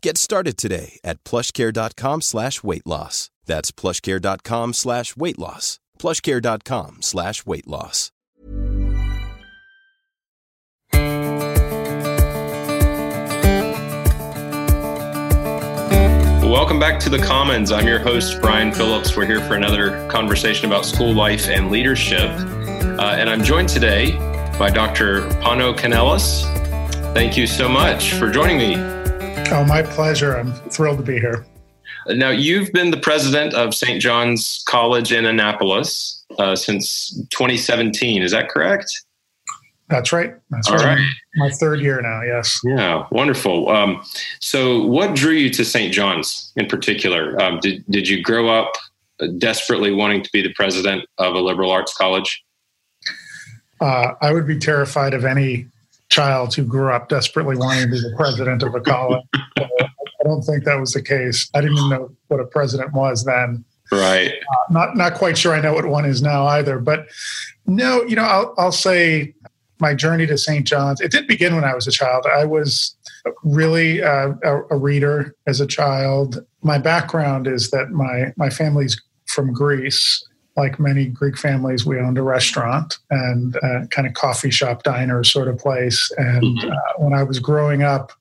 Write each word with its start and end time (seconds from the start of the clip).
Get 0.00 0.16
started 0.16 0.56
today 0.56 1.00
at 1.02 1.22
plushcare.com 1.24 2.20
slash 2.22 2.62
weight 2.62 2.86
loss. 2.86 3.30
That's 3.46 3.72
plushcare.com 3.72 4.74
slash 4.74 5.16
weight 5.16 5.38
loss. 5.38 5.80
Plushcare.com 5.98 6.98
slash 7.02 7.44
weight 7.44 7.66
loss. 7.66 8.12
Welcome 16.44 16.78
back 16.78 17.00
to 17.00 17.10
the 17.10 17.18
Commons. 17.18 17.72
I'm 17.72 17.86
your 17.86 17.98
host, 17.98 18.40
Brian 18.40 18.72
Phillips. 18.72 19.16
We're 19.16 19.26
here 19.26 19.40
for 19.40 19.54
another 19.54 20.08
conversation 20.08 20.66
about 20.66 20.86
school 20.86 21.12
life 21.12 21.48
and 21.48 21.70
leadership. 21.70 22.30
Uh, 22.30 23.16
and 23.18 23.28
I'm 23.28 23.42
joined 23.42 23.68
today 23.68 24.12
by 24.58 24.70
Dr. 24.70 25.22
Pano 25.40 25.76
Kanelos. 25.76 26.42
Thank 27.14 27.36
you 27.36 27.46
so 27.46 27.68
much 27.68 28.12
for 28.14 28.30
joining 28.30 28.58
me. 28.58 28.97
Oh, 29.50 29.64
my 29.64 29.82
pleasure. 29.82 30.36
I'm 30.36 30.52
thrilled 30.70 30.98
to 30.98 31.04
be 31.04 31.18
here. 31.18 31.46
Now, 32.08 32.28
you've 32.28 32.70
been 32.72 32.90
the 32.90 32.98
president 32.98 33.54
of 33.54 33.74
St. 33.74 34.00
John's 34.00 34.62
College 34.68 35.10
in 35.10 35.24
Annapolis 35.24 36.24
uh, 36.38 36.54
since 36.54 37.10
2017. 37.30 38.22
Is 38.22 38.32
that 38.32 38.50
correct? 38.50 39.04
That's 39.88 40.12
right. 40.12 40.34
That's 40.50 40.68
All 40.68 40.76
right. 40.76 40.98
My 41.36 41.48
third 41.48 41.80
year 41.80 42.02
now, 42.02 42.22
yes. 42.22 42.60
Yeah, 42.62 43.06
wonderful. 43.10 43.70
Um, 43.70 44.04
so, 44.38 44.84
what 44.84 45.14
drew 45.14 45.32
you 45.32 45.50
to 45.50 45.64
St. 45.64 45.94
John's 45.94 46.52
in 46.56 46.66
particular? 46.66 47.40
Um, 47.40 47.58
did, 47.60 47.84
did 47.88 48.06
you 48.06 48.22
grow 48.22 48.50
up 48.50 48.72
desperately 49.38 49.92
wanting 49.92 50.22
to 50.22 50.30
be 50.30 50.42
the 50.42 50.52
president 50.52 51.08
of 51.16 51.34
a 51.34 51.40
liberal 51.40 51.70
arts 51.70 51.94
college? 51.94 52.44
Uh, 53.80 54.12
I 54.20 54.32
would 54.32 54.46
be 54.46 54.58
terrified 54.58 55.14
of 55.14 55.24
any 55.24 55.68
child 56.10 56.54
who 56.54 56.64
grew 56.64 56.90
up 56.90 57.08
desperately 57.08 57.56
wanting 57.56 57.84
to 57.84 57.90
be 57.90 58.00
the 58.00 58.14
president 58.16 58.62
of 58.62 58.74
a 58.74 58.80
college. 58.80 59.24
I 59.58 60.24
don't 60.24 60.42
think 60.42 60.64
that 60.64 60.80
was 60.80 60.92
the 60.92 61.02
case. 61.02 61.48
I 61.54 61.60
didn't 61.60 61.78
even 61.78 61.90
know 61.90 62.10
what 62.28 62.40
a 62.40 62.46
president 62.46 62.92
was 62.92 63.24
then. 63.24 63.64
Right. 63.90 64.32
Uh, 64.32 64.72
not 64.72 64.96
not 64.96 65.14
quite 65.14 65.38
sure 65.38 65.54
I 65.54 65.60
know 65.60 65.72
what 65.72 65.86
one 65.86 66.04
is 66.04 66.20
now 66.20 66.46
either. 66.46 66.78
But 66.78 67.06
no, 67.66 68.02
you 68.02 68.16
know, 68.16 68.24
I'll 68.24 68.54
I'll 68.58 68.72
say 68.72 69.34
my 69.80 69.94
journey 69.94 70.26
to 70.26 70.36
St. 70.36 70.66
John's. 70.66 71.00
It 71.00 71.10
did 71.10 71.26
begin 71.26 71.54
when 71.54 71.64
I 71.64 71.74
was 71.74 71.86
a 71.86 71.90
child. 71.90 72.26
I 72.26 72.44
was 72.44 72.96
really 73.44 74.02
uh, 74.02 74.32
a, 74.42 74.62
a 74.70 74.76
reader 74.76 75.34
as 75.46 75.60
a 75.60 75.66
child. 75.66 76.44
My 76.62 76.78
background 76.78 77.46
is 77.46 77.70
that 77.70 77.90
my 77.90 78.32
my 78.36 78.50
family's 78.50 79.00
from 79.26 79.52
Greece, 79.52 80.22
like 80.58 80.78
many 80.78 81.06
Greek 81.06 81.38
families, 81.38 81.86
we 81.86 81.98
owned 81.98 82.18
a 82.18 82.22
restaurant 82.22 82.98
and 83.10 83.56
a 83.56 83.86
kind 83.90 84.06
of 84.06 84.14
coffee 84.14 84.50
shop 84.50 84.82
diner 84.82 85.22
sort 85.24 85.48
of 85.48 85.56
place. 85.56 86.10
And 86.18 86.42
mm-hmm. 86.42 86.70
uh, 86.70 87.04
when 87.04 87.14
I 87.14 87.22
was 87.22 87.38
growing 87.38 87.82
up, 87.82 88.12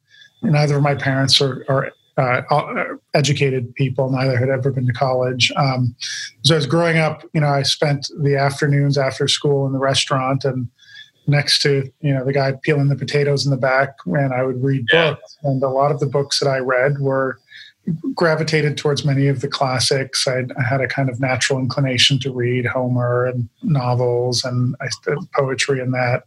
neither 0.43 0.77
of 0.77 0.83
my 0.83 0.95
parents 0.95 1.41
are, 1.41 1.65
are 1.67 1.91
uh, 2.17 2.95
educated 3.13 3.73
people. 3.75 4.11
Neither 4.11 4.37
had 4.37 4.49
ever 4.49 4.71
been 4.71 4.85
to 4.85 4.93
college. 4.93 5.51
Um, 5.55 5.95
so 6.43 6.53
I 6.53 6.57
was 6.57 6.67
growing 6.67 6.97
up, 6.97 7.23
you 7.33 7.41
know, 7.41 7.47
I 7.47 7.63
spent 7.63 8.07
the 8.21 8.35
afternoons 8.37 8.97
after 8.97 9.27
school 9.27 9.65
in 9.65 9.73
the 9.73 9.79
restaurant 9.79 10.45
and 10.45 10.67
next 11.27 11.61
to, 11.63 11.91
you 12.01 12.13
know, 12.13 12.23
the 12.23 12.33
guy 12.33 12.53
peeling 12.63 12.87
the 12.87 12.95
potatoes 12.95 13.45
in 13.45 13.51
the 13.51 13.57
back, 13.57 13.89
and 14.05 14.33
I 14.33 14.43
would 14.43 14.63
read 14.63 14.85
yeah. 14.93 15.11
books. 15.11 15.37
And 15.43 15.61
a 15.61 15.69
lot 15.69 15.91
of 15.91 15.99
the 15.99 16.05
books 16.05 16.39
that 16.39 16.47
I 16.47 16.59
read 16.59 16.99
were 16.99 17.39
gravitated 18.13 18.77
towards 18.77 19.05
many 19.05 19.27
of 19.27 19.41
the 19.41 19.47
classics. 19.47 20.27
I'd, 20.27 20.51
I 20.53 20.63
had 20.63 20.81
a 20.81 20.87
kind 20.87 21.09
of 21.09 21.19
natural 21.19 21.59
inclination 21.59 22.19
to 22.19 22.31
read 22.31 22.65
Homer 22.65 23.25
and 23.25 23.47
novels 23.63 24.43
and 24.43 24.75
I, 24.81 24.87
poetry 25.33 25.79
and 25.79 25.93
that. 25.93 26.23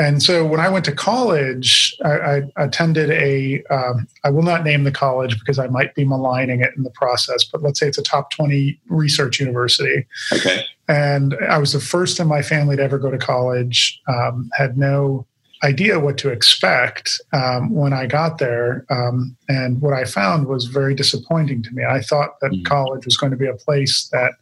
And 0.00 0.22
so 0.22 0.46
when 0.46 0.60
I 0.60 0.68
went 0.68 0.84
to 0.84 0.92
college, 0.92 1.94
I, 2.04 2.42
I 2.56 2.64
attended 2.64 3.10
a. 3.10 3.64
Um, 3.64 4.06
I 4.22 4.30
will 4.30 4.44
not 4.44 4.62
name 4.62 4.84
the 4.84 4.92
college 4.92 5.36
because 5.40 5.58
I 5.58 5.66
might 5.66 5.94
be 5.96 6.04
maligning 6.04 6.60
it 6.60 6.70
in 6.76 6.84
the 6.84 6.90
process, 6.90 7.42
but 7.42 7.62
let's 7.62 7.80
say 7.80 7.88
it's 7.88 7.98
a 7.98 8.02
top 8.02 8.30
20 8.30 8.80
research 8.88 9.40
university. 9.40 10.06
Okay. 10.32 10.64
And 10.86 11.36
I 11.48 11.58
was 11.58 11.72
the 11.72 11.80
first 11.80 12.20
in 12.20 12.28
my 12.28 12.42
family 12.42 12.76
to 12.76 12.82
ever 12.82 12.98
go 12.98 13.10
to 13.10 13.18
college, 13.18 14.00
um, 14.06 14.50
had 14.56 14.78
no 14.78 15.26
idea 15.64 15.98
what 15.98 16.18
to 16.18 16.30
expect 16.30 17.20
um, 17.32 17.70
when 17.70 17.92
I 17.92 18.06
got 18.06 18.38
there. 18.38 18.84
Um, 18.90 19.36
and 19.48 19.80
what 19.80 19.94
I 19.94 20.04
found 20.04 20.46
was 20.46 20.66
very 20.66 20.94
disappointing 20.94 21.62
to 21.64 21.70
me. 21.72 21.84
I 21.84 22.00
thought 22.00 22.40
that 22.40 22.52
mm-hmm. 22.52 22.62
college 22.62 23.04
was 23.04 23.16
going 23.16 23.32
to 23.32 23.36
be 23.36 23.46
a 23.46 23.54
place 23.54 24.08
that 24.12 24.32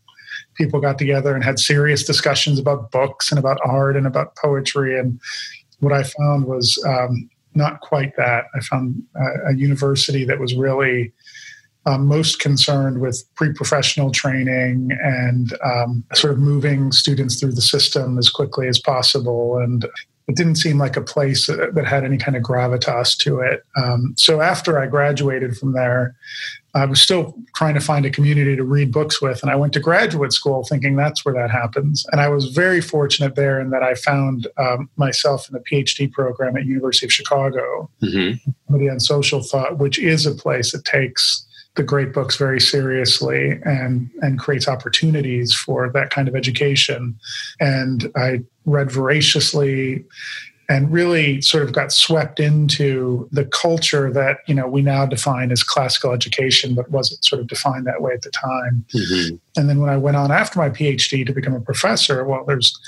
people 0.54 0.80
got 0.80 0.98
together 0.98 1.34
and 1.34 1.44
had 1.44 1.58
serious 1.58 2.04
discussions 2.04 2.58
about 2.58 2.90
books 2.90 3.30
and 3.30 3.38
about 3.38 3.58
art 3.64 3.96
and 3.96 4.06
about 4.06 4.36
poetry. 4.36 4.98
And 4.98 5.20
what 5.80 5.92
I 5.92 6.02
found 6.02 6.46
was 6.46 6.82
um, 6.86 7.28
not 7.54 7.80
quite 7.80 8.16
that. 8.16 8.46
I 8.54 8.60
found 8.60 9.02
a, 9.14 9.50
a 9.50 9.56
university 9.56 10.24
that 10.24 10.38
was 10.38 10.54
really 10.54 11.12
um, 11.86 12.06
most 12.06 12.40
concerned 12.40 13.00
with 13.00 13.22
pre-professional 13.36 14.10
training 14.10 14.90
and 15.02 15.56
um, 15.64 16.04
sort 16.14 16.32
of 16.32 16.38
moving 16.40 16.90
students 16.90 17.38
through 17.38 17.52
the 17.52 17.62
system 17.62 18.18
as 18.18 18.28
quickly 18.28 18.66
as 18.66 18.78
possible 18.78 19.58
and 19.58 19.86
it 20.28 20.34
didn't 20.34 20.56
seem 20.56 20.78
like 20.78 20.96
a 20.96 21.00
place 21.00 21.46
that 21.46 21.84
had 21.86 22.04
any 22.04 22.18
kind 22.18 22.36
of 22.36 22.42
gravitas 22.42 23.16
to 23.18 23.38
it. 23.38 23.62
Um, 23.76 24.14
so 24.18 24.40
after 24.40 24.78
I 24.78 24.86
graduated 24.86 25.56
from 25.56 25.72
there, 25.72 26.16
I 26.74 26.84
was 26.84 27.00
still 27.00 27.34
trying 27.54 27.74
to 27.74 27.80
find 27.80 28.04
a 28.04 28.10
community 28.10 28.56
to 28.56 28.64
read 28.64 28.92
books 28.92 29.22
with, 29.22 29.40
and 29.42 29.50
I 29.50 29.56
went 29.56 29.72
to 29.74 29.80
graduate 29.80 30.32
school 30.32 30.64
thinking 30.64 30.96
that's 30.96 31.24
where 31.24 31.34
that 31.34 31.50
happens. 31.50 32.04
And 32.10 32.20
I 32.20 32.28
was 32.28 32.48
very 32.48 32.80
fortunate 32.80 33.34
there 33.34 33.60
in 33.60 33.70
that 33.70 33.82
I 33.82 33.94
found 33.94 34.48
um, 34.58 34.90
myself 34.96 35.48
in 35.48 35.54
a 35.56 35.60
PhD 35.60 36.10
program 36.10 36.56
at 36.56 36.66
University 36.66 37.06
of 37.06 37.12
Chicago, 37.12 37.88
mm-hmm. 38.02 38.74
on 38.74 39.00
social 39.00 39.42
thought, 39.42 39.78
which 39.78 39.98
is 39.98 40.26
a 40.26 40.34
place 40.34 40.72
that 40.72 40.84
takes 40.84 41.46
the 41.76 41.82
great 41.82 42.12
books 42.12 42.36
very 42.36 42.60
seriously 42.60 43.60
and 43.64 44.10
and 44.22 44.38
creates 44.38 44.66
opportunities 44.66 45.54
for 45.54 45.90
that 45.92 46.10
kind 46.10 46.26
of 46.26 46.34
education. 46.34 47.18
And 47.60 48.10
I 48.16 48.40
read 48.66 48.90
voraciously 48.90 50.04
and 50.68 50.92
really 50.92 51.40
sort 51.40 51.62
of 51.62 51.72
got 51.72 51.92
swept 51.92 52.40
into 52.40 53.28
the 53.30 53.44
culture 53.44 54.12
that 54.12 54.38
you 54.46 54.54
know 54.54 54.66
we 54.66 54.82
now 54.82 55.06
define 55.06 55.50
as 55.52 55.62
classical 55.62 56.12
education 56.12 56.74
but 56.74 56.90
wasn't 56.90 57.24
sort 57.24 57.40
of 57.40 57.46
defined 57.46 57.86
that 57.86 58.02
way 58.02 58.12
at 58.12 58.22
the 58.22 58.30
time 58.30 58.84
mm-hmm. 58.94 59.36
and 59.56 59.68
then 59.68 59.78
when 59.80 59.88
i 59.88 59.96
went 59.96 60.16
on 60.16 60.30
after 60.30 60.58
my 60.58 60.68
phd 60.68 61.26
to 61.26 61.32
become 61.32 61.54
a 61.54 61.60
professor 61.60 62.24
well 62.24 62.44
there's 62.46 62.78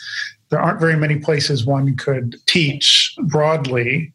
there 0.50 0.60
aren't 0.60 0.80
very 0.80 0.96
many 0.96 1.18
places 1.18 1.64
one 1.64 1.96
could 1.96 2.36
teach 2.46 3.14
broadly 3.24 4.12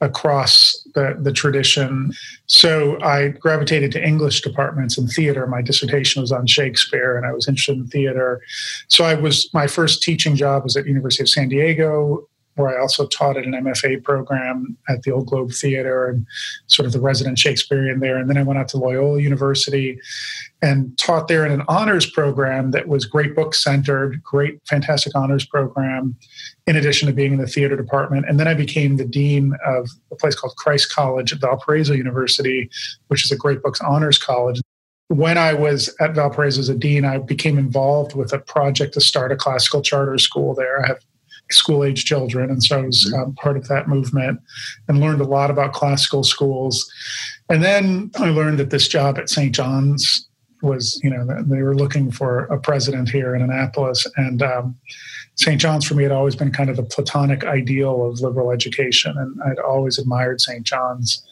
across 0.00 0.86
the, 0.94 1.16
the 1.20 1.32
tradition. 1.32 2.12
So 2.46 3.00
I 3.02 3.28
gravitated 3.28 3.92
to 3.92 4.04
English 4.04 4.42
departments 4.42 4.98
and 4.98 5.08
theater. 5.08 5.46
My 5.46 5.62
dissertation 5.62 6.20
was 6.20 6.32
on 6.32 6.46
Shakespeare 6.46 7.16
and 7.16 7.26
I 7.26 7.32
was 7.32 7.48
interested 7.48 7.78
in 7.78 7.86
theater. 7.86 8.42
So 8.88 9.04
I 9.04 9.14
was 9.14 9.48
my 9.54 9.66
first 9.66 10.02
teaching 10.02 10.36
job 10.36 10.64
was 10.64 10.76
at 10.76 10.86
University 10.86 11.22
of 11.22 11.28
San 11.28 11.48
Diego 11.48 12.28
where 12.56 12.76
I 12.76 12.80
also 12.80 13.06
taught 13.06 13.36
at 13.36 13.44
an 13.44 13.52
MFA 13.52 14.02
program 14.02 14.76
at 14.88 15.02
the 15.02 15.10
Old 15.10 15.26
Globe 15.26 15.52
Theater 15.52 16.08
and 16.08 16.26
sort 16.66 16.86
of 16.86 16.92
the 16.92 17.00
resident 17.00 17.38
Shakespearean 17.38 18.00
there. 18.00 18.16
And 18.16 18.30
then 18.30 18.38
I 18.38 18.42
went 18.42 18.58
out 18.58 18.68
to 18.68 18.76
Loyola 18.76 19.20
University 19.20 19.98
and 20.62 20.96
taught 20.96 21.28
there 21.28 21.44
in 21.44 21.52
an 21.52 21.62
honors 21.68 22.08
program 22.08 22.70
that 22.70 22.88
was 22.88 23.04
great 23.04 23.34
book 23.34 23.54
centered, 23.54 24.22
great, 24.22 24.60
fantastic 24.66 25.14
honors 25.14 25.44
program, 25.44 26.16
in 26.66 26.76
addition 26.76 27.06
to 27.06 27.12
being 27.12 27.32
in 27.32 27.38
the 27.38 27.46
theater 27.46 27.76
department. 27.76 28.26
And 28.28 28.40
then 28.40 28.48
I 28.48 28.54
became 28.54 28.96
the 28.96 29.04
dean 29.04 29.52
of 29.66 29.88
a 30.10 30.16
place 30.16 30.34
called 30.34 30.56
Christ 30.56 30.92
College 30.92 31.32
at 31.32 31.40
Valparaiso 31.40 31.92
University, 31.92 32.70
which 33.08 33.24
is 33.24 33.30
a 33.30 33.36
great 33.36 33.62
books 33.62 33.80
honors 33.80 34.18
college. 34.18 34.60
when 35.08 35.36
I 35.36 35.54
was 35.54 35.94
at 36.00 36.14
Valparaiso 36.14 36.60
as 36.60 36.68
a 36.68 36.74
dean, 36.74 37.04
I 37.04 37.18
became 37.18 37.58
involved 37.58 38.14
with 38.14 38.32
a 38.32 38.38
project 38.38 38.94
to 38.94 39.00
start 39.00 39.32
a 39.32 39.36
classical 39.36 39.82
charter 39.82 40.16
school 40.18 40.54
there. 40.54 40.82
I 40.82 40.88
have 40.88 41.00
school 41.50 41.84
age 41.84 42.04
children, 42.04 42.50
and 42.50 42.62
so 42.62 42.80
I 42.80 42.86
was 42.86 43.04
mm-hmm. 43.06 43.22
um, 43.22 43.34
part 43.34 43.56
of 43.56 43.68
that 43.68 43.88
movement 43.88 44.40
and 44.88 45.00
learned 45.00 45.20
a 45.20 45.26
lot 45.26 45.50
about 45.50 45.72
classical 45.72 46.24
schools. 46.24 46.90
And 47.48 47.62
then 47.62 48.10
I 48.16 48.30
learned 48.30 48.58
that 48.58 48.70
this 48.70 48.88
job 48.88 49.18
at 49.18 49.28
St. 49.28 49.54
John's 49.54 50.28
was, 50.62 50.98
you 51.04 51.10
know, 51.10 51.26
they 51.42 51.62
were 51.62 51.76
looking 51.76 52.10
for 52.10 52.44
a 52.46 52.58
president 52.58 53.10
here 53.10 53.34
in 53.34 53.42
Annapolis, 53.42 54.06
and 54.16 54.42
um, 54.42 54.76
St. 55.36 55.60
John's 55.60 55.84
for 55.84 55.94
me 55.94 56.04
had 56.04 56.12
always 56.12 56.36
been 56.36 56.52
kind 56.52 56.70
of 56.70 56.76
the 56.76 56.82
platonic 56.82 57.44
ideal 57.44 58.06
of 58.06 58.20
liberal 58.20 58.50
education, 58.50 59.16
and 59.18 59.40
I'd 59.42 59.58
always 59.58 59.98
admired 59.98 60.40
St. 60.40 60.64
John's, 60.64 61.22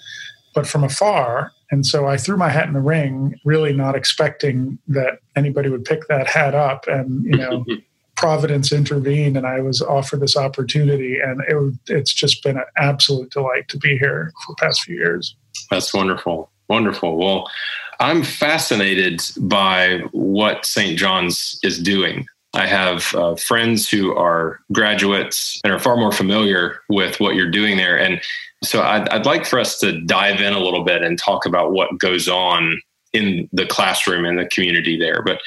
but 0.54 0.66
from 0.66 0.84
afar. 0.84 1.52
And 1.70 1.86
so 1.86 2.06
I 2.06 2.18
threw 2.18 2.36
my 2.36 2.50
hat 2.50 2.66
in 2.66 2.74
the 2.74 2.80
ring, 2.80 3.40
really 3.44 3.72
not 3.72 3.96
expecting 3.96 4.78
that 4.88 5.20
anybody 5.36 5.70
would 5.70 5.84
pick 5.84 6.06
that 6.08 6.26
hat 6.26 6.54
up. 6.54 6.86
And, 6.86 7.24
you 7.24 7.38
know, 7.38 7.64
Providence 8.22 8.72
intervened 8.72 9.36
and 9.36 9.44
I 9.44 9.60
was 9.60 9.82
offered 9.82 10.20
this 10.20 10.36
opportunity. 10.36 11.18
And 11.18 11.40
it, 11.48 11.92
it's 11.92 12.12
just 12.12 12.40
been 12.44 12.56
an 12.56 12.64
absolute 12.76 13.32
delight 13.32 13.66
to 13.66 13.78
be 13.78 13.98
here 13.98 14.32
for 14.46 14.52
the 14.52 14.64
past 14.64 14.82
few 14.82 14.94
years. 14.94 15.34
That's 15.72 15.92
wonderful. 15.92 16.48
Wonderful. 16.68 17.18
Well, 17.18 17.50
I'm 17.98 18.22
fascinated 18.22 19.22
by 19.40 20.02
what 20.12 20.64
St. 20.64 20.96
John's 20.96 21.58
is 21.64 21.82
doing. 21.82 22.26
I 22.54 22.68
have 22.68 23.12
uh, 23.16 23.34
friends 23.34 23.90
who 23.90 24.14
are 24.16 24.60
graduates 24.72 25.60
and 25.64 25.72
are 25.72 25.80
far 25.80 25.96
more 25.96 26.12
familiar 26.12 26.78
with 26.88 27.18
what 27.18 27.34
you're 27.34 27.50
doing 27.50 27.76
there. 27.76 27.98
And 27.98 28.20
so 28.62 28.82
I'd, 28.82 29.08
I'd 29.08 29.26
like 29.26 29.46
for 29.46 29.58
us 29.58 29.80
to 29.80 30.00
dive 30.02 30.40
in 30.40 30.52
a 30.52 30.60
little 30.60 30.84
bit 30.84 31.02
and 31.02 31.18
talk 31.18 31.44
about 31.44 31.72
what 31.72 31.98
goes 31.98 32.28
on 32.28 32.80
in 33.12 33.48
the 33.52 33.66
classroom 33.66 34.24
and 34.24 34.38
the 34.38 34.46
community 34.46 34.96
there. 34.96 35.22
But 35.24 35.40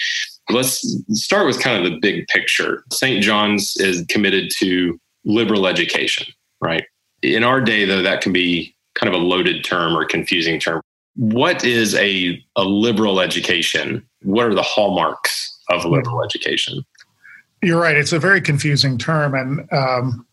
let's 0.49 0.85
start 1.09 1.45
with 1.45 1.59
kind 1.59 1.83
of 1.83 1.91
the 1.91 1.99
big 1.99 2.27
picture. 2.27 2.83
St. 2.91 3.23
John's 3.23 3.75
is 3.77 4.05
committed 4.07 4.51
to 4.59 4.99
liberal 5.23 5.67
education, 5.67 6.27
right? 6.61 6.85
In 7.21 7.43
our 7.43 7.61
day, 7.61 7.85
though, 7.85 8.01
that 8.01 8.21
can 8.21 8.31
be 8.31 8.75
kind 8.93 9.13
of 9.13 9.19
a 9.19 9.23
loaded 9.23 9.63
term 9.63 9.95
or 9.95 10.05
confusing 10.05 10.59
term. 10.59 10.81
What 11.15 11.63
is 11.63 11.95
a, 11.95 12.43
a 12.55 12.63
liberal 12.63 13.19
education? 13.19 14.05
What 14.21 14.45
are 14.45 14.53
the 14.53 14.61
hallmarks 14.61 15.57
of 15.69 15.85
liberal 15.85 16.23
education? 16.23 16.83
You're 17.61 17.81
right. 17.81 17.95
It's 17.95 18.11
a 18.11 18.19
very 18.19 18.41
confusing 18.41 18.97
term, 18.97 19.33
and 19.33 19.67
um, 19.73 20.25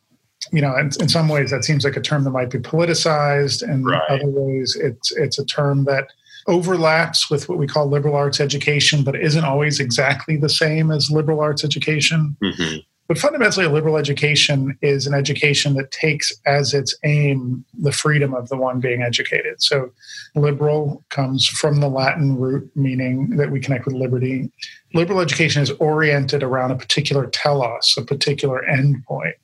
you 0.53 0.61
know, 0.61 0.77
in, 0.77 0.91
in, 1.01 1.09
some 1.09 1.29
ways, 1.29 1.51
that 1.51 1.65
seems 1.65 1.85
like 1.85 1.97
a 1.97 2.01
term 2.01 2.25
that 2.25 2.31
might 2.31 2.51
be 2.51 2.59
politicized, 2.59 3.63
and 3.63 3.87
right. 3.87 4.03
in 4.11 4.21
other 4.21 4.29
ways, 4.29 4.77
it's 4.77 5.13
it's 5.13 5.39
a 5.39 5.45
term 5.45 5.85
that 5.85 6.09
overlaps 6.47 7.31
with 7.31 7.49
what 7.49 7.59
we 7.59 7.67
call 7.67 7.89
liberal 7.89 8.17
arts 8.17 8.41
education, 8.41 9.05
but 9.05 9.17
isn't 9.17 9.45
always 9.45 9.81
exactly 9.81 10.37
the 10.37 10.49
same 10.49 10.91
as 10.91 11.11
liberal 11.11 11.41
arts 11.41 11.65
education. 11.65 12.37
Mm-hmm. 12.43 12.79
But 13.09 13.19
fundamentally, 13.19 13.67
a 13.67 13.71
liberal 13.71 13.99
education 13.99 14.79
is 14.81 15.07
an 15.07 15.13
education 15.13 15.75
that 15.75 15.91
takes 15.91 16.33
as 16.47 16.73
its 16.73 16.97
aim 17.05 17.65
the 17.79 17.93
freedom 17.93 18.33
of 18.33 18.49
the 18.49 18.57
one 18.57 18.81
being 18.81 19.03
educated. 19.03 19.61
So, 19.63 19.93
liberal 20.35 21.05
comes 21.11 21.47
from 21.47 21.81
the 21.81 21.89
Latin 21.89 22.39
root 22.39 22.71
meaning 22.75 23.37
that 23.37 23.51
we 23.51 23.61
connect 23.61 23.87
with 23.87 23.95
liberty. 23.95 24.51
Liberal 24.95 25.21
education 25.21 25.63
is 25.63 25.71
oriented 25.73 26.43
around 26.43 26.71
a 26.71 26.77
particular 26.77 27.27
telos, 27.27 27.95
a 27.99 28.03
particular 28.03 28.65
endpoint 28.71 29.35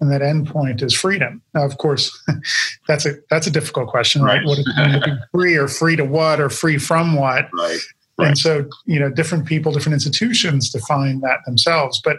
and 0.00 0.10
that 0.12 0.20
endpoint 0.20 0.82
is 0.82 0.94
freedom. 0.94 1.42
Now, 1.54 1.64
of 1.64 1.78
course, 1.78 2.16
that's 2.88 3.06
a 3.06 3.14
that's 3.30 3.46
a 3.46 3.50
difficult 3.50 3.88
question, 3.88 4.22
right? 4.22 4.38
right? 4.38 4.46
What 4.46 4.56
does 4.56 4.66
it 4.66 4.80
mean 4.80 5.00
to 5.00 5.06
be 5.06 5.16
free, 5.32 5.56
or 5.56 5.68
free 5.68 5.96
to 5.96 6.04
what, 6.04 6.40
or 6.40 6.50
free 6.50 6.78
from 6.78 7.16
what? 7.16 7.48
Right. 7.52 7.78
right. 8.18 8.28
And 8.28 8.38
so, 8.38 8.66
you 8.86 9.00
know, 9.00 9.10
different 9.10 9.46
people, 9.46 9.72
different 9.72 9.94
institutions 9.94 10.70
define 10.70 11.20
that 11.20 11.38
themselves. 11.46 12.00
But 12.02 12.18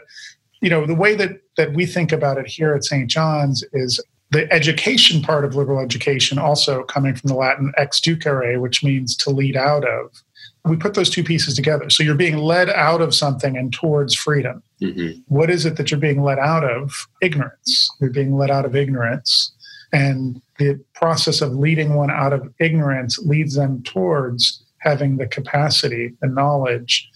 you 0.62 0.70
know, 0.70 0.86
the 0.86 0.96
way 0.96 1.16
that 1.16 1.42
that 1.58 1.74
we 1.74 1.86
think 1.86 2.12
about 2.12 2.38
it 2.38 2.48
here 2.48 2.74
at 2.74 2.84
St. 2.84 3.10
John's 3.10 3.64
is 3.74 4.04
the 4.32 4.52
education 4.54 5.22
part 5.22 5.44
of 5.44 5.56
liberal 5.56 5.80
education, 5.80 6.38
also 6.38 6.84
coming 6.84 7.16
from 7.16 7.30
the 7.30 7.34
Latin 7.34 7.74
exducere, 7.80 8.60
which 8.60 8.84
means 8.84 9.16
to 9.18 9.32
lead 9.32 9.58
out 9.58 9.84
of 9.86 10.22
we 10.66 10.76
put 10.76 10.94
those 10.94 11.10
two 11.10 11.24
pieces 11.24 11.56
together. 11.56 11.90
So 11.90 12.04
you're 12.04 12.16
being 12.16 12.38
led 12.38 12.70
out 12.70 13.02
of 13.02 13.16
something 13.16 13.58
and 13.58 13.72
towards 13.72 14.16
freedom. 14.16 14.62
Mm-hmm. 14.82 15.22
What 15.28 15.50
is 15.50 15.66
it 15.66 15.78
that 15.78 15.90
you're 15.92 16.00
being 16.00 16.22
led 16.22 16.40
out 16.40 16.64
of? 16.64 17.08
Ignorance. 17.22 17.90
You're 18.00 18.12
being 18.12 18.38
led 18.38 18.52
out 18.52 18.66
of 18.66 18.76
ignorance. 18.76 19.52
And 19.92 20.42
the 20.58 20.80
process 20.94 21.42
of 21.42 21.54
leading 21.54 21.96
one 21.96 22.12
out 22.12 22.34
of 22.34 22.54
ignorance 22.60 23.18
leads 23.20 23.56
them 23.56 23.82
towards 23.84 24.64
having 24.80 25.18
the 25.18 25.28
capacity, 25.28 26.14
the 26.22 26.28
knowledge 26.28 27.10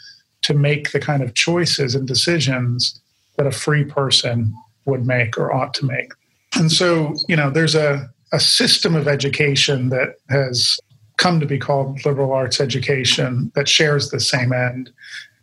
to 0.43 0.53
make 0.53 0.91
the 0.91 0.99
kind 0.99 1.23
of 1.23 1.33
choices 1.33 1.95
and 1.95 2.07
decisions 2.07 2.99
that 3.37 3.47
a 3.47 3.51
free 3.51 3.83
person 3.83 4.53
would 4.85 5.05
make 5.05 5.37
or 5.37 5.53
ought 5.53 5.73
to 5.75 5.85
make. 5.85 6.11
And 6.55 6.71
so, 6.71 7.15
you 7.27 7.35
know, 7.35 7.49
there's 7.49 7.75
a, 7.75 8.09
a 8.31 8.39
system 8.39 8.95
of 8.95 9.07
education 9.07 9.89
that 9.89 10.15
has 10.29 10.77
come 11.17 11.39
to 11.39 11.45
be 11.45 11.59
called 11.59 12.03
liberal 12.05 12.31
arts 12.31 12.59
education 12.59 13.51
that 13.55 13.67
shares 13.67 14.09
the 14.09 14.19
same 14.19 14.51
end. 14.53 14.91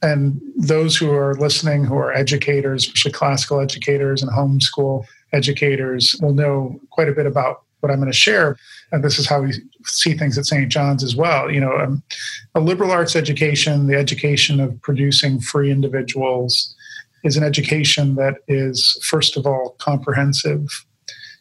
And 0.02 0.40
those 0.56 0.96
who 0.96 1.12
are 1.12 1.34
listening, 1.34 1.84
who 1.84 1.96
are 1.96 2.12
educators, 2.12 2.84
especially 2.84 3.12
classical 3.12 3.60
educators 3.60 4.22
and 4.22 4.30
homeschool 4.30 5.04
educators, 5.32 6.16
will 6.22 6.32
know 6.32 6.80
quite 6.90 7.08
a 7.08 7.12
bit 7.12 7.26
about 7.26 7.62
what 7.80 7.90
I'm 7.90 7.98
going 7.98 8.10
to 8.10 8.16
share. 8.16 8.56
And 8.92 9.04
this 9.04 9.18
is 9.18 9.26
how 9.26 9.42
we 9.42 9.52
see 9.84 10.14
things 10.14 10.36
at 10.38 10.46
St. 10.46 10.70
John's 10.70 11.04
as 11.04 11.16
well. 11.16 11.50
You 11.50 11.60
know, 11.60 11.76
um, 11.76 12.02
a 12.54 12.60
liberal 12.60 12.90
arts 12.90 13.16
education, 13.16 13.86
the 13.86 13.96
education 13.96 14.60
of 14.60 14.80
producing 14.82 15.40
free 15.40 15.70
individuals, 15.70 16.74
is 17.24 17.36
an 17.36 17.44
education 17.44 18.14
that 18.14 18.36
is, 18.48 18.98
first 19.04 19.36
of 19.36 19.46
all, 19.46 19.76
comprehensive. 19.78 20.66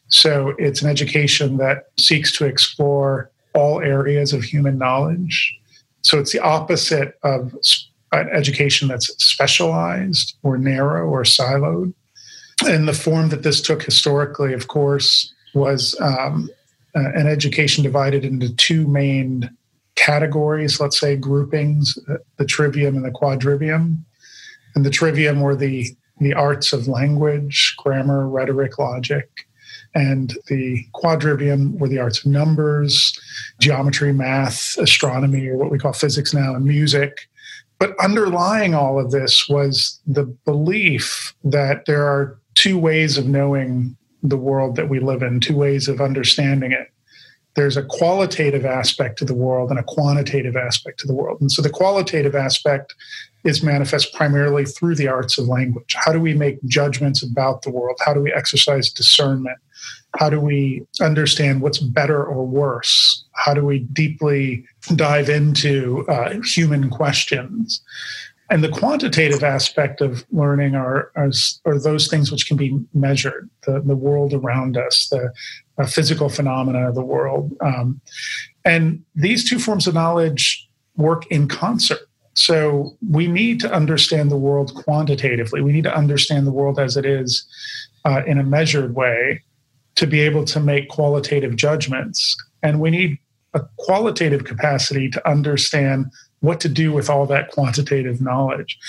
So 0.09 0.53
it's 0.57 0.81
an 0.81 0.89
education 0.89 1.57
that 1.57 1.85
seeks 1.97 2.31
to 2.37 2.45
explore 2.45 3.31
all 3.59 3.81
areas 3.81 4.33
of 4.33 4.43
human 4.43 4.77
knowledge. 4.77 5.55
So 6.01 6.17
it's 6.19 6.31
the 6.31 6.39
opposite 6.39 7.15
of 7.23 7.53
an 8.11 8.29
education 8.29 8.87
that's 8.87 9.07
specialized 9.23 10.37
or 10.43 10.57
narrow 10.57 11.07
or 11.07 11.23
siloed. 11.23 11.93
And 12.65 12.87
the 12.87 12.93
form 12.93 13.29
that 13.29 13.43
this 13.43 13.61
took 13.61 13.83
historically, 13.83 14.53
of 14.53 14.67
course, 14.67 15.33
was 15.53 15.99
um, 16.01 16.49
uh, 16.95 17.11
an 17.13 17.27
education 17.27 17.83
divided 17.83 18.25
into 18.25 18.55
two 18.55 18.87
main 18.87 19.49
categories, 19.95 20.79
let's 20.79 20.99
say 20.99 21.15
groupings 21.15 21.97
the 22.37 22.45
trivium 22.45 22.95
and 22.95 23.05
the 23.05 23.11
quadrivium. 23.11 24.01
And 24.75 24.85
the 24.85 24.89
trivium 24.89 25.41
were 25.41 25.55
the, 25.55 25.87
the 26.19 26.33
arts 26.33 26.73
of 26.73 26.87
language, 26.87 27.75
grammar, 27.77 28.27
rhetoric, 28.27 28.79
logic 28.79 29.29
and 29.95 30.35
the 30.47 30.85
quadrivium 30.93 31.77
were 31.79 31.87
the 31.87 31.99
arts 31.99 32.19
of 32.19 32.31
numbers, 32.31 33.17
geometry, 33.59 34.13
math, 34.13 34.77
astronomy, 34.77 35.47
or 35.47 35.57
what 35.57 35.71
we 35.71 35.79
call 35.79 35.93
physics 35.93 36.33
now, 36.33 36.53
and 36.55 36.65
music. 36.65 37.27
But 37.79 37.95
underlying 37.99 38.75
all 38.75 38.99
of 38.99 39.11
this 39.11 39.47
was 39.47 39.99
the 40.05 40.25
belief 40.45 41.33
that 41.43 41.85
there 41.85 42.05
are 42.05 42.37
two 42.55 42.77
ways 42.77 43.17
of 43.17 43.25
knowing 43.25 43.95
the 44.21 44.37
world 44.37 44.75
that 44.75 44.89
we 44.89 44.99
live 44.99 45.23
in, 45.23 45.39
two 45.39 45.55
ways 45.55 45.87
of 45.87 46.01
understanding 46.01 46.73
it. 46.73 46.91
There's 47.55 47.77
a 47.77 47.83
qualitative 47.83 48.65
aspect 48.65 49.17
to 49.19 49.25
the 49.25 49.33
world 49.33 49.69
and 49.69 49.79
a 49.79 49.83
quantitative 49.83 50.55
aspect 50.55 50.99
to 50.99 51.07
the 51.07 51.13
world. 51.13 51.39
And 51.41 51.51
so 51.51 51.61
the 51.61 51.69
qualitative 51.69 52.35
aspect 52.35 52.93
is 53.43 53.63
manifest 53.63 54.13
primarily 54.13 54.65
through 54.65 54.95
the 54.95 55.07
arts 55.07 55.37
of 55.37 55.47
language. 55.47 55.95
How 55.95 56.11
do 56.11 56.19
we 56.19 56.33
make 56.33 56.63
judgments 56.65 57.23
about 57.23 57.61
the 57.61 57.71
world? 57.71 57.97
How 58.05 58.13
do 58.13 58.21
we 58.21 58.33
exercise 58.33 58.91
discernment? 58.91 59.57
How 60.17 60.29
do 60.29 60.39
we 60.39 60.85
understand 61.01 61.61
what's 61.61 61.77
better 61.77 62.23
or 62.23 62.45
worse? 62.45 63.23
How 63.33 63.53
do 63.53 63.63
we 63.63 63.79
deeply 63.79 64.65
dive 64.95 65.29
into 65.29 66.05
uh, 66.09 66.41
human 66.41 66.89
questions? 66.89 67.81
And 68.49 68.63
the 68.63 68.69
quantitative 68.69 69.43
aspect 69.43 70.01
of 70.01 70.25
learning 70.31 70.73
are, 70.73 71.11
are, 71.15 71.29
are, 71.65 71.79
those 71.79 72.07
things 72.07 72.31
which 72.31 72.47
can 72.47 72.57
be 72.57 72.75
measured 72.95 73.47
the, 73.67 73.79
the 73.81 73.95
world 73.95 74.33
around 74.33 74.75
us, 74.75 75.07
the 75.09 75.31
uh, 75.77 75.85
physical 75.85 76.29
phenomena 76.29 76.89
of 76.89 76.95
the 76.95 77.03
world. 77.03 77.55
Um, 77.61 78.01
and 78.65 79.03
these 79.13 79.47
two 79.47 79.59
forms 79.59 79.85
of 79.85 79.93
knowledge 79.93 80.67
work 80.97 81.27
in 81.27 81.47
concert. 81.47 82.08
So 82.39 82.95
we 83.09 83.27
need 83.27 83.59
to 83.61 83.71
understand 83.71 84.31
the 84.31 84.37
world 84.37 84.73
quantitatively. 84.73 85.61
We 85.61 85.73
need 85.73 85.83
to 85.83 85.93
understand 85.93 86.47
the 86.47 86.53
world 86.53 86.79
as 86.79 86.95
it 86.95 87.05
is 87.05 87.45
uh, 88.05 88.21
in 88.25 88.37
a 88.37 88.43
measured 88.43 88.95
way 88.95 89.43
to 89.95 90.07
be 90.07 90.21
able 90.21 90.45
to 90.45 90.61
make 90.61 90.87
qualitative 90.87 91.57
judgments. 91.57 92.37
And 92.63 92.79
we 92.79 92.91
need 92.91 93.17
a 93.53 93.61
qualitative 93.77 94.45
capacity 94.45 95.09
to 95.09 95.29
understand 95.29 96.05
what 96.39 96.61
to 96.61 96.69
do 96.69 96.93
with 96.93 97.09
all 97.09 97.25
that 97.25 97.51
quantitative 97.51 98.21
knowledge. 98.21 98.79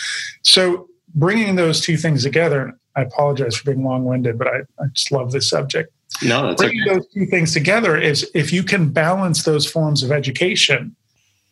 So, 0.42 0.88
bringing 1.12 1.56
those 1.56 1.80
two 1.80 1.96
things 1.96 2.22
together, 2.22 2.78
I 2.94 3.02
apologize 3.02 3.56
for 3.56 3.72
being 3.72 3.84
long 3.84 4.04
winded, 4.04 4.38
but 4.38 4.46
I, 4.46 4.58
I, 4.78 4.86
just 4.92 5.10
love 5.10 5.32
this 5.32 5.50
subject. 5.50 5.92
No, 6.22 6.46
that's 6.46 6.62
bringing 6.62 6.82
okay. 6.82 6.94
those 6.94 7.06
two 7.08 7.26
things 7.26 7.52
together 7.52 7.96
is 7.96 8.30
if 8.32 8.52
you 8.52 8.62
can 8.62 8.90
balance 8.90 9.42
those 9.42 9.68
forms 9.68 10.04
of 10.04 10.12
education, 10.12 10.94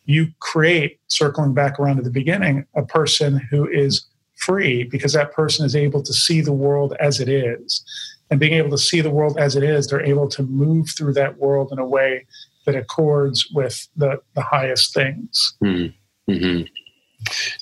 you 0.09 0.27
create, 0.39 0.99
circling 1.07 1.53
back 1.53 1.79
around 1.79 1.97
to 1.97 2.01
the 2.01 2.09
beginning, 2.09 2.65
a 2.75 2.83
person 2.83 3.37
who 3.51 3.67
is 3.67 4.07
free 4.37 4.83
because 4.83 5.13
that 5.13 5.31
person 5.33 5.65
is 5.65 5.75
able 5.75 6.01
to 6.01 6.13
see 6.13 6.41
the 6.41 6.51
world 6.51 6.95
as 6.99 7.19
it 7.19 7.29
is. 7.29 7.83
And 8.31 8.39
being 8.39 8.53
able 8.53 8.71
to 8.71 8.77
see 8.77 9.01
the 9.01 9.11
world 9.11 9.37
as 9.37 9.55
it 9.55 9.63
is, 9.63 9.87
they're 9.87 10.03
able 10.03 10.27
to 10.29 10.41
move 10.43 10.87
through 10.97 11.13
that 11.13 11.37
world 11.37 11.71
in 11.71 11.77
a 11.77 11.85
way 11.85 12.25
that 12.65 12.75
accords 12.75 13.47
with 13.53 13.87
the, 13.95 14.19
the 14.33 14.41
highest 14.41 14.95
things. 14.95 15.53
Mm-hmm. 15.63 16.31
mm-hmm. 16.31 16.63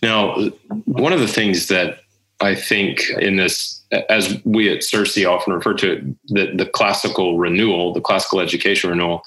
Now, 0.01 0.35
one 0.85 1.13
of 1.13 1.19
the 1.19 1.27
things 1.27 1.67
that 1.67 1.99
I 2.39 2.53
think 2.55 3.09
in 3.19 3.37
this, 3.37 3.83
as 4.09 4.39
we 4.45 4.71
at 4.71 4.81
CiRCE 4.81 5.29
often 5.29 5.53
refer 5.53 5.73
to 5.73 5.91
it, 5.93 6.27
the, 6.27 6.55
the 6.55 6.65
classical 6.65 7.37
renewal, 7.37 7.91
the 7.93 8.01
classical 8.01 8.39
education 8.39 8.89
renewal, 8.91 9.23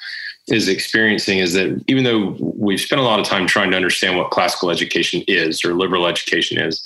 is 0.50 0.68
experiencing 0.68 1.38
is 1.38 1.52
that 1.54 1.82
even 1.86 2.04
though 2.04 2.36
we've 2.40 2.80
spent 2.80 3.00
a 3.00 3.04
lot 3.04 3.20
of 3.20 3.26
time 3.26 3.46
trying 3.46 3.70
to 3.70 3.76
understand 3.76 4.18
what 4.18 4.30
classical 4.30 4.70
education 4.70 5.22
is 5.28 5.64
or 5.64 5.74
liberal 5.74 6.06
education 6.06 6.58
is, 6.58 6.82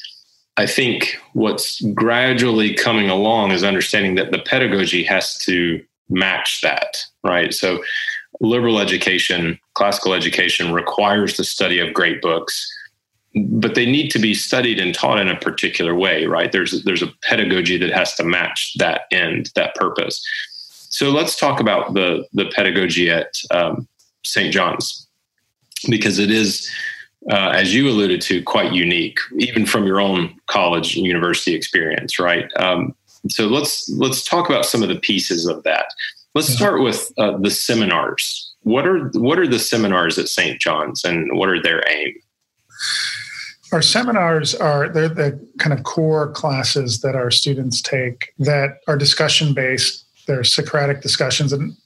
I 0.56 0.66
think 0.66 1.16
what's 1.32 1.80
gradually 1.92 2.74
coming 2.74 3.10
along 3.10 3.50
is 3.50 3.64
understanding 3.64 4.14
that 4.16 4.30
the 4.30 4.38
pedagogy 4.38 5.02
has 5.04 5.36
to 5.38 5.82
match 6.08 6.60
that, 6.62 7.04
right? 7.24 7.52
So, 7.52 7.82
liberal 8.40 8.80
education, 8.80 9.58
classical 9.74 10.12
education 10.12 10.72
requires 10.72 11.36
the 11.36 11.44
study 11.44 11.78
of 11.78 11.94
great 11.94 12.20
books, 12.20 12.70
but 13.34 13.74
they 13.74 13.86
need 13.86 14.10
to 14.10 14.18
be 14.18 14.34
studied 14.34 14.78
and 14.78 14.94
taught 14.94 15.18
in 15.18 15.28
a 15.28 15.38
particular 15.38 15.94
way, 15.94 16.26
right? 16.26 16.52
There's 16.52 16.84
there's 16.84 17.02
a 17.02 17.12
pedagogy 17.22 17.76
that 17.78 17.90
has 17.90 18.14
to 18.16 18.24
match 18.24 18.74
that 18.78 19.02
end, 19.10 19.50
that 19.56 19.74
purpose. 19.74 20.24
So 20.94 21.10
let's 21.10 21.34
talk 21.34 21.58
about 21.58 21.94
the 21.94 22.24
the 22.34 22.46
pedagogy 22.54 23.10
at 23.10 23.34
um, 23.50 23.88
St. 24.24 24.52
John's 24.54 25.08
because 25.88 26.20
it 26.20 26.30
is, 26.30 26.70
uh, 27.32 27.50
as 27.50 27.74
you 27.74 27.88
alluded 27.88 28.20
to, 28.22 28.44
quite 28.44 28.72
unique, 28.72 29.18
even 29.40 29.66
from 29.66 29.86
your 29.86 30.00
own 30.00 30.36
college 30.46 30.96
and 30.96 31.04
university 31.04 31.52
experience, 31.52 32.20
right? 32.20 32.48
Um, 32.58 32.94
so 33.28 33.48
let's 33.48 33.88
let's 33.88 34.22
talk 34.22 34.48
about 34.48 34.66
some 34.66 34.84
of 34.84 34.88
the 34.88 35.00
pieces 35.00 35.46
of 35.46 35.64
that. 35.64 35.86
Let's 36.36 36.54
start 36.54 36.80
with 36.80 37.12
uh, 37.18 37.38
the 37.38 37.50
seminars. 37.50 38.54
What 38.62 38.86
are 38.86 39.08
what 39.14 39.40
are 39.40 39.48
the 39.48 39.58
seminars 39.58 40.16
at 40.16 40.28
St. 40.28 40.60
John's, 40.60 41.02
and 41.04 41.36
what 41.36 41.48
are 41.48 41.60
their 41.60 41.82
aim? 41.90 42.14
Our 43.72 43.82
seminars 43.82 44.54
are 44.54 44.88
they're 44.88 45.08
the 45.08 45.44
kind 45.58 45.72
of 45.72 45.82
core 45.82 46.30
classes 46.30 47.00
that 47.00 47.16
our 47.16 47.32
students 47.32 47.82
take 47.82 48.32
that 48.38 48.78
are 48.86 48.96
discussion 48.96 49.54
based 49.54 50.03
there's 50.26 50.54
Socratic 50.54 51.00
discussions. 51.00 51.52
And 51.52 51.76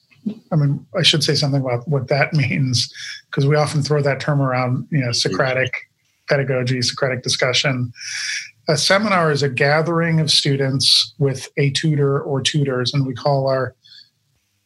I 0.52 0.56
mean, 0.56 0.84
I 0.96 1.02
should 1.02 1.24
say 1.24 1.34
something 1.34 1.60
about 1.60 1.86
what 1.88 2.08
that 2.08 2.32
means, 2.34 2.92
because 3.26 3.46
we 3.46 3.56
often 3.56 3.82
throw 3.82 4.02
that 4.02 4.20
term 4.20 4.40
around, 4.40 4.86
you 4.90 5.00
know, 5.00 5.12
Socratic 5.12 5.72
pedagogy, 6.28 6.82
Socratic 6.82 7.22
discussion. 7.22 7.92
A 8.68 8.76
seminar 8.76 9.32
is 9.32 9.42
a 9.42 9.48
gathering 9.48 10.20
of 10.20 10.30
students 10.30 11.14
with 11.18 11.48
a 11.56 11.70
tutor 11.70 12.20
or 12.20 12.42
tutors, 12.42 12.92
and 12.92 13.06
we 13.06 13.14
call 13.14 13.48
our 13.48 13.74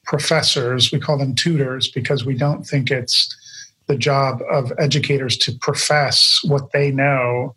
professors, 0.04 0.90
we 0.90 0.98
call 0.98 1.16
them 1.16 1.34
tutors 1.34 1.88
because 1.88 2.24
we 2.24 2.34
don't 2.34 2.64
think 2.64 2.90
it's 2.90 3.34
the 3.86 3.96
job 3.96 4.40
of 4.50 4.72
educators 4.78 5.36
to 5.36 5.52
profess 5.60 6.40
what 6.44 6.72
they 6.72 6.90
know, 6.90 7.54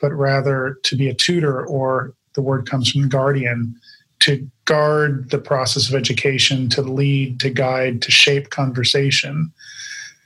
but 0.00 0.12
rather 0.12 0.78
to 0.84 0.96
be 0.96 1.08
a 1.08 1.14
tutor, 1.14 1.66
or 1.66 2.14
the 2.34 2.42
word 2.42 2.68
comes 2.68 2.90
from 2.90 3.08
guardian, 3.08 3.74
to 4.20 4.48
guard 4.66 5.30
the 5.30 5.38
process 5.38 5.88
of 5.88 5.94
education, 5.94 6.68
to 6.70 6.82
lead, 6.82 7.40
to 7.40 7.50
guide, 7.50 8.02
to 8.02 8.10
shape 8.10 8.50
conversation. 8.50 9.52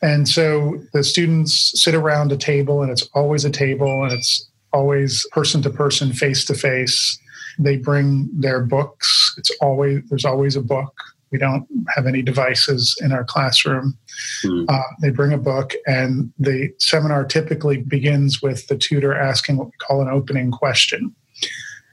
And 0.02 0.28
so 0.28 0.82
the 0.92 1.02
students 1.02 1.72
sit 1.82 1.94
around 1.94 2.30
a 2.30 2.36
table, 2.36 2.82
and 2.82 2.90
it's 2.90 3.08
always 3.14 3.44
a 3.44 3.50
table, 3.50 4.04
and 4.04 4.12
it's 4.12 4.46
always 4.72 5.26
person 5.32 5.62
to 5.62 5.70
person, 5.70 6.12
face 6.12 6.44
to 6.46 6.54
face. 6.54 7.18
They 7.58 7.76
bring 7.76 8.28
their 8.32 8.60
books. 8.60 9.34
It's 9.38 9.50
always 9.62 10.02
there's 10.08 10.24
always 10.24 10.56
a 10.56 10.60
book. 10.60 10.92
We 11.30 11.38
don't 11.38 11.66
have 11.96 12.06
any 12.06 12.22
devices 12.22 12.96
in 13.00 13.12
our 13.12 13.24
classroom. 13.24 13.96
Mm. 14.44 14.66
Uh, 14.68 14.82
they 15.00 15.10
bring 15.10 15.32
a 15.32 15.38
book, 15.38 15.72
and 15.86 16.32
the 16.38 16.70
seminar 16.78 17.24
typically 17.24 17.78
begins 17.78 18.42
with 18.42 18.66
the 18.66 18.76
tutor 18.76 19.14
asking 19.14 19.56
what 19.56 19.68
we 19.68 19.72
call 19.78 20.02
an 20.02 20.08
opening 20.08 20.50
question 20.50 21.14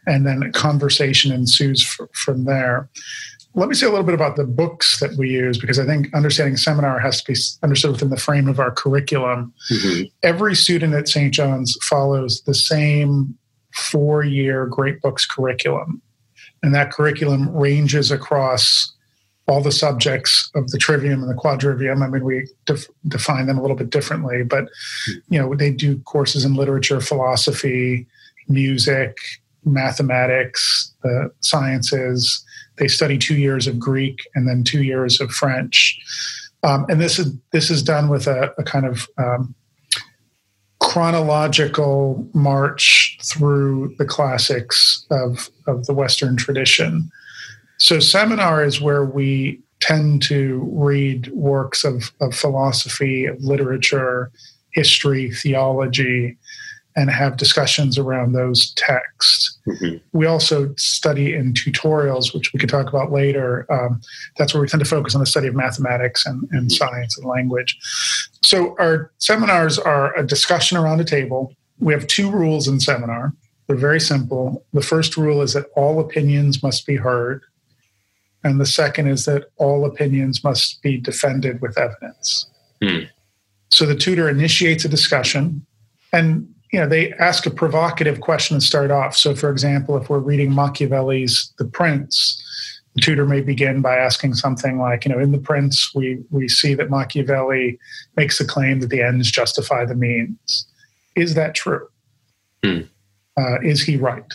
and 0.08 0.25
then 0.25 0.43
a 0.43 0.51
conversation 0.51 1.31
ensues 1.31 1.84
f- 2.00 2.08
from 2.13 2.46
there. 2.46 2.89
Let 3.53 3.67
me 3.67 3.75
say 3.75 3.86
a 3.86 3.89
little 3.89 4.05
bit 4.05 4.15
about 4.15 4.38
the 4.38 4.46
books 4.46 5.00
that 5.01 5.17
we 5.17 5.29
use 5.29 5.58
because 5.58 5.77
I 5.77 5.86
think 5.86 6.13
understanding 6.13 6.55
seminar 6.55 7.00
has 7.00 7.22
to 7.22 7.34
be 7.34 7.39
understood 7.63 7.91
within 7.91 8.10
the 8.10 8.17
frame 8.17 8.48
of 8.48 8.60
our 8.60 8.72
curriculum. 8.72 9.53
Mm-hmm. 9.70 10.03
Every 10.24 10.55
student 10.55 10.93
at 10.93 11.10
St. 11.10 11.34
John's 11.34 11.77
follows 11.84 12.41
the 12.46 12.53
same 12.53 13.38
four 13.74 14.24
year 14.24 14.65
Great 14.67 15.01
Books 15.01 15.25
curriculum. 15.25 16.01
And 16.63 16.74
that 16.75 16.91
curriculum 16.91 17.50
ranges 17.50 18.12
across 18.12 18.93
all 19.48 19.62
the 19.62 19.72
subjects 19.72 20.50
of 20.55 20.70
the 20.70 20.77
trivium 20.77 21.22
and 21.22 21.29
the 21.29 21.41
quadrivium. 21.41 22.03
I 22.03 22.08
mean, 22.08 22.24
we 22.24 22.48
def- 22.65 22.88
define 23.08 23.48
them 23.48 23.58
a 23.58 23.62
little 23.62 23.75
bit 23.75 23.89
differently, 23.89 24.43
but 24.43 24.65
you 25.29 25.39
know, 25.39 25.53
they 25.55 25.72
do 25.72 26.00
courses 26.00 26.46
in 26.46 26.55
literature, 26.55 27.01
philosophy, 27.01 28.08
music, 28.48 29.17
mathematics, 29.65 30.94
the 31.03 31.32
sciences. 31.41 32.44
They 32.77 32.88
study 32.88 33.18
two 33.18 33.36
years 33.36 33.68
of 33.68 33.80
Greek 33.80 34.20
and 34.36 34.48
then 34.48 34.63
two 34.63 34.84
years 34.84 35.22
of 35.22 35.32
French. 35.32 36.00
Um, 36.63 36.86
and 36.89 37.01
this 37.01 37.20
is 37.20 37.34
this 37.51 37.70
is 37.70 37.82
done 37.82 38.10
with 38.10 38.27
a, 38.27 38.53
a 38.58 38.63
kind 38.63 38.86
of 38.86 39.08
um, 39.18 39.56
chronological 40.80 42.27
march 42.34 43.18
through 43.24 43.96
the 43.98 44.06
classics 44.06 45.06
of 45.10 45.50
of 45.68 45.86
the 45.86 45.94
Western 45.94 46.38
tradition. 46.38 47.10
So 47.77 48.00
seminar 48.00 48.63
is 48.63 48.80
where 48.80 49.03
we 49.03 49.60
tend 49.80 50.22
to 50.22 50.70
read 50.72 51.27
works 51.34 51.84
of, 51.84 52.12
of 52.22 52.36
philosophy, 52.36 53.25
of 53.25 53.44
literature, 53.44 54.32
history, 54.74 55.32
theology, 55.32 56.38
and 56.96 57.10
have 57.10 57.38
discussions 57.38 57.98
around 57.98 58.34
those 58.34 58.74
texts. 58.74 59.58
Mm-hmm. 59.68 59.98
We 60.18 60.26
also 60.26 60.74
study 60.78 61.34
in 61.34 61.54
tutorials, 61.54 62.34
which 62.34 62.52
we 62.54 62.60
could 62.60 62.70
talk 62.70 62.88
about 62.88 63.12
later. 63.12 63.66
Um, 63.72 64.02
that's 64.38 64.54
where 64.54 64.62
we 64.62 64.68
tend 64.68 64.84
to 64.84 64.90
focus 64.90 65.16
on 65.16 65.22
the 65.22 65.28
study 65.28 65.48
of 65.48 65.56
mathematics 65.56 66.26
and, 66.26 66.42
and 66.52 66.64
mm-hmm. 66.64 66.70
science 66.70 67.18
and 67.18 67.28
language. 67.28 67.78
So 68.44 68.76
our 68.80 69.12
seminars 69.20 69.80
are 69.80 70.18
a 70.18 70.26
discussion 70.26 70.78
around 70.78 71.00
a 71.00 71.06
table. 71.06 71.54
We 71.80 71.94
have 71.94 72.08
two 72.08 72.30
rules 72.30 72.68
in 72.68 72.80
seminar. 72.80 73.34
They're 73.68 73.78
very 73.78 74.02
simple. 74.02 74.66
The 74.74 74.82
first 74.82 75.16
rule 75.16 75.42
is 75.42 75.54
that 75.54 75.68
all 75.76 76.00
opinions 76.00 76.62
must 76.62 76.86
be 76.86 76.98
heard. 76.98 77.42
And 78.44 78.60
the 78.60 78.66
second 78.66 79.08
is 79.08 79.26
that 79.26 79.46
all 79.58 79.86
opinions 79.86 80.44
must 80.44 80.82
be 80.82 80.98
defended 80.98 81.62
with 81.62 81.78
evidence. 81.78 82.50
Mm. 82.82 83.08
So 83.70 83.86
the 83.86 83.96
tutor 83.96 84.28
initiates 84.28 84.84
a 84.84 84.90
discussion. 84.90 85.66
And 86.12 86.54
you 86.72 86.80
know 86.80 86.88
they 86.88 87.12
ask 87.13 87.46
a 87.46 87.51
provocative 87.51 88.22
question 88.22 88.60
to 88.60 88.66
start 88.66 88.92
off. 88.92 89.16
So 89.16 89.36
for 89.36 89.50
example 89.50 89.98
if 89.98 90.10
we're 90.10 90.20
reading 90.20 90.54
machiavelli's 90.54 91.54
the 91.58 91.66
prince 91.66 92.42
the 92.96 93.01
tutor 93.01 93.25
may 93.25 93.42
begin 93.42 93.82
by 93.82 93.96
asking 93.96 94.34
something 94.34 94.80
like 94.80 95.06
you 95.06 95.12
know 95.12 95.20
in 95.20 95.32
the 95.32 95.38
prince 95.38 95.92
we 95.94 96.20
we 96.30 96.48
see 96.48 96.74
that 96.74 96.90
machiavelli 96.90 97.78
makes 98.16 98.38
the 98.38 98.46
claim 98.46 98.80
that 98.80 98.90
the 98.90 99.01
ends 99.01 99.32
justify 99.32 99.86
the 99.86 99.96
means. 99.96 100.68
Is 101.16 101.36
that 101.36 101.56
true? 101.56 101.88
Hmm. 102.63 102.82
uh, 103.38 103.60
is 103.63 103.82
he 103.82 103.98
right? 103.98 104.32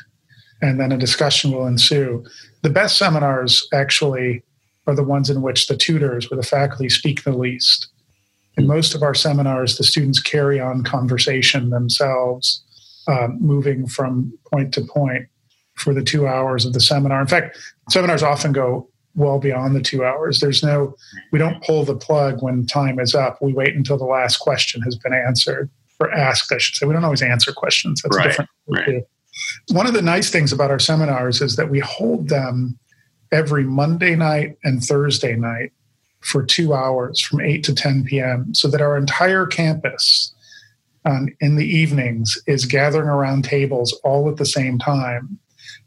And 0.60 0.80
then 0.80 0.90
a 0.90 0.98
discussion 0.98 1.52
will 1.52 1.66
ensue. 1.66 2.24
The 2.62 2.70
best 2.70 2.98
seminars 2.98 3.66
actually 3.72 4.42
are 4.86 4.96
the 4.96 5.04
ones 5.04 5.30
in 5.30 5.42
which 5.42 5.68
the 5.68 5.76
tutors 5.76 6.26
or 6.30 6.36
the 6.36 6.42
faculty 6.42 6.88
speak 6.88 7.22
the 7.22 7.36
least 7.36 7.88
in 8.56 8.66
most 8.66 8.94
of 8.94 9.02
our 9.02 9.14
seminars, 9.14 9.76
the 9.76 9.84
students 9.84 10.20
carry 10.20 10.58
on 10.58 10.82
conversation 10.82 11.70
themselves, 11.70 12.62
um, 13.06 13.38
moving 13.40 13.86
from 13.86 14.36
point 14.50 14.72
to 14.74 14.82
point 14.82 15.26
for 15.74 15.92
the 15.92 16.02
two 16.02 16.26
hours 16.26 16.64
of 16.64 16.72
the 16.72 16.80
seminar. 16.80 17.20
In 17.20 17.26
fact, 17.26 17.58
seminars 17.90 18.22
often 18.22 18.52
go 18.52 18.88
well 19.14 19.38
beyond 19.38 19.76
the 19.76 19.80
two 19.80 20.04
hours. 20.04 20.40
There's 20.40 20.62
no, 20.62 20.94
we 21.32 21.38
don't 21.38 21.62
pull 21.62 21.84
the 21.84 21.96
plug 21.96 22.42
when 22.42 22.66
time 22.66 22.98
is 22.98 23.14
up. 23.14 23.38
We 23.42 23.52
wait 23.52 23.74
until 23.74 23.98
the 23.98 24.04
last 24.04 24.38
question 24.38 24.80
has 24.82 24.96
been 24.96 25.12
answered 25.12 25.70
or 26.00 26.10
asked, 26.12 26.52
I 26.52 26.58
should 26.58 26.76
say. 26.76 26.86
We 26.86 26.92
don't 26.92 27.04
always 27.04 27.22
answer 27.22 27.52
questions. 27.52 28.02
That's 28.02 28.16
right, 28.16 28.24
different. 28.28 28.50
Right. 28.66 29.04
One 29.72 29.86
of 29.86 29.92
the 29.92 30.02
nice 30.02 30.30
things 30.30 30.52
about 30.52 30.70
our 30.70 30.78
seminars 30.78 31.42
is 31.42 31.56
that 31.56 31.70
we 31.70 31.80
hold 31.80 32.28
them 32.28 32.78
every 33.32 33.64
Monday 33.64 34.16
night 34.16 34.56
and 34.64 34.82
Thursday 34.82 35.36
night 35.36 35.72
for 36.26 36.44
two 36.44 36.74
hours 36.74 37.20
from 37.20 37.40
8 37.40 37.62
to 37.64 37.74
10 37.74 38.04
p.m. 38.04 38.52
so 38.54 38.68
that 38.68 38.80
our 38.80 38.96
entire 38.96 39.46
campus 39.46 40.34
um, 41.04 41.28
in 41.40 41.56
the 41.56 41.64
evenings 41.66 42.36
is 42.46 42.64
gathering 42.64 43.08
around 43.08 43.44
tables 43.44 43.98
all 44.02 44.28
at 44.28 44.36
the 44.36 44.46
same 44.46 44.78
time. 44.78 45.38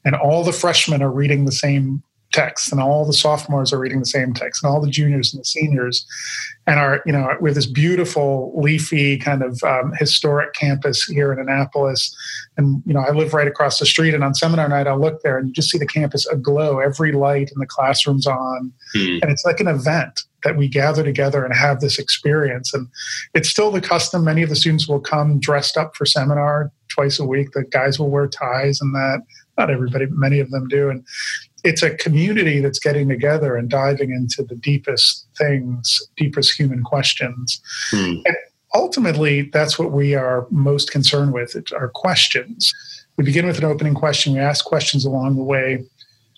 And 0.06 0.16
all 0.16 0.44
the 0.44 0.54
freshmen 0.54 1.04
are 1.04 1.12
reading 1.12 1.46
the 1.46 1.52
same 1.52 2.02
text 2.32 2.72
and 2.72 2.80
all 2.80 3.06
the 3.06 3.14
sophomores 3.14 3.74
are 3.74 3.80
reading 3.80 4.00
the 4.00 4.06
same 4.06 4.34
text 4.34 4.64
and 4.64 4.72
all 4.72 4.80
the 4.80 4.90
juniors 4.90 5.34
and 5.34 5.40
the 5.40 5.46
seniors 5.46 6.06
and 6.68 6.80
our 6.80 7.02
you 7.06 7.12
know 7.12 7.28
we 7.42 7.50
have 7.50 7.56
this 7.56 7.66
beautiful 7.66 8.54
leafy 8.56 9.18
kind 9.18 9.42
of 9.42 9.62
um, 9.64 9.92
historic 9.98 10.54
campus 10.54 11.04
here 11.06 11.34
in 11.34 11.40
annapolis 11.40 12.16
and 12.58 12.84
you 12.86 12.94
know 12.94 13.00
i 13.00 13.10
live 13.12 13.34
right 13.34 13.48
across 13.48 13.80
the 13.80 13.86
street 13.86 14.14
and 14.14 14.24
on 14.24 14.36
seminar 14.36 14.70
night 14.70 14.86
i'll 14.86 15.00
look 15.00 15.22
there 15.24 15.40
and 15.40 15.48
you 15.48 15.54
just 15.54 15.72
see 15.72 15.80
the 15.80 15.88
campus 15.88 16.28
aglow 16.28 16.78
every 16.80 17.12
light 17.12 17.50
in 17.52 17.58
the 17.58 17.66
classrooms 17.66 18.28
on 18.28 18.72
mm. 18.96 19.20
and 19.24 19.32
it's 19.32 19.44
like 19.44 19.60
an 19.60 19.68
event 19.68 20.26
that 20.44 20.58
we 20.58 20.68
gather 20.68 21.04
together 21.04 21.44
and 21.44 21.54
have 21.54 21.80
this 21.82 22.00
experience 22.00 22.74
and 22.74 22.88
it's 23.34 23.50
still 23.50 23.72
the 23.72 23.82
custom 23.82 24.24
many 24.24 24.44
of 24.44 24.50
the 24.50 24.56
students 24.56 24.88
will 24.88 25.00
come 25.00 25.40
dressed 25.40 25.78
up 25.78 25.96
for 25.96 26.06
seminar 26.06 26.72
twice 26.88 27.20
a 27.20 27.26
week 27.26 27.52
the 27.52 27.64
guys 27.66 28.00
will 28.00 28.10
wear 28.10 28.28
ties 28.28 28.80
and 28.82 28.94
that 28.94 29.22
not 29.58 29.70
everybody 29.70 30.06
but 30.06 30.18
many 30.18 30.40
of 30.40 30.50
them 30.52 30.68
do 30.68 30.90
and 30.90 31.06
it's 31.64 31.84
a 31.84 31.96
community 31.96 32.60
that's 32.60 32.80
getting 32.80 33.10
together 33.10 33.56
and 33.56 33.70
diving 33.70 34.12
into 34.12 34.44
the 34.44 34.56
deepest 34.56 35.28
things, 35.38 36.02
deepest 36.18 36.58
human 36.58 36.84
questions. 36.84 37.62
Hmm. 37.92 38.16
And 38.26 38.36
ultimately, 38.74 39.44
that's 39.54 39.78
what 39.78 39.92
we 39.92 40.16
are 40.16 40.48
most 40.50 40.92
concerned 40.92 41.34
with. 41.34 41.56
It's 41.56 41.72
our 41.72 41.90
questions. 41.90 42.74
We 43.18 43.24
begin 43.24 43.46
with 43.46 43.58
an 43.58 43.66
opening 43.66 43.94
question. 43.96 44.34
We 44.34 44.40
ask 44.40 44.64
questions 44.66 45.06
along 45.06 45.36
the 45.36 45.44
way. 45.44 45.86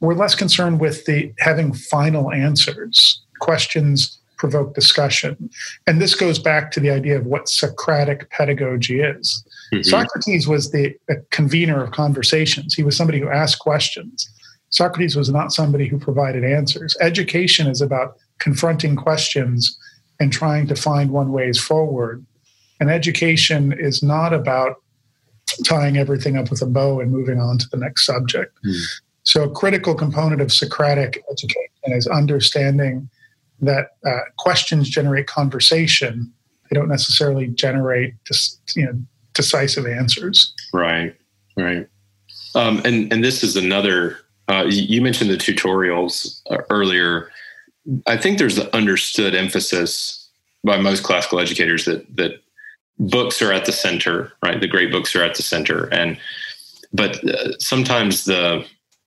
We're 0.02 0.16
less 0.16 0.34
concerned 0.34 0.80
with 0.80 1.06
the 1.06 1.32
having 1.40 1.74
final 1.74 2.32
answers. 2.32 3.22
Questions 3.42 4.22
provoke 4.42 4.74
discussion. 4.74 5.52
And 5.86 6.02
this 6.02 6.16
goes 6.16 6.40
back 6.40 6.72
to 6.72 6.80
the 6.80 6.90
idea 6.90 7.16
of 7.16 7.28
what 7.28 7.48
Socratic 7.48 8.28
pedagogy 8.32 9.00
is. 9.00 9.46
Mm-hmm. 9.72 9.84
Socrates 9.84 10.48
was 10.48 10.72
the 10.72 10.96
convener 11.30 11.84
of 11.84 11.92
conversations. 11.92 12.74
He 12.74 12.82
was 12.82 12.98
somebody 12.98 13.20
who 13.20 13.30
asked 13.30 13.60
questions. 13.60 14.28
Socrates 14.70 15.16
was 15.16 15.30
not 15.30 15.54
somebody 15.54 15.88
who 15.88 16.00
provided 16.00 16.44
answers. 16.44 16.98
Education 17.02 17.68
is 17.68 17.82
about 17.82 18.16
confronting 18.40 18.96
questions 18.96 19.78
and 20.20 20.34
trying 20.34 20.66
to 20.68 20.76
find 20.76 21.12
one 21.12 21.32
ways 21.32 21.60
forward. 21.60 22.26
And 22.80 22.90
education 22.90 23.72
is 23.72 24.02
not 24.02 24.34
about 24.34 24.78
tying 25.66 25.98
everything 25.98 26.36
up 26.36 26.50
with 26.50 26.64
a 26.64 26.66
bow 26.66 27.00
and 27.00 27.12
moving 27.12 27.40
on 27.40 27.60
to 27.60 27.70
the 27.70 27.78
next 27.78 28.08
subject. 28.08 28.58
Mm. 28.66 28.82
So, 29.24 29.44
a 29.44 29.52
critical 29.52 29.94
component 29.94 30.42
of 30.42 30.52
Socratic 30.52 31.24
education 31.32 31.92
is 32.00 32.08
understanding 32.08 33.08
that 33.62 33.92
uh, 34.06 34.20
questions 34.38 34.90
generate 34.90 35.28
conversation. 35.28 36.32
They 36.70 36.76
don't 36.76 36.90
necessarily 36.90 37.48
generate 37.48 38.14
just, 38.26 38.60
you 38.76 38.86
know, 38.86 38.94
decisive 39.34 39.86
answers. 39.86 40.54
Right, 40.74 41.16
right. 41.58 41.88
Um, 42.56 42.82
and 42.84 43.12
and 43.14 43.24
this 43.24 43.44
is 43.44 43.56
another 43.56 44.18
uh, 44.48 44.66
you 44.68 45.02
mentioned 45.02 45.30
the 45.30 45.38
tutorials 45.38 46.42
uh, 46.50 46.58
earlier. 46.70 47.32
I 48.08 48.18
think 48.18 48.38
there's 48.38 48.58
the 48.58 48.74
understood 48.76 49.34
emphasis 49.34 50.30
by 50.64 50.78
most 50.78 51.04
classical 51.04 51.40
educators 51.40 51.86
that 51.86 52.16
that 52.18 52.42
books 53.00 53.42
are 53.42 53.54
at 53.54 53.66
the 53.66 53.72
center, 53.72 54.34
right? 54.44 54.60
The 54.60 54.68
great 54.68 54.92
books 54.92 55.16
are 55.16 55.24
at 55.24 55.36
the 55.36 55.44
center, 55.44 55.86
and 55.94 56.18
but 56.92 57.24
uh, 57.24 57.58
sometimes 57.60 58.26
the 58.26 58.66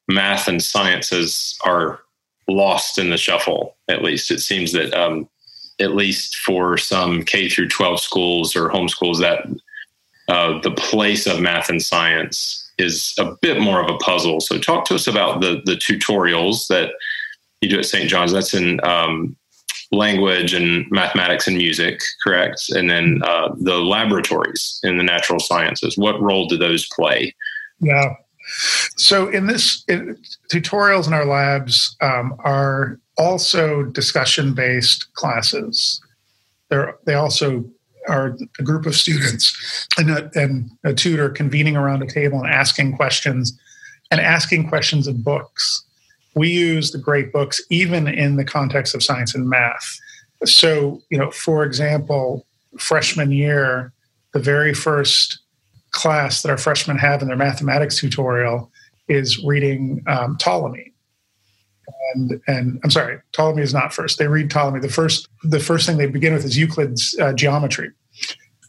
math 0.08 0.48
and 0.48 0.62
sciences 0.62 1.58
are 1.64 2.00
lost 2.48 2.98
in 2.98 3.10
the 3.10 3.16
shuffle. 3.16 3.76
At 3.88 4.02
least 4.02 4.30
it 4.30 4.40
seems 4.40 4.72
that, 4.72 4.92
um, 4.94 5.28
at 5.80 5.94
least 5.94 6.36
for 6.36 6.76
some 6.78 7.22
K 7.22 7.48
through 7.48 7.68
12 7.68 8.00
schools 8.00 8.56
or 8.56 8.68
homeschools, 8.68 9.18
that 9.20 9.46
uh, 10.28 10.60
the 10.60 10.70
place 10.70 11.26
of 11.26 11.40
math 11.40 11.68
and 11.68 11.82
science 11.82 12.60
is 12.78 13.14
a 13.18 13.36
bit 13.40 13.60
more 13.60 13.82
of 13.82 13.90
a 13.90 13.98
puzzle. 13.98 14.40
So 14.40 14.58
talk 14.58 14.84
to 14.86 14.94
us 14.94 15.06
about 15.06 15.40
the 15.40 15.62
the 15.64 15.74
tutorials 15.74 16.68
that 16.68 16.90
you 17.60 17.68
do 17.68 17.78
at 17.78 17.86
St. 17.86 18.08
John's. 18.08 18.32
That's 18.32 18.54
in 18.54 18.82
um, 18.84 19.36
language 19.92 20.52
and 20.52 20.86
mathematics 20.90 21.46
and 21.46 21.56
music, 21.56 22.00
correct? 22.22 22.70
And 22.70 22.90
then 22.90 23.20
uh, 23.24 23.54
the 23.58 23.76
laboratories 23.76 24.80
in 24.82 24.98
the 24.98 25.04
natural 25.04 25.40
sciences. 25.40 25.96
What 25.96 26.20
role 26.20 26.46
do 26.46 26.56
those 26.56 26.88
play? 26.88 27.34
Yeah. 27.80 28.14
So 28.96 29.28
in 29.28 29.46
this 29.46 29.84
tutorials 30.50 31.06
in 31.06 31.12
our 31.12 31.26
labs 31.26 31.96
um, 32.00 32.34
are 32.40 32.98
also 33.16 33.84
discussion 33.84 34.54
based 34.54 35.12
classes. 35.14 36.00
They're, 36.68 36.96
they 37.04 37.14
also 37.14 37.64
are 38.08 38.36
a 38.58 38.62
group 38.62 38.86
of 38.86 38.94
students 38.94 39.86
and 39.98 40.10
a, 40.10 40.30
and 40.34 40.70
a 40.84 40.92
tutor 40.92 41.28
convening 41.30 41.76
around 41.76 42.02
a 42.02 42.06
table 42.06 42.38
and 42.38 42.48
asking 42.48 42.96
questions 42.96 43.58
and 44.10 44.20
asking 44.20 44.68
questions 44.68 45.06
of 45.06 45.24
books. 45.24 45.82
We 46.34 46.50
use 46.50 46.90
the 46.90 46.98
great 46.98 47.32
books 47.32 47.60
even 47.70 48.08
in 48.08 48.36
the 48.36 48.44
context 48.44 48.94
of 48.94 49.02
science 49.02 49.34
and 49.34 49.48
math. 49.48 49.98
So, 50.44 51.00
you 51.10 51.16
know, 51.16 51.30
for 51.30 51.64
example, 51.64 52.44
freshman 52.78 53.30
year, 53.30 53.92
the 54.32 54.40
very 54.40 54.74
first 54.74 55.38
class 55.94 56.42
that 56.42 56.50
our 56.50 56.58
freshmen 56.58 56.98
have 56.98 57.22
in 57.22 57.28
their 57.28 57.36
mathematics 57.36 57.98
tutorial 57.98 58.70
is 59.08 59.42
reading 59.44 60.02
um, 60.06 60.36
Ptolemy 60.36 60.94
and 62.14 62.40
and 62.46 62.80
I'm 62.84 62.90
sorry, 62.90 63.18
Ptolemy 63.32 63.62
is 63.62 63.74
not 63.74 63.92
first. 63.92 64.18
They 64.18 64.28
read 64.28 64.50
Ptolemy. 64.50 64.80
The 64.80 64.88
first 64.88 65.28
the 65.42 65.60
first 65.60 65.86
thing 65.86 65.96
they 65.96 66.06
begin 66.06 66.32
with 66.32 66.44
is 66.44 66.56
Euclid's 66.56 67.16
uh, 67.20 67.32
geometry, 67.32 67.90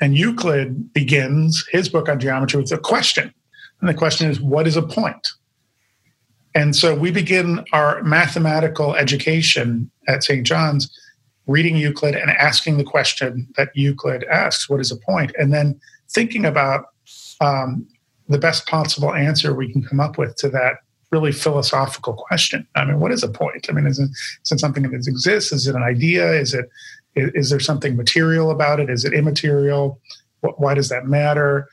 and 0.02 0.18
Euclid 0.18 0.94
begins 0.94 1.66
his 1.72 1.90
book 1.90 2.10
on 2.10 2.20
geometry 2.20 2.62
with 2.62 2.72
a 2.72 2.78
question, 2.78 3.34
and 3.80 3.90
the 3.90 3.94
question 3.94 4.30
is, 4.30 4.40
what 4.42 4.68
is 4.68 4.78
a 4.78 4.82
point? 4.82 5.28
And 6.54 6.76
so 6.76 6.96
we 6.96 7.12
begin 7.12 7.66
our 7.74 8.02
mathematical 8.04 8.96
education 8.96 9.92
at 10.08 10.24
St. 10.24 10.48
John's 10.48 10.90
reading 11.48 11.76
Euclid 11.76 12.16
and 12.16 12.32
asking 12.32 12.78
the 12.78 12.84
question 12.84 13.48
that 13.58 13.70
Euclid 13.76 14.24
asks, 14.26 14.70
what 14.70 14.80
is 14.80 14.90
a 14.90 14.96
point? 14.96 15.34
And 15.38 15.54
then 15.54 15.80
thinking 16.10 16.46
about 16.46 16.86
um, 17.42 17.88
the 18.28 18.38
best 18.38 18.68
possible 18.68 19.14
answer 19.14 19.54
we 19.54 19.72
can 19.72 19.84
come 19.84 20.00
up 20.00 20.18
with 20.18 20.36
to 20.38 20.50
that 20.50 20.78
really 21.12 21.32
philosophical 21.32 22.14
question. 22.14 22.68
I 22.76 22.86
mean, 22.86 23.00
what 23.00 23.12
is 23.12 23.24
a 23.24 23.30
point? 23.30 23.68
I 23.70 23.74
mean, 23.74 23.88
is 23.88 24.00
it, 24.00 24.10
is 24.44 24.52
it 24.52 24.60
something 24.60 24.84
that 24.84 24.94
exists? 24.94 25.52
Is 25.52 25.68
it 25.68 25.76
an 25.76 25.84
idea? 25.84 26.34
Is 26.34 26.54
it 26.54 26.70
is 27.16 27.50
there 27.50 27.62
something 27.62 27.96
material 27.96 28.52
about 28.52 28.80
it? 28.80 28.90
Is 28.90 29.06
it 29.06 29.14
immaterial? 29.14 30.02
Why 30.42 30.74
does 30.74 30.90
that 30.90 31.06
matter? 31.06 31.70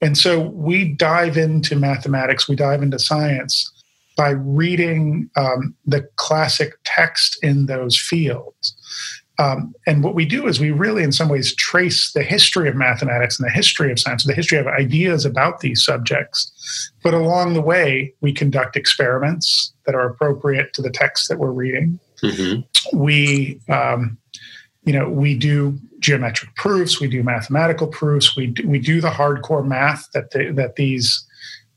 And 0.00 0.16
so 0.16 0.40
we 0.40 0.92
dive 0.92 1.36
into 1.36 1.76
mathematics, 1.76 2.48
we 2.48 2.56
dive 2.56 2.82
into 2.82 2.98
science 2.98 3.70
by 4.16 4.30
reading 4.30 5.30
um, 5.36 5.74
the 5.84 6.08
classic 6.16 6.72
text 6.84 7.38
in 7.42 7.66
those 7.66 7.98
fields. 7.98 8.74
Um, 9.38 9.74
and 9.86 10.02
what 10.02 10.14
we 10.14 10.24
do 10.24 10.46
is 10.46 10.58
we 10.58 10.70
really, 10.70 11.02
in 11.02 11.12
some 11.12 11.28
ways, 11.28 11.54
trace 11.54 12.12
the 12.12 12.22
history 12.22 12.68
of 12.68 12.74
mathematics 12.74 13.38
and 13.38 13.46
the 13.46 13.52
history 13.52 13.92
of 13.92 13.98
science, 13.98 14.24
the 14.24 14.32
history 14.32 14.58
of 14.58 14.66
ideas 14.66 15.24
about 15.24 15.60
these 15.60 15.84
subjects. 15.84 16.90
But 17.02 17.12
along 17.12 17.54
the 17.54 17.60
way, 17.60 18.14
we 18.22 18.32
conduct 18.32 18.76
experiments 18.76 19.74
that 19.84 19.94
are 19.94 20.08
appropriate 20.08 20.72
to 20.74 20.82
the 20.82 20.90
text 20.90 21.28
that 21.28 21.38
we're 21.38 21.50
reading. 21.50 22.00
Mm-hmm. 22.22 22.98
We, 22.98 23.60
um, 23.68 24.16
you 24.84 24.92
know, 24.92 25.08
we 25.10 25.36
do 25.36 25.78
geometric 25.98 26.54
proofs, 26.54 27.00
we 27.00 27.08
do 27.08 27.22
mathematical 27.22 27.88
proofs, 27.88 28.36
we 28.36 28.48
do, 28.48 28.66
we 28.66 28.78
do 28.78 29.00
the 29.00 29.10
hardcore 29.10 29.66
math 29.66 30.10
that 30.12 30.30
the, 30.30 30.50
that 30.52 30.76
these 30.76 31.26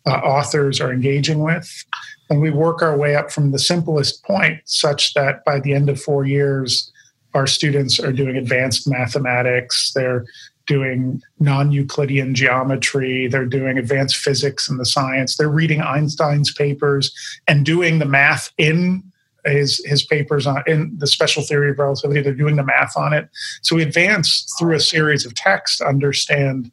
uh, 0.06 0.12
authors 0.12 0.80
are 0.80 0.94
engaging 0.94 1.44
with, 1.44 1.86
and 2.30 2.40
we 2.40 2.52
work 2.52 2.82
our 2.82 2.96
way 2.96 3.16
up 3.16 3.32
from 3.32 3.52
the 3.52 3.60
simplest 3.60 4.24
point, 4.24 4.62
such 4.66 5.14
that 5.14 5.44
by 5.44 5.60
the 5.60 5.74
end 5.74 5.90
of 5.90 6.02
four 6.02 6.26
years 6.26 6.92
our 7.34 7.48
students 7.48 8.00
are 8.00 8.12
doing 8.12 8.38
advanced 8.38 8.88
mathematics, 8.88 9.92
they're 9.94 10.26
doing 10.66 11.22
non 11.40 11.72
Euclidean 11.72 12.36
geometry, 12.36 13.28
they're 13.28 13.46
doing 13.46 13.78
advanced 13.78 14.18
physics 14.18 14.70
and 14.70 14.80
the 14.80 14.86
science, 14.86 15.38
they're 15.38 15.50
reading 15.50 15.82
Einstein's 15.82 16.54
papers 16.54 17.12
and 17.48 17.66
doing 17.66 18.00
the 18.00 18.06
math 18.06 18.52
in 18.58 19.04
his 19.46 19.84
his 19.86 20.04
papers 20.04 20.46
on 20.46 20.62
in 20.68 20.96
the 20.98 21.08
special 21.08 21.42
theory 21.42 21.72
of 21.72 21.80
relativity 21.80 22.22
they're 22.22 22.34
doing 22.34 22.56
the 22.56 22.64
math 22.64 22.96
on 22.98 23.14
it. 23.14 23.30
So 23.62 23.76
we 23.76 23.84
advance 23.84 24.54
through 24.60 24.76
a 24.76 24.80
series 24.80 25.26
of 25.26 25.34
texts 25.34 25.78
to 25.78 25.88
understand 25.88 26.72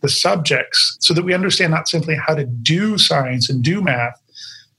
the 0.00 0.08
subjects 0.08 0.96
so 1.00 1.14
that 1.14 1.24
we 1.24 1.34
understand 1.34 1.72
not 1.72 1.88
simply 1.88 2.16
how 2.16 2.34
to 2.34 2.46
do 2.46 2.98
science 2.98 3.50
and 3.50 3.62
do 3.62 3.80
math 3.80 4.20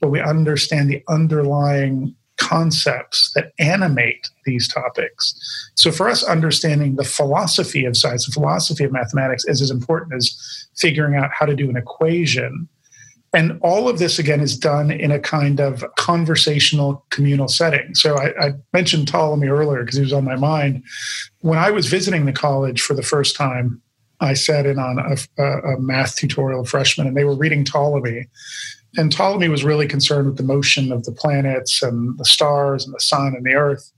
but 0.02 0.10
we 0.10 0.20
understand 0.20 0.90
the 0.90 1.04
underlying 1.08 2.16
concepts 2.42 3.32
that 3.36 3.54
animate 3.60 4.30
these 4.46 4.68
topics. 4.68 5.36
So, 5.76 5.92
for 5.92 6.10
us, 6.10 6.24
understanding 6.24 6.96
the 6.96 7.04
philosophy 7.04 7.86
of 7.86 7.96
science, 7.96 8.26
the 8.26 8.32
philosophy 8.32 8.84
of 8.84 8.92
mathematics 8.92 9.46
is 9.46 9.62
as 9.62 9.70
important 9.70 10.16
as 10.16 10.68
figuring 10.76 11.16
out 11.16 11.30
how 11.32 11.46
to 11.46 11.56
do 11.56 11.70
an 11.70 11.78
equation. 11.78 12.68
And 13.34 13.58
all 13.62 13.88
of 13.88 14.00
this, 14.00 14.20
again, 14.20 14.42
is 14.42 14.58
done 14.58 14.92
in 14.92 15.12
a 15.12 15.20
kind 15.20 15.62
of 15.62 15.86
conversational 15.96 17.06
communal 17.12 17.48
setting. 17.48 17.94
So, 17.94 18.18
I, 18.18 18.48
I 18.48 18.54
mentioned 18.74 19.08
Ptolemy 19.08 19.48
earlier 19.48 19.84
because 19.84 19.98
he 19.98 20.04
was 20.04 20.14
on 20.14 20.26
my 20.26 20.36
mind. 20.36 20.84
When 21.42 21.60
I 21.60 21.70
was 21.70 21.88
visiting 21.88 22.26
the 22.26 22.34
college 22.34 22.82
for 22.82 22.96
the 22.96 23.04
first 23.04 23.36
time, 23.36 23.82
I 24.20 24.34
sat 24.34 24.66
in 24.66 24.80
on 24.80 25.00
a, 25.00 25.44
a 25.44 25.80
math 25.80 26.16
tutorial 26.16 26.66
freshman 26.66 27.08
and 27.08 27.16
they 27.16 27.24
were 27.24 27.36
reading 27.36 27.66
Ptolemy 27.66 28.28
and 28.98 29.12
Ptolemy 29.12 29.48
was 29.50 29.64
really 29.64 29.88
concerned 29.88 30.28
with 30.28 30.38
the 30.38 30.44
motion 30.44 30.92
of 30.92 31.04
the 31.06 31.12
planets 31.12 31.82
and 31.82 32.18
the 32.18 32.26
stars 32.26 32.86
and 32.86 32.94
the 32.94 33.00
sun 33.00 33.34
and 33.36 33.46
the 33.46 33.54
earth. 33.54 33.92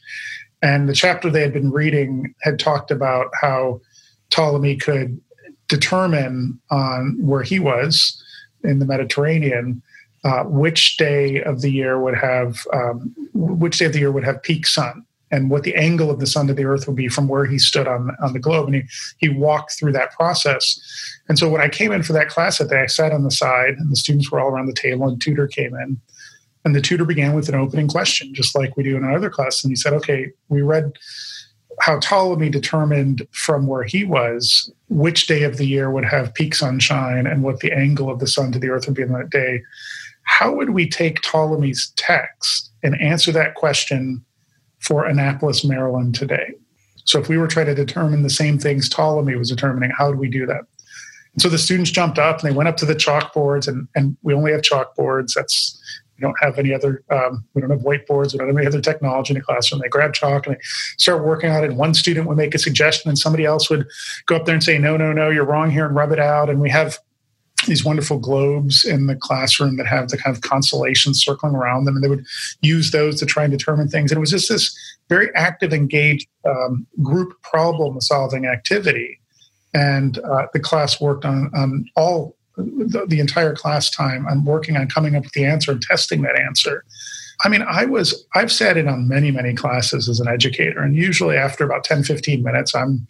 And 0.62 0.88
the 0.88 0.94
chapter 0.94 1.30
they 1.30 1.42
had 1.42 1.54
been 1.54 1.72
reading 1.72 2.34
had 2.42 2.60
talked 2.60 2.92
about 2.92 3.28
how 3.42 3.82
Ptolemy 4.30 4.78
could 4.78 5.20
determine 5.68 6.60
on 6.70 7.18
where 7.20 7.44
he 7.44 7.60
was 7.60 8.24
in 8.64 8.80
the 8.80 8.86
Mediterranean 8.86 9.82
uh, 10.24 10.44
which 10.44 10.96
day 10.98 11.42
of 11.44 11.62
the 11.62 11.70
year 11.70 12.00
would 12.00 12.16
have 12.16 12.58
um, 12.74 13.14
which 13.34 13.80
day 13.80 13.86
of 13.86 13.94
the 13.94 14.00
year 14.00 14.12
would 14.12 14.24
have 14.24 14.42
peak 14.42 14.66
sun 14.66 15.06
and 15.34 15.50
what 15.50 15.64
the 15.64 15.74
angle 15.74 16.12
of 16.12 16.20
the 16.20 16.28
sun 16.28 16.46
to 16.46 16.54
the 16.54 16.64
earth 16.64 16.86
would 16.86 16.96
be 16.96 17.08
from 17.08 17.28
where 17.28 17.46
he 17.46 17.58
stood 17.58 17.88
on 17.88 18.16
on 18.22 18.34
the 18.34 18.40
globe. 18.40 18.68
And 18.68 18.76
he 18.76 18.84
he 19.18 19.30
walked 19.30 19.74
through 19.78 19.94
that 19.94 20.12
process. 20.12 20.80
And 21.28 21.40
so 21.40 21.50
when 21.50 21.62
i 21.62 21.68
came 21.68 21.92
in 21.92 22.04
for 22.04 22.14
that 22.14 22.30
class 22.30 22.60
that 22.60 22.70
day 22.70 22.82
i 22.82 22.86
sat 22.86 23.12
on 23.12 23.24
the 23.24 23.32
side 23.32 23.74
and 23.78 23.92
the 23.92 23.96
students 23.96 24.32
were 24.32 24.40
all 24.40 24.50
around 24.50 24.68
the 24.68 24.74
table 24.74 25.08
and 25.08 25.20
tutor 25.20 25.48
came 25.48 25.74
in. 25.76 26.00
And 26.66 26.74
the 26.74 26.82
tutor 26.82 27.04
began 27.04 27.34
with 27.34 27.50
an 27.50 27.56
opening 27.56 27.88
question 27.88 28.34
just 28.34 28.56
like 28.56 28.78
we 28.78 28.84
do 28.84 28.96
in 28.96 29.04
our 29.04 29.16
other 29.16 29.32
class. 29.32 29.64
And 29.64 29.72
he 29.72 29.76
said 29.76 29.94
okay 29.94 30.32
we 30.50 30.62
read 30.62 30.94
how 31.80 32.00
Ptolemy 32.00 32.50
determined 32.50 33.28
from 33.32 33.66
where 33.66 33.84
he 33.84 34.04
was 34.04 34.72
which 34.90 35.26
day 35.26 35.42
of 35.42 35.58
the 35.58 35.66
year 35.66 35.90
would 35.90 36.06
have 36.06 36.36
peak 36.36 36.54
sunshine 36.54 37.26
and 37.26 37.42
what 37.42 37.62
the 37.62 37.74
angle 37.74 38.12
of 38.12 38.20
the 38.20 38.28
sun 38.28 38.52
to 38.52 38.60
the 38.60 38.70
earth 38.70 38.86
would 38.86 38.96
be 38.96 39.02
on 39.02 39.12
that 39.14 39.32
day. 39.32 39.64
How 40.22 40.54
would 40.54 40.70
we 40.70 40.88
take 40.88 41.24
Ptolemy's 41.24 41.92
text 41.96 42.72
and 42.84 43.02
answer 43.02 43.32
that 43.32 43.56
question 43.56 44.24
for 44.84 45.06
Annapolis, 45.06 45.64
Maryland 45.64 46.16
today? 46.16 46.54
So 47.06 47.20
if 47.20 47.28
we 47.28 47.38
were 47.38 47.48
trying 47.48 47.66
to 47.68 47.76
determine 47.76 48.24
the 48.24 48.30
same 48.30 48.58
things 48.58 48.90
Ptolemy 48.90 49.36
was 49.36 49.50
determining, 49.50 49.92
how 49.92 50.12
do 50.12 50.18
we 50.18 50.30
do 50.30 50.46
that? 50.46 50.62
And 51.34 51.42
so 51.42 51.50
the 51.50 51.58
students 51.58 51.92
jumped 51.92 52.20
up 52.20 52.40
and 52.40 52.50
they 52.50 52.56
went 52.56 52.70
up 52.70 52.78
to 52.78 52.86
the 52.86 52.96
chalkboards, 52.96 53.68
and, 53.68 53.88
and 53.96 54.16
we 54.22 54.34
only 54.34 54.52
have 54.52 54.62
chalkboards. 54.62 55.34
That's 55.34 55.80
we 56.18 56.22
don't 56.22 56.36
have 56.42 56.60
any 56.60 56.74
other 56.74 57.04
um, 57.10 57.44
we 57.54 57.62
don't 57.62 57.72
have 57.72 57.80
whiteboards 57.80 58.34
we 58.34 58.40
don't 58.40 58.48
have 58.48 58.58
any 58.58 58.68
other 58.68 58.82
technology 58.82 59.34
in 59.34 59.40
the 59.40 59.44
classroom 59.44 59.82
they 59.82 59.90
grab 59.90 60.14
chalk 60.14 60.46
and 60.46 60.56
they 60.56 60.60
start 61.00 61.26
working 61.26 61.50
on 61.50 61.64
it 61.64 61.70
and 61.72 61.78
one 61.78 61.94
student 61.94 62.28
would 62.28 62.38
make 62.38 62.54
a 62.54 62.60
suggestion 62.60 63.10
and 63.10 63.18
somebody 63.18 63.46
else 63.46 63.70
would 63.70 63.88
go 64.28 64.36
up 64.36 64.46
there 64.46 64.54
and 64.54 64.64
say 64.64 64.78
no 64.78 64.96
no 64.96 65.12
no 65.12 65.30
you're 65.30 65.46
wrong 65.46 65.72
here 65.72 65.86
and 65.86 65.96
rub 65.96 66.12
it 66.12 66.20
out 66.20 66.50
and 66.50 66.60
we 66.60 66.70
have 66.70 67.00
these 67.66 67.84
wonderful 67.84 68.20
globes 68.20 68.84
in 68.86 69.08
the 69.08 69.16
classroom 69.16 69.78
that 69.78 69.88
have 69.88 70.10
the 70.10 70.18
kind 70.18 70.36
of 70.36 70.42
constellations 70.42 71.24
circling 71.24 71.56
around 71.56 71.86
them, 71.86 71.96
and 71.96 72.04
they 72.04 72.10
would 72.10 72.26
use 72.62 72.92
those 72.92 73.20
to 73.20 73.26
try 73.26 73.44
and 73.44 73.52
determine 73.52 73.88
things. 73.88 74.12
And 74.12 74.18
it 74.18 74.22
was 74.22 74.32
just 74.32 74.50
this 74.50 74.78
very 75.10 75.30
active, 75.36 75.74
engaged 75.74 76.28
um, 76.46 76.88
group 77.02 77.42
problem 77.42 78.00
solving 78.02 78.46
activity. 78.46 79.20
And 79.74 80.20
uh, 80.20 80.48
the 80.54 80.60
class 80.60 81.02
worked 81.02 81.26
on, 81.26 81.50
on 81.56 81.86
all 81.96 82.36
the, 82.56 83.06
the 83.08 83.20
entire 83.20 83.56
class 83.56 83.90
time 83.90 84.28
on 84.28 84.46
working 84.46 84.78
on 84.78 84.88
coming 84.88 85.16
up 85.16 85.24
with 85.24 85.34
the 85.34 85.46
answer 85.46 85.72
and 85.72 85.82
testing 85.82 86.22
that 86.22 86.40
answer. 86.40 86.86
I 87.44 87.50
mean, 87.50 87.64
I 87.64 87.86
was, 87.86 88.26
I've 88.36 88.52
sat 88.52 88.78
in 88.78 88.88
on 88.88 89.08
many, 89.08 89.32
many 89.32 89.54
classes 89.54 90.08
as 90.08 90.20
an 90.20 90.28
educator, 90.28 90.82
and 90.82 90.96
usually 90.96 91.36
after 91.36 91.64
about 91.64 91.84
10, 91.84 92.04
15 92.04 92.44
minutes, 92.44 92.76
I'm 92.76 93.08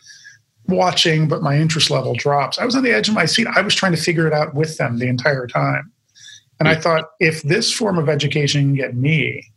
watching, 0.68 1.28
but 1.28 1.42
my 1.42 1.58
interest 1.58 1.90
level 1.90 2.14
drops. 2.14 2.58
I 2.58 2.66
was 2.66 2.76
on 2.76 2.84
the 2.84 2.92
edge 2.92 3.10
of 3.10 3.16
my 3.16 3.26
seat. 3.26 3.48
I 3.54 3.62
was 3.62 3.76
trying 3.76 3.94
to 3.94 4.02
figure 4.02 4.28
it 4.28 4.34
out 4.34 4.54
with 4.54 4.78
them 4.78 4.98
the 4.98 5.08
entire 5.08 5.48
time. 5.48 5.92
And 6.60 6.70
I 6.70 6.76
thought, 6.76 7.12
if 7.20 7.42
this 7.42 7.74
form 7.74 7.98
of 7.98 8.08
education 8.08 8.62
can 8.62 8.76
get 8.76 8.96
me, 8.96 9.52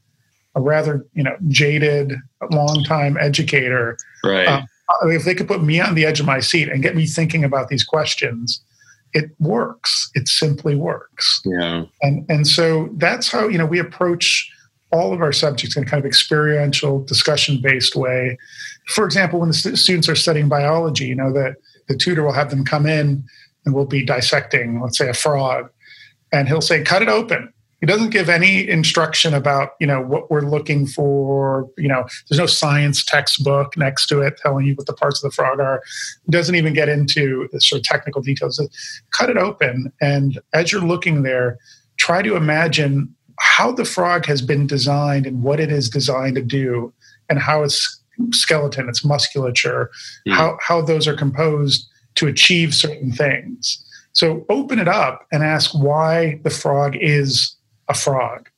a 0.57 0.61
rather 0.61 1.07
you 1.12 1.23
know 1.23 1.37
jaded, 1.49 2.14
long-time 2.51 3.16
educator, 3.21 3.97
right? 4.25 4.49
Um, 4.49 4.66
if 5.05 5.25
they 5.25 5.35
could 5.35 5.47
put 5.47 5.62
me 5.62 5.81
on 5.81 5.95
the 5.95 6.05
edge 6.05 6.19
of 6.19 6.27
my 6.27 6.40
seat 6.40 6.69
and 6.69 6.83
get 6.83 6.97
me 6.97 7.07
thinking 7.07 7.45
about 7.45 7.69
these 7.69 7.85
questions, 7.85 8.61
it 9.12 9.31
works. 9.38 10.11
It 10.14 10.27
simply 10.29 10.75
works. 10.75 11.42
Yeah. 11.45 11.85
And 12.03 12.27
and 12.29 12.47
so 12.47 12.88
that's 12.97 13.31
how 13.31 13.47
you 13.49 13.59
know 13.59 13.66
we 13.66 13.79
approach 13.79 14.51
all 14.92 15.12
of 15.12 15.20
our 15.20 15.33
subjects 15.33 15.77
in 15.77 15.85
kind 15.85 16.01
of 16.01 16.07
experiential, 16.07 17.05
discussion-based 17.05 17.96
way 17.96 18.37
for 18.87 19.05
example, 19.05 19.40
when 19.40 19.49
the 19.49 19.55
students 19.55 20.09
are 20.09 20.14
studying 20.14 20.49
biology, 20.49 21.07
you 21.07 21.14
know 21.14 21.33
that 21.33 21.57
the 21.88 21.96
tutor 21.96 22.22
will 22.22 22.33
have 22.33 22.51
them 22.51 22.64
come 22.64 22.87
in 22.87 23.25
and 23.64 23.75
we'll 23.75 23.85
be 23.85 24.05
dissecting, 24.05 24.81
let's 24.81 24.96
say, 24.96 25.09
a 25.09 25.14
frog, 25.14 25.68
and 26.33 26.49
he'll 26.49 26.61
say, 26.61 26.83
"Cut 26.83 27.03
it 27.03 27.09
open." 27.09 27.53
He 27.81 27.87
doesn't 27.87 28.11
give 28.11 28.29
any 28.29 28.66
instruction 28.66 29.35
about 29.35 29.70
you 29.81 29.87
know 29.88 30.01
what 30.01 30.31
we're 30.31 30.42
looking 30.42 30.87
for. 30.87 31.68
You 31.77 31.88
know, 31.88 32.07
there's 32.29 32.38
no 32.38 32.46
science 32.46 33.05
textbook 33.05 33.77
next 33.77 34.07
to 34.07 34.20
it 34.20 34.38
telling 34.40 34.66
you 34.66 34.75
what 34.75 34.87
the 34.87 34.94
parts 34.94 35.22
of 35.22 35.31
the 35.31 35.35
frog 35.35 35.59
are. 35.59 35.83
He 36.25 36.31
doesn't 36.31 36.55
even 36.55 36.72
get 36.72 36.88
into 36.88 37.49
the 37.53 37.61
sort 37.61 37.81
of 37.81 37.85
technical 37.85 38.22
details. 38.22 38.61
Cut 39.11 39.31
it 39.31 39.37
open, 39.37 39.92
and 40.01 40.40
as 40.55 40.70
you're 40.70 40.81
looking 40.81 41.22
there, 41.22 41.59
try 41.99 42.22
to 42.22 42.37
imagine 42.37 43.15
how 43.38 43.72
the 43.72 43.85
frog 43.85 44.27
has 44.27 44.42
been 44.42 44.66
designed 44.66 45.27
and 45.27 45.42
what 45.42 45.61
it 45.61 45.70
is 45.70 45.88
designed 45.88 46.37
to 46.37 46.42
do, 46.42 46.92
and 47.29 47.38
how 47.38 47.62
it's 47.62 48.01
skeleton, 48.33 48.88
its 48.88 49.05
musculature, 49.05 49.90
mm. 50.27 50.33
how, 50.33 50.59
how 50.62 50.81
those 50.81 51.07
are 51.07 51.16
composed 51.16 51.87
to 52.14 52.27
achieve 52.27 52.75
certain 52.75 53.12
things. 53.12 53.83
So 54.12 54.46
open 54.49 54.79
it 54.79 54.88
up 54.88 55.27
and 55.31 55.42
ask 55.42 55.75
why 55.75 56.40
the 56.42 56.51
frog 56.51 56.96
is 56.96 57.55
a 57.88 57.94
frog. 57.94 58.49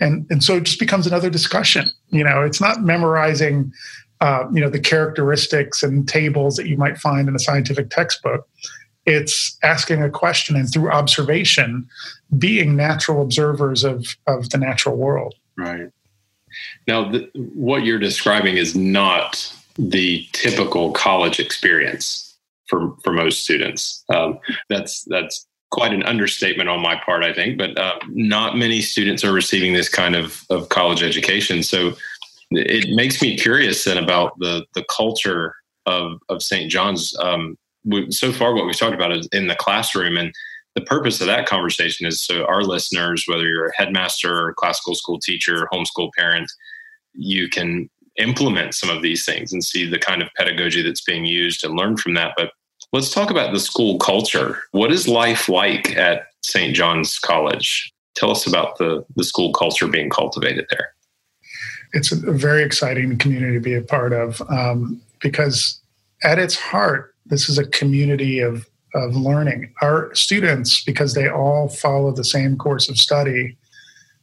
And, 0.00 0.26
and 0.28 0.44
so 0.44 0.56
it 0.56 0.64
just 0.64 0.78
becomes 0.78 1.06
another 1.06 1.30
discussion. 1.30 1.88
You 2.10 2.24
know, 2.24 2.42
it's 2.42 2.60
not 2.60 2.82
memorizing, 2.82 3.72
uh, 4.20 4.44
you 4.52 4.60
know, 4.60 4.68
the 4.68 4.78
characteristics 4.78 5.82
and 5.82 6.06
tables 6.06 6.56
that 6.56 6.66
you 6.66 6.76
might 6.76 6.98
find 6.98 7.28
in 7.28 7.34
a 7.34 7.38
scientific 7.38 7.88
textbook. 7.88 8.46
It's 9.06 9.56
asking 9.62 10.02
a 10.02 10.10
question 10.10 10.56
and 10.56 10.70
through 10.70 10.90
observation, 10.90 11.88
being 12.36 12.76
natural 12.76 13.22
observers 13.22 13.84
of, 13.84 14.16
of 14.26 14.50
the 14.50 14.58
natural 14.58 14.96
world. 14.96 15.34
Right. 15.56 15.90
Now, 16.86 17.10
the, 17.10 17.30
what 17.34 17.84
you're 17.84 17.98
describing 17.98 18.56
is 18.56 18.74
not 18.74 19.52
the 19.78 20.26
typical 20.32 20.92
college 20.92 21.38
experience 21.38 22.34
for 22.68 22.96
for 23.02 23.12
most 23.12 23.44
students. 23.44 24.04
Um, 24.12 24.38
that's 24.68 25.04
that's 25.04 25.46
quite 25.70 25.92
an 25.92 26.02
understatement 26.04 26.68
on 26.68 26.80
my 26.80 26.96
part, 26.96 27.22
I 27.22 27.32
think. 27.32 27.58
But 27.58 27.78
uh, 27.78 27.98
not 28.08 28.56
many 28.56 28.80
students 28.80 29.24
are 29.24 29.32
receiving 29.32 29.72
this 29.72 29.88
kind 29.88 30.14
of 30.14 30.44
of 30.50 30.68
college 30.68 31.02
education. 31.02 31.62
So 31.62 31.94
it 32.50 32.94
makes 32.94 33.20
me 33.20 33.36
curious 33.36 33.84
then 33.84 33.98
about 33.98 34.38
the 34.38 34.64
the 34.74 34.84
culture 34.94 35.54
of 35.84 36.20
of 36.28 36.42
St. 36.42 36.70
John's. 36.70 37.16
Um, 37.18 37.56
we, 37.86 38.10
so 38.10 38.32
far, 38.32 38.54
what 38.54 38.66
we've 38.66 38.76
talked 38.76 38.94
about 38.94 39.12
is 39.12 39.28
in 39.32 39.46
the 39.46 39.54
classroom 39.54 40.16
and 40.16 40.34
the 40.74 40.82
purpose 40.82 41.20
of 41.22 41.26
that 41.26 41.46
conversation 41.46 42.06
is 42.06 42.22
so 42.22 42.44
our 42.44 42.62
listeners, 42.62 43.24
whether 43.26 43.44
you're 43.44 43.68
a 43.68 43.76
headmaster, 43.76 44.48
or 44.48 44.54
classical 44.54 44.94
school 44.94 45.18
teacher, 45.18 45.66
homeschool 45.72 46.10
parent, 46.16 46.52
you 47.14 47.48
can 47.48 47.88
implement 48.18 48.74
some 48.74 48.90
of 48.90 49.02
these 49.02 49.24
things 49.24 49.52
and 49.52 49.64
see 49.64 49.88
the 49.88 49.98
kind 49.98 50.22
of 50.22 50.28
pedagogy 50.36 50.82
that's 50.82 51.02
being 51.02 51.24
used 51.24 51.64
and 51.64 51.76
learn 51.76 51.96
from 51.96 52.12
that. 52.14 52.34
But 52.36 52.50
let's 52.92 53.10
talk 53.10 53.30
about 53.30 53.54
the 53.54 53.60
school 53.60 53.98
culture. 53.98 54.62
What 54.72 54.92
is 54.92 55.08
life 55.08 55.48
like 55.48 55.96
at 55.96 56.26
St. 56.42 56.76
John's 56.76 57.18
College? 57.18 57.90
Tell 58.14 58.30
us 58.30 58.46
about 58.46 58.76
the, 58.76 59.04
the 59.16 59.24
school 59.24 59.52
culture 59.52 59.86
being 59.86 60.10
cultivated 60.10 60.66
there. 60.70 60.92
It's 61.92 62.12
a 62.12 62.16
very 62.32 62.62
exciting 62.62 63.16
community 63.16 63.54
to 63.54 63.60
be 63.60 63.74
a 63.74 63.82
part 63.82 64.12
of 64.12 64.42
um, 64.50 65.00
because, 65.20 65.80
at 66.22 66.38
its 66.38 66.56
heart, 66.56 67.14
this 67.26 67.48
is 67.48 67.58
a 67.58 67.66
community 67.66 68.40
of 68.40 68.66
of 68.94 69.14
learning. 69.14 69.72
Our 69.82 70.14
students, 70.14 70.82
because 70.82 71.14
they 71.14 71.28
all 71.28 71.68
follow 71.68 72.12
the 72.12 72.24
same 72.24 72.56
course 72.56 72.88
of 72.88 72.96
study, 72.96 73.56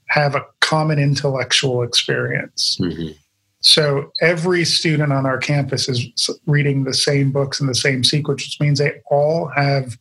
have 0.08 0.36
a 0.36 0.46
common 0.62 1.00
intellectual 1.00 1.84
experience. 1.84 2.78
Mm-hmm. 2.82 3.14
So 3.62 4.12
every 4.20 4.66
student 4.66 5.14
on 5.14 5.26
our 5.26 5.38
campus 5.38 5.88
is 5.88 6.06
reading 6.46 6.84
the 6.84 6.94
same 6.94 7.32
books 7.32 7.62
in 7.62 7.68
the 7.68 7.76
same 7.76 8.04
sequence, 8.04 8.44
which 8.44 8.60
means 8.60 8.80
they 8.80 9.00
all 9.10 9.48
have 9.56 9.98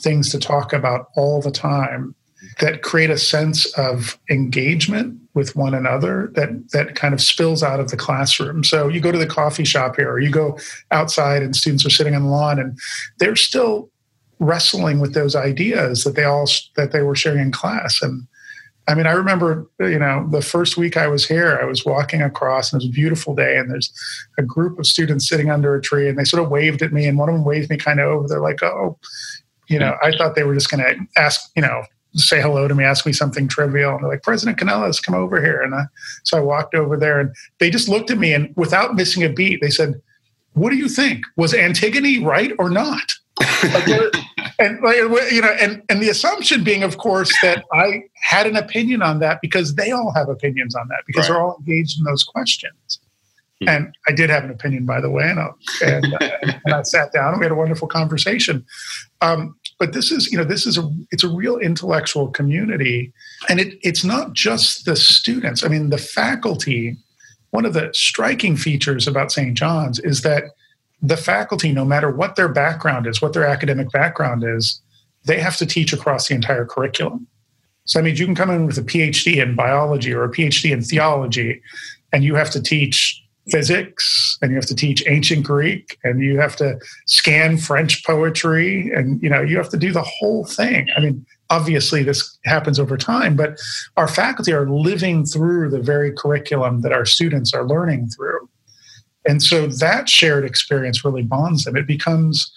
things 0.00 0.30
to 0.30 0.38
talk 0.38 0.72
about 0.72 1.08
all 1.16 1.40
the 1.40 1.50
time 1.50 2.14
that 2.60 2.82
create 2.82 3.10
a 3.10 3.18
sense 3.18 3.66
of 3.78 4.18
engagement 4.30 5.18
with 5.34 5.56
one 5.56 5.74
another 5.74 6.30
that 6.34 6.70
that 6.72 6.94
kind 6.94 7.14
of 7.14 7.20
spills 7.20 7.62
out 7.62 7.80
of 7.80 7.90
the 7.90 7.96
classroom. 7.96 8.64
So 8.64 8.88
you 8.88 9.00
go 9.00 9.12
to 9.12 9.18
the 9.18 9.26
coffee 9.26 9.64
shop 9.64 9.96
here 9.96 10.10
or 10.10 10.20
you 10.20 10.30
go 10.30 10.58
outside 10.90 11.42
and 11.42 11.56
students 11.56 11.86
are 11.86 11.90
sitting 11.90 12.14
on 12.14 12.24
the 12.24 12.28
lawn 12.28 12.58
and 12.58 12.78
they're 13.18 13.36
still 13.36 13.90
wrestling 14.38 15.00
with 15.00 15.14
those 15.14 15.36
ideas 15.36 16.04
that 16.04 16.16
they 16.16 16.24
all 16.24 16.48
that 16.76 16.92
they 16.92 17.02
were 17.02 17.16
sharing 17.16 17.40
in 17.40 17.52
class 17.52 18.02
and 18.02 18.26
I 18.88 18.94
mean, 18.94 19.06
I 19.06 19.12
remember, 19.12 19.70
you 19.78 19.98
know, 19.98 20.26
the 20.30 20.42
first 20.42 20.76
week 20.76 20.96
I 20.96 21.06
was 21.06 21.26
here, 21.26 21.58
I 21.62 21.64
was 21.64 21.84
walking 21.84 22.20
across 22.20 22.72
and 22.72 22.82
it 22.82 22.86
was 22.86 22.92
a 22.92 22.94
beautiful 22.94 23.34
day. 23.34 23.56
And 23.56 23.70
there's 23.70 23.92
a 24.38 24.42
group 24.42 24.78
of 24.78 24.86
students 24.86 25.28
sitting 25.28 25.50
under 25.50 25.76
a 25.76 25.80
tree 25.80 26.08
and 26.08 26.18
they 26.18 26.24
sort 26.24 26.42
of 26.42 26.50
waved 26.50 26.82
at 26.82 26.92
me. 26.92 27.06
And 27.06 27.16
one 27.16 27.28
of 27.28 27.34
them 27.34 27.44
waved 27.44 27.70
me 27.70 27.76
kind 27.76 28.00
of 28.00 28.08
over. 28.08 28.26
They're 28.26 28.40
like, 28.40 28.60
oh, 28.62 28.98
you 29.68 29.78
know, 29.78 29.96
I 30.02 30.10
thought 30.10 30.34
they 30.34 30.42
were 30.42 30.54
just 30.54 30.70
going 30.70 30.82
to 30.82 30.96
ask, 31.16 31.50
you 31.54 31.62
know, 31.62 31.84
say 32.14 32.40
hello 32.40 32.68
to 32.68 32.74
me, 32.74 32.84
ask 32.84 33.06
me 33.06 33.12
something 33.12 33.48
trivial. 33.48 33.92
And 33.92 34.02
they're 34.02 34.10
like, 34.10 34.22
President 34.22 34.58
Kanelos, 34.58 35.02
come 35.02 35.14
over 35.14 35.40
here. 35.40 35.60
And 35.62 35.74
I, 35.74 35.84
so 36.24 36.36
I 36.36 36.40
walked 36.40 36.74
over 36.74 36.96
there 36.96 37.20
and 37.20 37.34
they 37.58 37.70
just 37.70 37.88
looked 37.88 38.10
at 38.10 38.18
me 38.18 38.32
and 38.32 38.52
without 38.56 38.94
missing 38.94 39.22
a 39.22 39.28
beat, 39.28 39.60
they 39.60 39.70
said, 39.70 40.00
what 40.54 40.70
do 40.70 40.76
you 40.76 40.88
think? 40.88 41.24
Was 41.36 41.54
Antigone 41.54 42.22
right 42.22 42.52
or 42.58 42.68
not? 42.68 43.12
and 44.58 44.78
you 45.30 45.40
know, 45.40 45.56
and 45.60 45.82
and 45.88 46.02
the 46.02 46.08
assumption 46.10 46.62
being, 46.62 46.82
of 46.82 46.98
course, 46.98 47.32
that 47.42 47.64
I 47.72 48.04
had 48.14 48.46
an 48.46 48.56
opinion 48.56 49.02
on 49.02 49.20
that 49.20 49.40
because 49.40 49.74
they 49.74 49.90
all 49.90 50.12
have 50.14 50.28
opinions 50.28 50.74
on 50.74 50.88
that 50.88 51.02
because 51.06 51.28
right. 51.28 51.34
they're 51.34 51.42
all 51.42 51.56
engaged 51.58 51.98
in 51.98 52.04
those 52.04 52.22
questions. 52.22 53.00
Hmm. 53.62 53.68
And 53.68 53.96
I 54.08 54.12
did 54.12 54.28
have 54.30 54.44
an 54.44 54.50
opinion, 54.50 54.84
by 54.84 55.00
the 55.00 55.10
way, 55.10 55.24
and, 55.24 55.38
and, 55.82 56.14
uh, 56.14 56.28
and 56.64 56.74
I 56.74 56.82
sat 56.82 57.12
down 57.12 57.32
and 57.32 57.40
we 57.40 57.44
had 57.46 57.52
a 57.52 57.56
wonderful 57.56 57.88
conversation. 57.88 58.64
Um, 59.20 59.56
but 59.82 59.94
this 59.94 60.12
is, 60.12 60.30
you 60.30 60.38
know, 60.38 60.44
this 60.44 60.64
is 60.64 60.78
a 60.78 60.88
it's 61.10 61.24
a 61.24 61.28
real 61.28 61.58
intellectual 61.58 62.28
community, 62.28 63.12
and 63.48 63.58
it 63.58 63.76
it's 63.82 64.04
not 64.04 64.32
just 64.32 64.84
the 64.84 64.94
students. 64.94 65.64
I 65.64 65.68
mean, 65.68 65.90
the 65.90 65.98
faculty. 65.98 66.96
One 67.50 67.66
of 67.66 67.72
the 67.72 67.90
striking 67.92 68.56
features 68.56 69.08
about 69.08 69.32
St. 69.32 69.58
John's 69.58 69.98
is 69.98 70.22
that 70.22 70.44
the 71.02 71.16
faculty, 71.16 71.72
no 71.72 71.84
matter 71.84 72.12
what 72.12 72.36
their 72.36 72.48
background 72.48 73.08
is, 73.08 73.20
what 73.20 73.32
their 73.32 73.44
academic 73.44 73.90
background 73.90 74.44
is, 74.44 74.80
they 75.24 75.40
have 75.40 75.56
to 75.56 75.66
teach 75.66 75.92
across 75.92 76.28
the 76.28 76.36
entire 76.36 76.64
curriculum. 76.64 77.26
So, 77.84 77.98
I 77.98 78.04
mean, 78.04 78.14
you 78.14 78.24
can 78.24 78.36
come 78.36 78.50
in 78.50 78.66
with 78.66 78.78
a 78.78 78.82
PhD 78.82 79.42
in 79.42 79.56
biology 79.56 80.14
or 80.14 80.22
a 80.22 80.30
PhD 80.30 80.70
in 80.70 80.82
theology, 80.82 81.60
and 82.12 82.22
you 82.22 82.36
have 82.36 82.50
to 82.50 82.62
teach 82.62 83.20
physics 83.50 84.38
and 84.40 84.50
you 84.50 84.56
have 84.56 84.66
to 84.66 84.74
teach 84.74 85.02
ancient 85.08 85.44
greek 85.44 85.98
and 86.04 86.22
you 86.22 86.38
have 86.38 86.54
to 86.54 86.78
scan 87.06 87.58
french 87.58 88.04
poetry 88.04 88.90
and 88.94 89.20
you 89.22 89.28
know 89.28 89.40
you 89.40 89.56
have 89.56 89.68
to 89.68 89.76
do 89.76 89.92
the 89.92 90.02
whole 90.02 90.44
thing 90.44 90.86
i 90.96 91.00
mean 91.00 91.26
obviously 91.50 92.02
this 92.04 92.38
happens 92.44 92.78
over 92.78 92.96
time 92.96 93.34
but 93.34 93.58
our 93.96 94.06
faculty 94.06 94.52
are 94.52 94.70
living 94.70 95.26
through 95.26 95.68
the 95.68 95.80
very 95.80 96.12
curriculum 96.12 96.82
that 96.82 96.92
our 96.92 97.04
students 97.04 97.52
are 97.52 97.66
learning 97.66 98.08
through 98.08 98.48
and 99.26 99.42
so 99.42 99.66
that 99.66 100.08
shared 100.08 100.44
experience 100.44 101.04
really 101.04 101.22
bonds 101.22 101.64
them. 101.64 101.76
It 101.76 101.86
becomes 101.86 102.50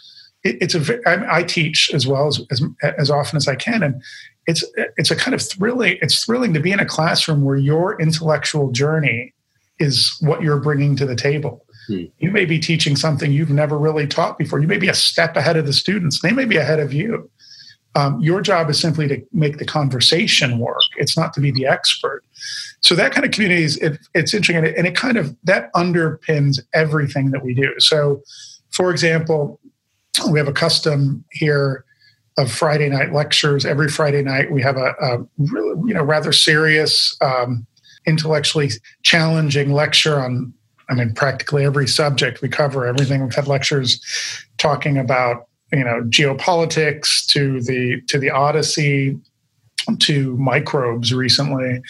it, 0.43 0.57
it's 0.61 0.75
a 0.75 0.99
I, 1.07 1.39
I 1.39 1.43
teach 1.43 1.91
as 1.93 2.07
well 2.07 2.27
as, 2.27 2.41
as 2.51 2.61
as 2.97 3.09
often 3.11 3.37
as 3.37 3.47
I 3.47 3.55
can, 3.55 3.83
and 3.83 4.01
it's 4.47 4.63
it's 4.97 5.11
a 5.11 5.15
kind 5.15 5.35
of 5.35 5.41
thrilling. 5.41 5.97
It's 6.01 6.23
thrilling 6.25 6.53
to 6.53 6.59
be 6.59 6.71
in 6.71 6.79
a 6.79 6.85
classroom 6.85 7.43
where 7.43 7.55
your 7.55 7.99
intellectual 8.01 8.71
journey 8.71 9.33
is 9.79 10.15
what 10.21 10.41
you're 10.41 10.59
bringing 10.59 10.95
to 10.97 11.05
the 11.05 11.15
table. 11.15 11.65
Hmm. 11.87 12.05
You 12.17 12.31
may 12.31 12.45
be 12.45 12.59
teaching 12.59 12.95
something 12.95 13.31
you've 13.31 13.49
never 13.49 13.77
really 13.77 14.07
taught 14.07 14.37
before. 14.37 14.59
You 14.59 14.67
may 14.67 14.77
be 14.77 14.89
a 14.89 14.93
step 14.93 15.35
ahead 15.35 15.57
of 15.57 15.65
the 15.65 15.73
students. 15.73 16.21
They 16.21 16.31
may 16.31 16.45
be 16.45 16.57
ahead 16.57 16.79
of 16.79 16.93
you. 16.93 17.29
Um, 17.95 18.19
your 18.19 18.41
job 18.41 18.69
is 18.69 18.79
simply 18.79 19.07
to 19.07 19.21
make 19.31 19.57
the 19.57 19.65
conversation 19.65 20.59
work. 20.59 20.81
It's 20.97 21.17
not 21.17 21.33
to 21.33 21.39
be 21.39 21.51
the 21.51 21.65
expert. 21.65 22.23
So 22.81 22.93
that 22.95 23.13
kind 23.13 23.25
of 23.25 23.31
community 23.31 23.63
is 23.63 23.77
it, 23.77 23.99
it's 24.13 24.33
interesting, 24.33 24.57
and 24.57 24.67
it, 24.67 24.75
and 24.77 24.85
it 24.85 24.95
kind 24.95 25.17
of 25.17 25.35
that 25.45 25.73
underpins 25.73 26.59
everything 26.73 27.31
that 27.31 27.43
we 27.43 27.53
do. 27.53 27.73
So, 27.79 28.21
for 28.71 28.91
example, 28.91 29.59
we 30.29 30.39
have 30.39 30.47
a 30.47 30.53
custom 30.53 31.23
here 31.31 31.85
of 32.37 32.51
Friday 32.51 32.89
night 32.89 33.13
lectures. 33.13 33.65
Every 33.65 33.87
Friday 33.87 34.21
night, 34.21 34.51
we 34.51 34.61
have 34.61 34.75
a, 34.75 34.93
a 35.01 35.17
really, 35.37 35.87
you 35.87 35.93
know 35.93 36.03
rather 36.03 36.33
serious, 36.33 37.15
um, 37.21 37.65
intellectually 38.05 38.71
challenging 39.03 39.71
lecture 39.71 40.19
on. 40.19 40.53
I 40.87 40.93
mean, 40.93 41.13
practically 41.15 41.65
every 41.65 41.87
subject 41.87 42.43
we 42.43 42.49
cover. 42.49 42.85
Everything 42.85 43.23
we've 43.23 43.33
had 43.33 43.47
lectures 43.47 43.99
talking 44.59 44.97
about 44.97 45.47
you 45.71 45.83
know 45.83 46.03
geopolitics 46.03 47.25
to 47.27 47.61
the 47.61 48.01
to 48.07 48.19
the 48.19 48.29
Odyssey 48.29 49.17
to 49.99 50.37
microbes 50.37 51.13
recently, 51.13 51.81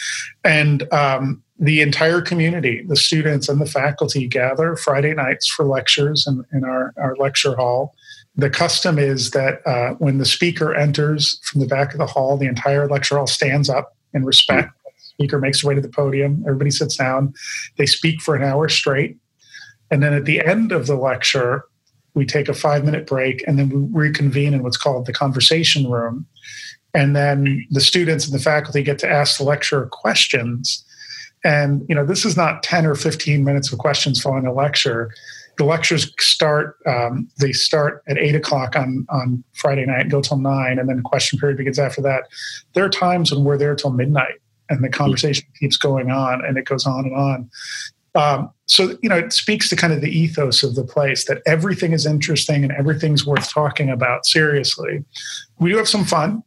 and 0.44 0.92
um, 0.94 1.44
the 1.58 1.82
entire 1.82 2.22
community, 2.22 2.84
the 2.88 2.96
students 2.96 3.48
and 3.48 3.62
the 3.62 3.66
faculty, 3.66 4.28
gather 4.28 4.76
Friday 4.76 5.14
nights 5.14 5.48
for 5.48 5.66
lectures 5.66 6.28
in, 6.28 6.44
in 6.52 6.66
our, 6.66 6.94
our 6.98 7.16
lecture 7.16 7.56
hall. 7.56 7.96
The 8.36 8.50
custom 8.50 9.00
is 9.00 9.32
that 9.32 9.66
uh, 9.66 9.94
when 9.94 10.18
the 10.18 10.26
speaker 10.26 10.76
enters 10.76 11.40
from 11.44 11.62
the 11.62 11.68
back 11.68 11.94
of 11.94 12.00
the 12.00 12.06
hall, 12.06 12.36
the 12.36 12.48
entire 12.48 12.90
lecture 12.90 13.16
hall 13.16 13.28
stands 13.28 13.70
up 13.70 13.96
in 14.14 14.26
respect. 14.26 14.72
The 14.84 14.85
speaker 15.16 15.40
makes 15.40 15.62
her 15.62 15.70
way 15.70 15.76
to 15.76 15.82
the 15.82 15.90
podium. 15.90 16.44
Everybody 16.46 16.72
sits 16.72 16.98
down. 16.98 17.34
They 17.78 17.86
speak 17.86 18.22
for 18.22 18.36
an 18.36 18.44
hour 18.44 18.70
straight. 18.70 19.18
And 19.90 20.04
then 20.04 20.14
at 20.14 20.26
the 20.26 20.42
end 20.42 20.72
of 20.72 20.88
the 20.88 20.96
lecture, 20.96 21.66
we 22.16 22.26
take 22.26 22.50
a 22.50 22.54
five 22.54 22.84
minute 22.84 23.08
break 23.08 23.44
and 23.48 23.58
then 23.58 23.70
we 23.70 24.00
reconvene 24.00 24.54
in 24.54 24.64
what's 24.64 24.78
called 24.78 25.06
the 25.06 25.14
conversation 25.14 25.90
room. 25.90 26.26
And 26.94 27.16
then 27.16 27.66
the 27.72 27.82
students 27.82 28.26
and 28.26 28.34
the 28.34 28.44
faculty 28.44 28.82
get 28.82 29.00
to 29.00 29.10
ask 29.10 29.38
the 29.38 29.44
lecturer 29.44 29.88
questions. 29.92 30.84
And 31.44 31.86
you 31.88 31.96
know, 31.96 32.06
this 32.06 32.26
is 32.26 32.36
not 32.36 32.64
10 32.64 32.86
or 32.86 32.96
15 32.96 33.44
minutes 33.44 33.72
of 33.72 33.80
questions 33.80 34.22
following 34.22 34.48
a 34.48 34.54
lecture. 34.54 35.12
The 35.58 35.66
lectures 35.66 36.12
start, 36.20 36.78
um, 36.86 37.30
they 37.40 37.54
start 37.54 38.02
at 38.08 38.18
eight 38.18 38.36
o'clock 38.36 38.76
on, 38.76 39.06
on 39.10 39.44
Friday 39.54 39.86
night, 39.86 40.10
go 40.10 40.22
till 40.22 40.38
nine, 40.38 40.80
and 40.80 40.90
then 40.90 40.98
the 40.98 41.04
question 41.04 41.40
period 41.40 41.58
begins 41.58 41.80
after 41.80 42.02
that. 42.02 42.24
There 42.74 42.84
are 42.84 42.90
times 42.90 43.32
when 43.32 43.46
we're 43.46 43.58
there 43.58 43.76
till 43.76 43.92
midnight 43.92 44.40
and 44.70 44.84
the 44.84 44.90
conversation 44.90 45.46
keeps 45.60 45.78
going 45.78 46.12
on 46.12 46.44
and 46.46 46.58
it 46.58 46.66
goes 46.66 46.86
on 46.86 47.06
and 47.06 47.16
on. 47.16 47.50
Um, 48.16 48.50
so 48.66 48.98
you 49.04 49.10
know 49.10 49.18
it 49.18 49.34
speaks 49.34 49.70
to 49.70 49.76
kind 49.76 49.92
of 49.92 50.02
the 50.02 50.10
ethos 50.10 50.64
of 50.64 50.76
the 50.76 50.86
place 50.86 51.26
that 51.26 51.42
everything 51.46 51.92
is 51.92 52.06
interesting 52.06 52.64
and 52.64 52.72
everything's 52.72 53.26
worth 53.26 53.52
talking 53.52 53.90
about 53.90 54.26
seriously. 54.26 55.04
We 55.60 55.72
do 55.72 55.78
have 55.78 55.90
some 55.90 56.06
fun 56.06 56.44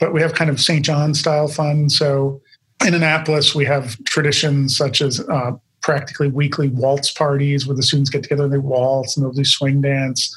but 0.00 0.12
we 0.12 0.20
have 0.20 0.34
kind 0.34 0.50
of 0.50 0.60
st 0.60 0.84
john 0.84 1.14
style 1.14 1.48
fun. 1.48 1.88
So 1.88 2.40
in 2.84 2.94
annapolis 2.94 3.54
we 3.54 3.64
have 3.64 4.02
traditions 4.04 4.76
such 4.76 5.00
as 5.00 5.20
uh, 5.20 5.52
practically 5.80 6.28
weekly 6.28 6.68
waltz 6.68 7.10
parties 7.10 7.66
where 7.66 7.76
the 7.76 7.82
students 7.82 8.10
get 8.10 8.22
together 8.22 8.44
and 8.44 8.52
they 8.52 8.58
waltz 8.58 9.16
and 9.16 9.24
they'll 9.24 9.32
do 9.32 9.44
swing 9.44 9.80
dance. 9.80 10.34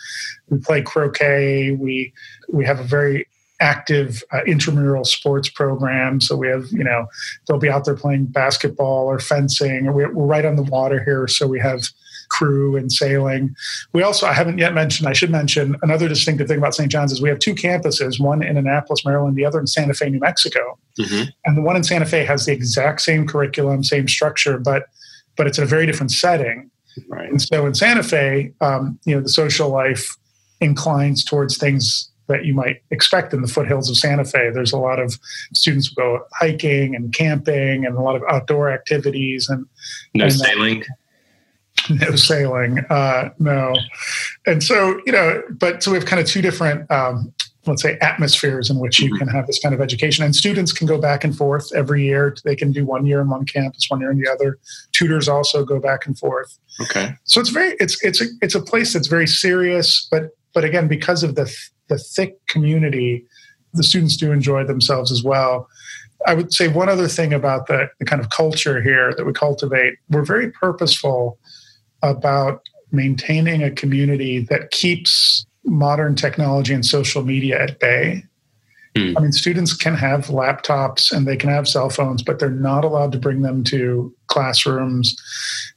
We 0.49 0.59
play 0.59 0.81
croquet. 0.81 1.71
We 1.71 2.13
we 2.49 2.65
have 2.65 2.79
a 2.79 2.83
very 2.83 3.27
active 3.59 4.23
uh, 4.31 4.43
intramural 4.45 5.03
sports 5.03 5.49
program. 5.49 6.21
So 6.21 6.35
we 6.35 6.47
have, 6.47 6.67
you 6.71 6.83
know, 6.83 7.07
they'll 7.47 7.59
be 7.59 7.69
out 7.69 7.85
there 7.85 7.95
playing 7.95 8.25
basketball 8.27 9.05
or 9.05 9.19
fencing. 9.19 9.87
Or 9.87 9.93
we're, 9.93 10.13
we're 10.13 10.25
right 10.25 10.45
on 10.45 10.55
the 10.55 10.63
water 10.63 11.03
here, 11.03 11.27
so 11.27 11.47
we 11.47 11.59
have 11.59 11.81
crew 12.29 12.75
and 12.75 12.91
sailing. 12.91 13.55
We 13.93 14.03
also, 14.03 14.27
I 14.27 14.33
haven't 14.33 14.57
yet 14.57 14.73
mentioned, 14.73 15.07
I 15.07 15.13
should 15.13 15.31
mention 15.31 15.75
another 15.81 16.07
distinctive 16.07 16.47
thing 16.47 16.57
about 16.57 16.75
St. 16.75 16.91
John's 16.91 17.11
is 17.11 17.21
we 17.21 17.29
have 17.29 17.39
two 17.39 17.55
campuses, 17.55 18.19
one 18.19 18.43
in 18.43 18.57
Annapolis, 18.57 19.05
Maryland, 19.05 19.35
the 19.35 19.45
other 19.45 19.59
in 19.59 19.67
Santa 19.67 19.93
Fe, 19.93 20.09
New 20.09 20.19
Mexico. 20.19 20.77
Mm-hmm. 20.99 21.29
And 21.45 21.57
the 21.57 21.61
one 21.61 21.75
in 21.75 21.83
Santa 21.83 22.05
Fe 22.05 22.25
has 22.25 22.45
the 22.45 22.51
exact 22.51 23.01
same 23.01 23.27
curriculum, 23.27 23.83
same 23.83 24.07
structure, 24.07 24.57
but 24.57 24.83
but 25.35 25.45
it's 25.45 25.59
in 25.59 25.63
a 25.63 25.67
very 25.67 25.85
different 25.85 26.11
setting. 26.11 26.71
Right. 27.07 27.29
And 27.29 27.39
so 27.39 27.67
in 27.67 27.75
Santa 27.75 28.01
Fe, 28.01 28.53
um, 28.59 28.99
you 29.05 29.15
know, 29.15 29.21
the 29.21 29.29
social 29.29 29.69
life 29.69 30.17
inclines 30.59 31.23
towards 31.23 31.57
things 31.57 32.09
that 32.27 32.45
you 32.45 32.53
might 32.53 32.81
expect 32.91 33.33
in 33.33 33.41
the 33.41 33.47
foothills 33.47 33.89
of 33.89 33.97
Santa 33.97 34.25
Fe. 34.25 34.49
There's 34.51 34.73
a 34.73 34.77
lot 34.77 34.99
of 34.99 35.17
students 35.53 35.87
who 35.87 35.95
go 35.95 36.19
hiking 36.33 36.95
and 36.95 37.13
camping 37.13 37.85
and 37.85 37.95
a 37.95 38.01
lot 38.01 38.15
of 38.15 38.23
outdoor 38.29 38.71
activities 38.71 39.49
and 39.49 39.65
no 40.13 40.25
and, 40.25 40.33
sailing. 40.33 40.83
no 41.89 42.15
sailing, 42.15 42.79
uh, 42.89 43.29
no. 43.39 43.73
And 44.45 44.63
so 44.63 44.99
you 45.05 45.11
know, 45.11 45.41
but 45.49 45.83
so 45.83 45.91
we 45.91 45.97
have 45.97 46.05
kind 46.05 46.21
of 46.21 46.27
two 46.27 46.41
different. 46.41 46.89
Um, 46.91 47.33
let's 47.67 47.81
say 47.81 47.97
atmospheres 47.99 48.69
in 48.69 48.79
which 48.79 48.99
you 48.99 49.09
mm-hmm. 49.09 49.17
can 49.17 49.27
have 49.27 49.45
this 49.45 49.59
kind 49.59 49.75
of 49.75 49.81
education 49.81 50.23
and 50.23 50.33
students 50.33 50.71
can 50.71 50.87
go 50.87 50.97
back 50.97 51.25
and 51.25 51.35
forth 51.35 51.69
every 51.75 52.05
year 52.05 52.33
they 52.45 52.55
can 52.55 52.71
do 52.71 52.85
one 52.85 53.05
year 53.05 53.19
in 53.19 53.29
one 53.29 53.45
campus 53.45 53.89
one 53.89 53.99
year 53.99 54.09
in 54.09 54.17
the 54.17 54.29
other 54.29 54.57
tutors 54.93 55.27
also 55.27 55.65
go 55.65 55.77
back 55.77 56.05
and 56.05 56.17
forth 56.17 56.57
okay 56.79 57.13
so 57.25 57.41
it's 57.41 57.49
very 57.49 57.75
it's 57.79 58.01
it's 58.03 58.21
a 58.21 58.25
it's 58.41 58.55
a 58.55 58.61
place 58.61 58.93
that's 58.93 59.07
very 59.07 59.27
serious 59.27 60.07
but 60.09 60.36
but 60.53 60.63
again 60.63 60.87
because 60.87 61.23
of 61.23 61.35
the 61.35 61.53
the 61.87 61.97
thick 61.97 62.45
community, 62.47 63.25
the 63.73 63.83
students 63.83 64.17
do 64.17 64.31
enjoy 64.31 64.65
themselves 64.65 65.11
as 65.11 65.23
well. 65.23 65.67
I 66.25 66.33
would 66.33 66.53
say 66.53 66.67
one 66.67 66.89
other 66.89 67.07
thing 67.07 67.33
about 67.33 67.67
the, 67.67 67.89
the 67.99 68.05
kind 68.05 68.21
of 68.21 68.29
culture 68.29 68.81
here 68.81 69.13
that 69.15 69.25
we 69.25 69.33
cultivate, 69.33 69.95
we're 70.09 70.25
very 70.25 70.51
purposeful 70.51 71.37
about 72.01 72.61
maintaining 72.91 73.63
a 73.63 73.71
community 73.71 74.39
that 74.49 74.71
keeps 74.71 75.45
modern 75.63 76.15
technology 76.15 76.73
and 76.73 76.85
social 76.85 77.23
media 77.23 77.61
at 77.61 77.79
bay. 77.79 78.23
Hmm. 78.97 79.17
I 79.17 79.21
mean, 79.21 79.31
students 79.31 79.73
can 79.73 79.93
have 79.95 80.27
laptops 80.27 81.11
and 81.11 81.27
they 81.27 81.37
can 81.37 81.49
have 81.49 81.67
cell 81.67 81.89
phones, 81.89 82.23
but 82.23 82.39
they're 82.39 82.49
not 82.49 82.83
allowed 82.83 83.11
to 83.11 83.19
bring 83.19 83.41
them 83.41 83.63
to 83.65 84.13
classrooms. 84.27 85.15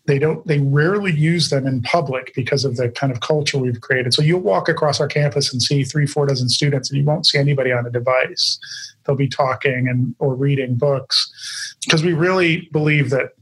They 0.06 0.18
don't. 0.18 0.46
They 0.46 0.61
rarely 0.61 1.12
use 1.12 1.50
them 1.50 1.66
in 1.66 1.83
public 1.83 2.33
because 2.35 2.64
of 2.64 2.76
the 2.76 2.88
kind 2.88 3.12
of 3.12 3.20
culture 3.20 3.59
we've 3.59 3.80
created. 3.80 4.14
So 4.14 4.22
you'll 4.22 4.40
walk 4.40 4.68
across 4.68 5.00
our 5.00 5.09
campus 5.09 5.52
and 5.52 5.61
see 5.61 5.85
three, 5.85 6.06
four 6.06 6.26
dozen 6.26 6.48
students, 6.48 6.90
and 6.90 6.98
you 6.98 7.04
won't 7.04 7.26
see 7.26 7.38
anybody 7.38 7.72
on 7.72 7.87
a 7.87 7.90
device. 7.90 8.59
They'll 9.04 9.16
be 9.16 9.28
talking 9.28 9.87
and 9.88 10.14
or 10.18 10.35
reading 10.35 10.76
books 10.76 11.76
because 11.85 12.02
we 12.02 12.14
really 12.14 12.68
believe 12.72 13.11
that 13.11 13.35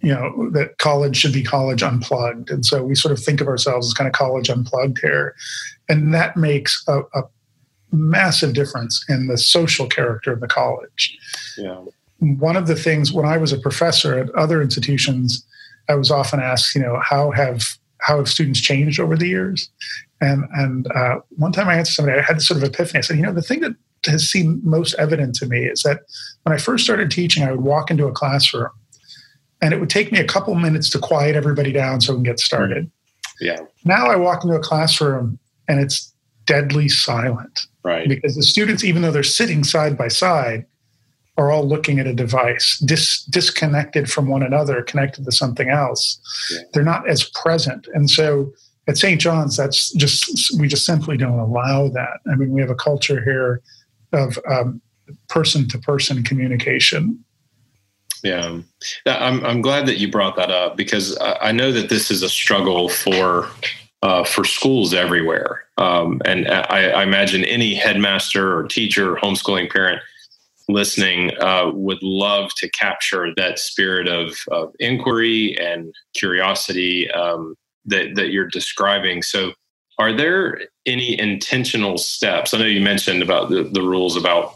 you 0.00 0.12
know 0.12 0.50
that 0.50 0.78
college 0.78 1.16
should 1.16 1.32
be 1.32 1.42
college 1.42 1.82
unplugged 1.82 2.50
and 2.50 2.64
so 2.66 2.82
we 2.82 2.94
sort 2.94 3.12
of 3.12 3.22
think 3.22 3.40
of 3.40 3.46
ourselves 3.46 3.86
as 3.86 3.94
kind 3.94 4.08
of 4.08 4.12
college 4.12 4.48
unplugged 4.48 4.98
here 5.00 5.36
and 5.88 6.12
that 6.12 6.36
makes 6.36 6.82
a, 6.88 7.00
a 7.14 7.22
massive 7.92 8.54
difference 8.54 9.04
in 9.08 9.26
the 9.26 9.38
social 9.38 9.86
character 9.86 10.32
of 10.32 10.40
the 10.40 10.48
college. 10.48 11.16
Yeah. 11.56 11.80
One 12.18 12.56
of 12.56 12.66
the 12.66 12.74
things 12.74 13.12
when 13.12 13.26
I 13.26 13.36
was 13.36 13.52
a 13.52 13.58
professor 13.58 14.18
at 14.18 14.30
other 14.34 14.60
institutions, 14.60 15.44
I 15.88 15.94
was 15.94 16.10
often 16.10 16.40
asked, 16.40 16.74
you 16.74 16.82
know, 16.82 17.00
how 17.02 17.30
have 17.30 17.62
how 18.00 18.18
have 18.18 18.28
students 18.28 18.60
changed 18.60 19.00
over 19.00 19.16
the 19.16 19.28
years? 19.28 19.70
And 20.20 20.44
and 20.52 20.90
uh, 20.92 21.20
one 21.36 21.52
time 21.52 21.68
I 21.68 21.76
answered 21.76 21.94
somebody, 21.94 22.18
I 22.18 22.22
had 22.22 22.36
this 22.36 22.46
sort 22.46 22.62
of 22.62 22.68
epiphany. 22.68 22.98
I 22.98 23.02
said, 23.02 23.16
you 23.16 23.22
know, 23.22 23.32
the 23.32 23.42
thing 23.42 23.60
that 23.60 23.74
has 24.06 24.28
seemed 24.28 24.64
most 24.64 24.94
evident 24.98 25.34
to 25.36 25.46
me 25.46 25.64
is 25.64 25.82
that 25.82 26.00
when 26.42 26.54
I 26.54 26.58
first 26.58 26.84
started 26.84 27.10
teaching, 27.10 27.42
I 27.42 27.50
would 27.52 27.62
walk 27.62 27.90
into 27.90 28.06
a 28.06 28.12
classroom, 28.12 28.70
and 29.60 29.72
it 29.72 29.80
would 29.80 29.90
take 29.90 30.12
me 30.12 30.18
a 30.18 30.26
couple 30.26 30.54
minutes 30.54 30.90
to 30.90 30.98
quiet 30.98 31.36
everybody 31.36 31.72
down 31.72 32.00
so 32.00 32.12
we 32.12 32.18
can 32.18 32.24
get 32.24 32.40
started. 32.40 32.90
Yeah. 33.40 33.58
Now 33.84 34.06
I 34.06 34.16
walk 34.16 34.44
into 34.44 34.56
a 34.56 34.60
classroom 34.60 35.38
and 35.68 35.80
it's 35.80 36.12
deadly 36.44 36.88
silent. 36.88 37.60
Right. 37.88 38.06
Because 38.06 38.36
the 38.36 38.42
students, 38.42 38.84
even 38.84 39.00
though 39.00 39.10
they're 39.10 39.22
sitting 39.22 39.64
side 39.64 39.96
by 39.96 40.08
side, 40.08 40.66
are 41.38 41.50
all 41.50 41.66
looking 41.66 41.98
at 41.98 42.06
a 42.06 42.12
device, 42.12 42.78
dis- 42.84 43.24
disconnected 43.24 44.10
from 44.10 44.28
one 44.28 44.42
another, 44.42 44.82
connected 44.82 45.24
to 45.24 45.32
something 45.32 45.70
else. 45.70 46.20
Yeah. 46.50 46.58
They're 46.72 46.82
not 46.84 47.08
as 47.08 47.24
present. 47.30 47.88
And 47.94 48.10
so 48.10 48.52
at 48.88 48.98
St. 48.98 49.18
John's, 49.18 49.56
that's 49.56 49.90
just, 49.94 50.58
we 50.60 50.68
just 50.68 50.84
simply 50.84 51.16
don't 51.16 51.38
allow 51.38 51.88
that. 51.88 52.18
I 52.30 52.34
mean, 52.34 52.50
we 52.52 52.60
have 52.60 52.70
a 52.70 52.74
culture 52.74 53.24
here 53.24 53.62
of 54.12 54.38
person 55.28 55.66
to 55.68 55.78
person 55.78 56.22
communication. 56.22 57.24
Yeah, 58.24 58.58
I'm 59.06 59.44
I'm 59.44 59.62
glad 59.62 59.86
that 59.86 59.98
you 59.98 60.10
brought 60.10 60.34
that 60.36 60.50
up 60.50 60.76
because 60.76 61.16
I 61.20 61.52
know 61.52 61.70
that 61.70 61.88
this 61.88 62.10
is 62.10 62.22
a 62.22 62.28
struggle 62.28 62.88
for 62.88 63.48
uh, 64.02 64.24
for 64.24 64.44
schools 64.44 64.94
everywhere, 64.94 65.64
um, 65.76 66.20
and 66.24 66.48
I, 66.48 66.90
I, 66.90 67.02
imagine 67.02 67.44
any 67.44 67.74
headmaster 67.74 68.56
or 68.56 68.64
teacher, 68.64 69.16
or 69.16 69.20
homeschooling 69.20 69.70
parent 69.70 70.00
listening 70.68 71.32
uh, 71.40 71.70
would 71.72 72.02
love 72.02 72.50
to 72.58 72.68
capture 72.70 73.34
that 73.36 73.58
spirit 73.58 74.06
of, 74.06 74.36
of 74.50 74.72
inquiry 74.78 75.58
and 75.58 75.94
curiosity 76.14 77.10
um, 77.12 77.54
that 77.86 78.14
that 78.14 78.30
you're 78.30 78.46
describing. 78.46 79.22
So, 79.22 79.52
are 79.98 80.12
there 80.12 80.60
any 80.86 81.18
intentional 81.18 81.98
steps? 81.98 82.54
I 82.54 82.58
know 82.58 82.66
you 82.66 82.80
mentioned 82.80 83.22
about 83.22 83.50
the, 83.50 83.64
the 83.64 83.82
rules 83.82 84.16
about 84.16 84.54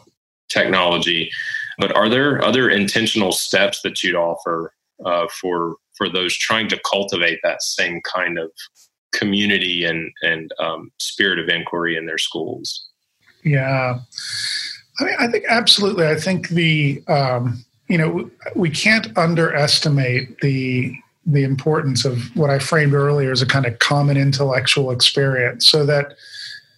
technology, 0.48 1.30
but 1.78 1.96
are 1.96 2.08
there 2.08 2.44
other 2.44 2.68
intentional 2.68 3.32
steps 3.32 3.80
that 3.82 4.02
you'd 4.02 4.14
offer 4.14 4.72
uh, 5.04 5.26
for 5.40 5.76
for 5.96 6.08
those 6.08 6.36
trying 6.36 6.68
to 6.68 6.80
cultivate 6.88 7.40
that 7.42 7.62
same 7.62 8.00
kind 8.02 8.38
of 8.38 8.50
community 9.12 9.84
and 9.84 10.12
and 10.22 10.52
um, 10.58 10.90
spirit 10.98 11.38
of 11.38 11.48
inquiry 11.48 11.96
in 11.96 12.06
their 12.06 12.18
schools? 12.18 12.86
Yeah, 13.44 13.98
I 15.00 15.04
mean, 15.04 15.16
I 15.18 15.28
think 15.28 15.44
absolutely. 15.48 16.06
I 16.06 16.16
think 16.16 16.48
the 16.48 17.02
um, 17.08 17.64
you 17.88 17.98
know 17.98 18.30
we 18.56 18.70
can't 18.70 19.16
underestimate 19.16 20.40
the 20.40 20.94
the 21.24 21.44
importance 21.44 22.04
of 22.04 22.34
what 22.36 22.50
I 22.50 22.58
framed 22.58 22.94
earlier 22.94 23.30
as 23.30 23.42
a 23.42 23.46
kind 23.46 23.66
of 23.66 23.78
common 23.78 24.16
intellectual 24.16 24.90
experience, 24.90 25.66
so 25.66 25.86
that 25.86 26.14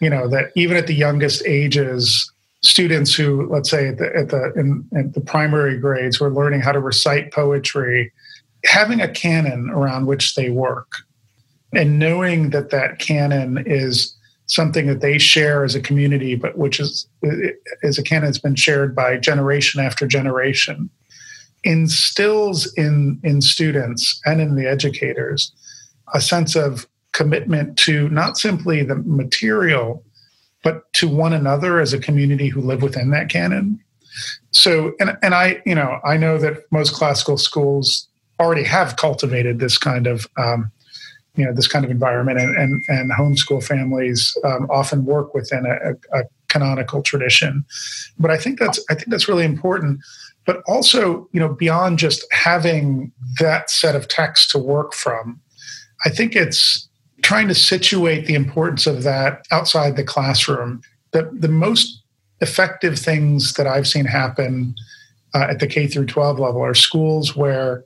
you 0.01 0.11
know 0.11 0.29
that 0.29 0.53
even 0.55 0.77
at 0.77 0.87
the 0.87 0.95
youngest 0.95 1.43
ages, 1.47 2.31
students 2.63 3.15
who, 3.15 3.49
let's 3.51 3.71
say, 3.71 3.89
at 3.89 3.99
the 3.99 4.17
at 4.17 4.29
the 4.31 4.53
in, 4.55 4.89
at 4.97 5.15
the 5.15 5.21
primary 5.21 5.79
grades, 5.79 6.17
who 6.17 6.27
are 6.27 6.31
learning 6.31 6.61
how 6.61 6.73
to 6.73 6.81
recite 6.81 7.33
poetry, 7.33 8.13
having 8.65 9.01
a 9.01 9.09
canon 9.09 9.71
around 9.71 10.07
which 10.07 10.35
they 10.35 10.51
work, 10.51 10.93
and 11.77 11.99
knowing 11.99 12.51
that 12.51 12.71
that 12.71 12.99
canon 12.99 13.63
is 13.67 14.17
something 14.47 14.87
that 14.87 15.01
they 15.01 15.19
share 15.19 15.65
as 15.65 15.75
a 15.75 15.81
community, 15.81 16.35
but 16.35 16.59
which 16.59 16.81
is 16.81 17.07
is 17.83 17.99
a 17.99 18.03
canon 18.03 18.27
that's 18.27 18.39
been 18.39 18.55
shared 18.55 18.95
by 18.95 19.17
generation 19.17 19.81
after 19.81 20.07
generation 20.07 20.91
instills 21.65 22.73
in 22.75 23.19
in 23.25 23.41
students 23.41 24.21
and 24.27 24.41
in 24.41 24.55
the 24.55 24.67
educators 24.69 25.53
a 26.13 26.21
sense 26.21 26.55
of 26.55 26.87
commitment 27.13 27.79
to 27.79 28.09
not 28.11 28.37
simply 28.37 28.83
the 28.83 28.97
material 28.97 30.05
but 30.63 30.91
to 30.95 31.09
one 31.09 31.33
another 31.33 31.81
as 31.81 31.93
a 31.93 31.99
community 31.99 32.49
who 32.49 32.61
live 32.61 32.83
within 32.83 33.11
that 33.11 33.29
canon. 33.29 33.79
So 34.51 34.93
and, 35.01 35.17
and 35.23 35.35
i 35.35 35.61
you 35.65 35.75
know 35.75 36.01
i 36.05 36.17
know 36.17 36.39
that 36.39 36.59
most 36.71 36.93
classical 36.93 37.39
schools 37.39 38.09
already 38.39 38.65
have 38.65 38.97
cultivated 38.97 39.59
this 39.59 39.79
kind 39.79 40.07
of 40.07 40.29
um, 40.37 40.71
you 41.37 41.45
know 41.45 41.53
this 41.53 41.67
kind 41.67 41.85
of 41.85 41.91
environment 41.91 42.39
and 42.39 42.57
and, 42.57 42.83
and 42.89 43.11
homeschool 43.13 43.63
families 43.65 44.37
um, 44.45 44.67
often 44.71 45.05
work 45.05 45.35
within 45.35 45.67
a, 45.67 45.93
a, 46.17 46.25
canonical 46.49 47.03
tradition. 47.03 47.65
But 48.19 48.31
i 48.31 48.37
think 48.37 48.61
that's 48.61 48.79
i 48.89 48.95
think 48.95 49.09
that's 49.09 49.29
really 49.29 49.45
important. 49.45 50.01
But 50.47 50.63
also 50.69 51.29
you 51.33 51.41
know 51.41 51.49
beyond 51.49 51.99
just 51.99 52.25
having 52.33 53.13
that 53.41 53.71
set 53.71 53.97
of 53.97 54.09
text 54.09 54.51
to 54.51 54.59
work 54.59 54.95
from 54.95 55.41
i 56.05 56.11
think 56.11 56.37
it's 56.37 56.89
trying 57.23 57.49
to 57.49 57.55
situate 57.55 58.27
the 58.27 58.35
importance 58.35 58.87
of 58.87 59.03
that 59.03 59.47
outside 59.51 59.97
the 59.97 60.05
classroom. 60.05 60.83
The, 61.13 61.31
the 61.33 61.49
most 61.49 62.03
effective 62.41 62.99
things 62.99 63.55
that 63.55 63.67
i've 63.67 63.87
seen 63.87 64.05
happen 64.05 64.75
uh, 65.35 65.47
at 65.51 65.61
the 65.61 65.67
k 65.67 65.87
through 65.87 66.07
12 66.07 66.39
level 66.39 66.61
are 66.61 66.75
schools 66.75 67.35
where 67.35 67.85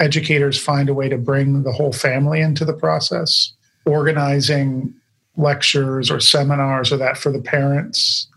educators 0.00 0.58
find 0.58 0.88
a 0.88 0.94
way 0.94 1.08
to 1.08 1.18
bring 1.18 1.62
the 1.62 1.72
whole 1.72 1.92
family 1.92 2.40
into 2.40 2.64
the 2.64 2.72
process 2.72 3.52
organizing 3.84 4.94
lectures 5.36 6.10
or 6.10 6.20
seminars 6.20 6.92
or 6.92 6.96
that 6.96 7.16
for 7.16 7.32
the 7.32 7.40
parents 7.40 8.28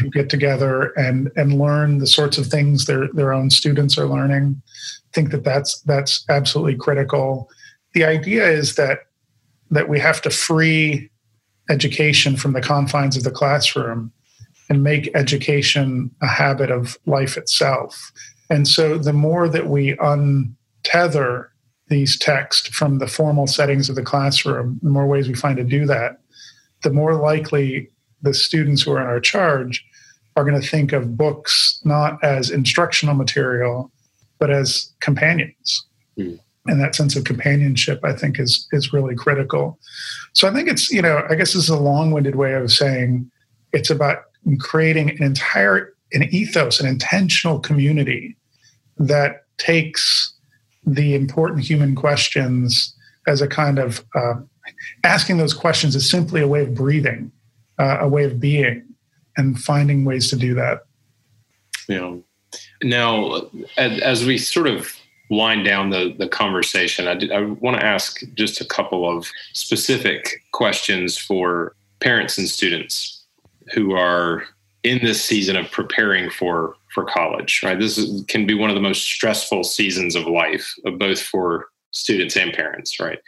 who 0.00 0.10
get 0.10 0.28
together 0.28 0.92
and 0.96 1.30
and 1.36 1.58
learn 1.58 1.98
the 1.98 2.06
sorts 2.06 2.38
of 2.38 2.46
things 2.46 2.86
their 2.86 3.08
their 3.12 3.32
own 3.32 3.50
students 3.50 3.98
are 3.98 4.06
learning. 4.06 4.60
I 4.66 5.12
think 5.12 5.30
that 5.30 5.44
that's 5.44 5.80
that's 5.82 6.24
absolutely 6.28 6.76
critical. 6.76 7.48
The 7.94 8.04
idea 8.04 8.48
is 8.48 8.76
that 8.76 9.00
that 9.70 9.88
we 9.88 9.98
have 9.98 10.22
to 10.22 10.30
free 10.30 11.10
education 11.68 12.36
from 12.36 12.52
the 12.52 12.60
confines 12.60 13.16
of 13.16 13.24
the 13.24 13.30
classroom 13.30 14.12
and 14.68 14.82
make 14.82 15.10
education 15.14 16.10
a 16.22 16.26
habit 16.26 16.70
of 16.70 16.96
life 17.06 17.36
itself. 17.36 18.12
And 18.50 18.68
so 18.68 18.98
the 18.98 19.12
more 19.12 19.48
that 19.48 19.68
we 19.68 19.96
untether 20.86 21.48
these 21.88 22.18
texts 22.18 22.68
from 22.68 22.98
the 22.98 23.06
formal 23.06 23.46
settings 23.46 23.88
of 23.88 23.94
the 23.94 24.02
classroom, 24.02 24.80
the 24.82 24.90
more 24.90 25.06
ways 25.06 25.28
we 25.28 25.34
find 25.34 25.56
to 25.56 25.64
do 25.64 25.86
that, 25.86 26.18
the 26.82 26.90
more 26.90 27.14
likely 27.14 27.88
the 28.22 28.34
students 28.34 28.82
who 28.82 28.92
are 28.92 29.00
in 29.00 29.06
our 29.06 29.20
charge 29.20 29.84
are 30.34 30.44
going 30.44 30.60
to 30.60 30.66
think 30.66 30.92
of 30.92 31.16
books 31.16 31.80
not 31.84 32.22
as 32.24 32.50
instructional 32.50 33.14
material, 33.14 33.90
but 34.38 34.50
as 34.50 34.92
companions. 35.00 35.86
Mm. 36.18 36.40
And 36.66 36.80
that 36.80 36.96
sense 36.96 37.14
of 37.14 37.24
companionship, 37.24 38.00
I 38.02 38.12
think, 38.12 38.40
is 38.40 38.66
is 38.72 38.92
really 38.92 39.14
critical. 39.14 39.78
So 40.32 40.48
I 40.48 40.52
think 40.52 40.68
it's, 40.68 40.90
you 40.90 41.00
know, 41.00 41.22
I 41.30 41.36
guess 41.36 41.52
this 41.52 41.62
is 41.62 41.68
a 41.68 41.78
long-winded 41.78 42.34
way 42.34 42.54
of 42.54 42.72
saying 42.72 43.30
it's 43.72 43.88
about 43.88 44.18
creating 44.58 45.10
an 45.10 45.22
entire 45.22 45.94
an 46.12 46.24
ethos, 46.24 46.80
an 46.80 46.86
intentional 46.86 47.60
community 47.60 48.36
that 48.96 49.44
takes 49.58 50.35
the 50.86 51.14
important 51.14 51.64
human 51.64 51.94
questions 51.94 52.94
as 53.26 53.42
a 53.42 53.48
kind 53.48 53.78
of 53.78 54.04
uh, 54.14 54.34
asking 55.04 55.38
those 55.38 55.54
questions 55.54 55.96
is 55.96 56.08
simply 56.08 56.40
a 56.40 56.48
way 56.48 56.62
of 56.62 56.74
breathing 56.74 57.32
uh, 57.78 57.98
a 58.00 58.08
way 58.08 58.24
of 58.24 58.40
being 58.40 58.84
and 59.36 59.58
finding 59.58 60.04
ways 60.04 60.30
to 60.30 60.36
do 60.36 60.54
that. 60.54 60.84
Yeah. 61.88 62.16
Now, 62.82 63.42
as 63.76 64.24
we 64.24 64.38
sort 64.38 64.66
of 64.66 64.94
wind 65.28 65.64
down 65.64 65.90
the, 65.90 66.14
the 66.18 66.28
conversation, 66.28 67.06
I, 67.06 67.34
I 67.34 67.42
want 67.42 67.78
to 67.78 67.84
ask 67.84 68.22
just 68.34 68.60
a 68.60 68.64
couple 68.64 69.08
of 69.08 69.30
specific 69.52 70.42
questions 70.52 71.18
for 71.18 71.74
parents 72.00 72.38
and 72.38 72.48
students 72.48 73.24
who 73.72 73.94
are 73.94 74.44
in 74.82 75.04
this 75.04 75.22
season 75.24 75.56
of 75.56 75.70
preparing 75.70 76.30
for 76.30 76.76
for 76.96 77.04
college. 77.04 77.60
Right, 77.62 77.78
this 77.78 77.98
is, 77.98 78.24
can 78.26 78.46
be 78.46 78.54
one 78.54 78.70
of 78.70 78.74
the 78.74 78.80
most 78.80 79.02
stressful 79.02 79.64
seasons 79.64 80.16
of 80.16 80.26
life, 80.26 80.66
both 80.96 81.20
for 81.20 81.66
students 81.90 82.36
and 82.38 82.54
parents. 82.54 82.98
Right, 82.98 83.18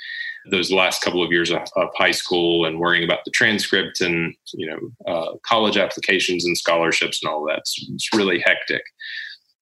those 0.50 0.72
last 0.72 1.02
couple 1.02 1.22
of 1.22 1.30
years 1.30 1.50
of, 1.50 1.68
of, 1.76 1.90
high 1.94 2.12
school 2.12 2.64
and 2.64 2.80
worrying 2.80 3.04
about 3.04 3.26
the 3.26 3.30
transcript 3.30 4.00
and 4.00 4.34
you 4.54 4.66
know 4.70 5.12
uh, 5.12 5.36
college 5.46 5.76
applications 5.76 6.46
and 6.46 6.56
scholarships 6.56 7.22
and 7.22 7.30
all 7.30 7.44
that. 7.44 7.58
It's, 7.58 7.86
it's, 7.90 8.08
really 8.14 8.40
hectic. 8.40 8.82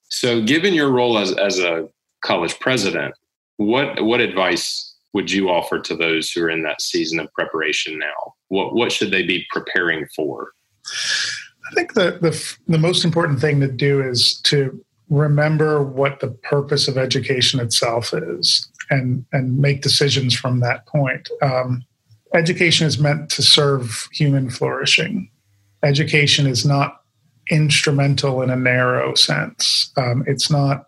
So, 0.09 0.41
given 0.41 0.73
your 0.73 0.89
role 0.89 1.17
as 1.17 1.33
as 1.33 1.59
a 1.59 1.89
college 2.21 2.57
president, 2.61 3.13
what 3.57 4.01
what 4.05 4.21
advice 4.21 4.95
would 5.11 5.29
you 5.29 5.49
offer 5.49 5.79
to 5.81 5.95
those 5.97 6.31
who 6.31 6.43
are 6.43 6.49
in 6.49 6.63
that 6.63 6.81
season 6.81 7.19
of 7.19 7.31
preparation 7.33 7.99
now? 7.99 8.35
What 8.47 8.73
what 8.73 8.93
should 8.93 9.11
they 9.11 9.23
be 9.23 9.45
preparing 9.51 10.07
for? 10.15 10.53
I 11.69 11.73
think 11.73 11.93
the 11.93 12.17
the, 12.21 12.57
the 12.67 12.77
most 12.77 13.05
important 13.05 13.39
thing 13.39 13.59
to 13.61 13.67
do 13.67 14.01
is 14.01 14.39
to 14.41 14.83
remember 15.09 15.83
what 15.83 16.19
the 16.19 16.29
purpose 16.29 16.87
of 16.87 16.97
education 16.97 17.59
itself 17.59 18.13
is 18.13 18.67
and 18.89 19.25
and 19.31 19.57
make 19.57 19.81
decisions 19.81 20.35
from 20.35 20.59
that 20.61 20.85
point. 20.85 21.29
Um, 21.41 21.85
education 22.33 22.87
is 22.87 22.99
meant 22.99 23.29
to 23.31 23.41
serve 23.41 24.07
human 24.11 24.49
flourishing. 24.49 25.29
Education 25.83 26.47
is 26.47 26.65
not 26.65 27.01
instrumental 27.49 28.41
in 28.41 28.49
a 28.49 28.55
narrow 28.55 29.13
sense. 29.15 29.91
Um, 29.95 30.23
it's 30.27 30.49
not 30.49 30.87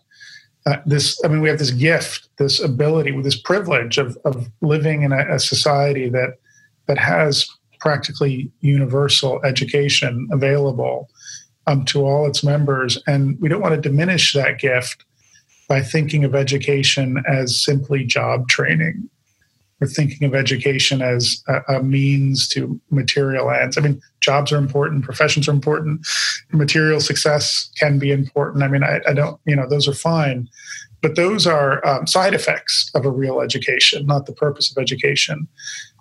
uh, 0.65 0.77
this, 0.85 1.19
I 1.23 1.29
mean, 1.29 1.41
we 1.41 1.49
have 1.49 1.57
this 1.57 1.71
gift, 1.71 2.27
this 2.37 2.59
ability, 2.59 3.19
this 3.21 3.39
privilege 3.39 3.97
of, 3.97 4.17
of 4.25 4.49
living 4.61 5.03
in 5.03 5.11
a, 5.11 5.35
a 5.35 5.39
society 5.39 6.09
that 6.09 6.37
that 6.87 6.97
has 6.97 7.47
practically 7.79 8.51
universal 8.61 9.41
education 9.43 10.27
available 10.31 11.09
um, 11.67 11.85
to 11.85 12.05
all 12.05 12.27
its 12.27 12.43
members. 12.43 12.97
And 13.07 13.39
we 13.39 13.49
don't 13.49 13.61
want 13.61 13.75
to 13.75 13.81
diminish 13.81 14.33
that 14.33 14.59
gift 14.59 15.05
by 15.67 15.81
thinking 15.81 16.23
of 16.23 16.35
education 16.35 17.23
as 17.27 17.63
simply 17.63 18.03
job 18.03 18.49
training. 18.49 19.09
We're 19.79 19.87
thinking 19.87 20.27
of 20.27 20.35
education 20.35 21.01
as 21.01 21.41
a, 21.47 21.75
a, 21.75 21.83
means 21.83 22.49
to 22.49 22.81
material 22.89 23.49
ends. 23.49 23.77
I 23.77 23.81
mean, 23.81 24.01
jobs 24.19 24.51
are 24.51 24.57
important, 24.57 25.05
professions 25.05 25.47
are 25.47 25.53
important, 25.53 26.05
material 26.51 26.99
success 26.99 27.69
can 27.79 27.97
be 27.97 28.11
important. 28.11 28.63
I 28.63 28.67
mean, 28.67 28.83
I, 28.83 28.99
I 29.07 29.13
don't, 29.13 29.39
you 29.45 29.55
know, 29.55 29.69
those 29.69 29.87
are 29.87 29.93
fine, 29.93 30.49
but 31.01 31.15
those 31.15 31.47
are 31.47 31.85
um, 31.87 32.07
side 32.07 32.33
effects 32.33 32.91
of 32.93 33.05
a 33.05 33.11
real 33.11 33.39
education, 33.39 34.05
not 34.05 34.25
the 34.25 34.33
purpose 34.33 34.69
of 34.69 34.81
education. 34.81 35.47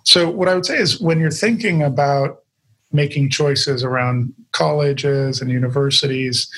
So, 0.03 0.29
what 0.29 0.47
I 0.47 0.55
would 0.55 0.65
say 0.65 0.77
is 0.77 0.99
when 0.99 1.19
you're 1.19 1.31
thinking 1.31 1.83
about 1.83 2.43
making 2.91 3.29
choices 3.29 3.83
around 3.83 4.33
colleges 4.51 5.41
and 5.41 5.51
universities, 5.51 6.49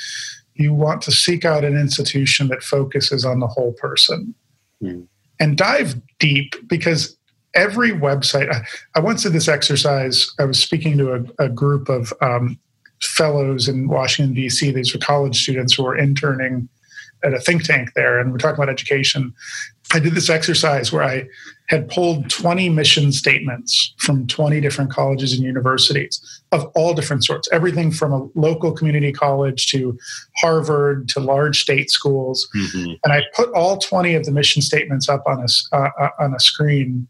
you 0.55 0.73
want 0.73 1.01
to 1.03 1.11
seek 1.11 1.43
out 1.43 1.65
an 1.65 1.77
institution 1.77 2.47
that 2.47 2.63
focuses 2.63 3.25
on 3.25 3.39
the 3.39 3.47
whole 3.47 3.73
person. 3.73 4.33
Mm 4.81 5.07
and 5.41 5.57
dive 5.57 5.95
deep 6.19 6.55
because 6.69 7.17
every 7.55 7.89
website 7.89 8.53
I, 8.53 8.63
I, 8.95 9.01
once 9.01 9.23
did 9.23 9.33
this 9.33 9.49
exercise. 9.49 10.31
I 10.39 10.45
was 10.45 10.61
speaking 10.61 10.97
to 10.99 11.13
a, 11.13 11.45
a 11.45 11.49
group 11.49 11.89
of 11.89 12.13
um, 12.21 12.57
fellows 13.01 13.67
in 13.67 13.87
washington 13.87 14.35
d.c 14.35 14.71
these 14.71 14.93
were 14.93 14.99
college 14.99 15.41
students 15.41 15.73
who 15.73 15.83
were 15.83 15.97
interning 15.97 16.69
at 17.23 17.33
a 17.33 17.39
think 17.39 17.63
tank 17.63 17.93
there 17.95 18.19
and 18.19 18.31
we're 18.31 18.37
talking 18.37 18.61
about 18.61 18.71
education. 18.71 19.33
I 19.93 19.99
did 19.99 20.13
this 20.13 20.29
exercise 20.29 20.93
where 20.93 21.03
i 21.03 21.27
had 21.71 21.87
pulled 21.87 22.29
20 22.29 22.67
mission 22.67 23.13
statements 23.13 23.93
from 23.97 24.27
20 24.27 24.59
different 24.59 24.91
colleges 24.91 25.31
and 25.33 25.41
universities 25.41 26.43
of 26.51 26.65
all 26.75 26.93
different 26.93 27.23
sorts 27.23 27.47
everything 27.51 27.89
from 27.91 28.11
a 28.11 28.27
local 28.35 28.73
community 28.73 29.11
college 29.11 29.67
to 29.67 29.97
harvard 30.37 31.07
to 31.07 31.19
large 31.21 31.61
state 31.61 31.89
schools. 31.89 32.47
Mm-hmm. 32.55 32.93
and 33.03 33.13
i 33.13 33.23
put 33.33 33.51
all 33.53 33.77
20 33.77 34.13
of 34.15 34.25
the 34.25 34.31
mission 34.31 34.61
statements 34.61 35.07
up 35.07 35.23
on 35.25 35.39
a, 35.39 35.75
uh, 35.75 35.89
uh, 35.99 36.09
on 36.19 36.35
a 36.35 36.39
screen 36.39 37.07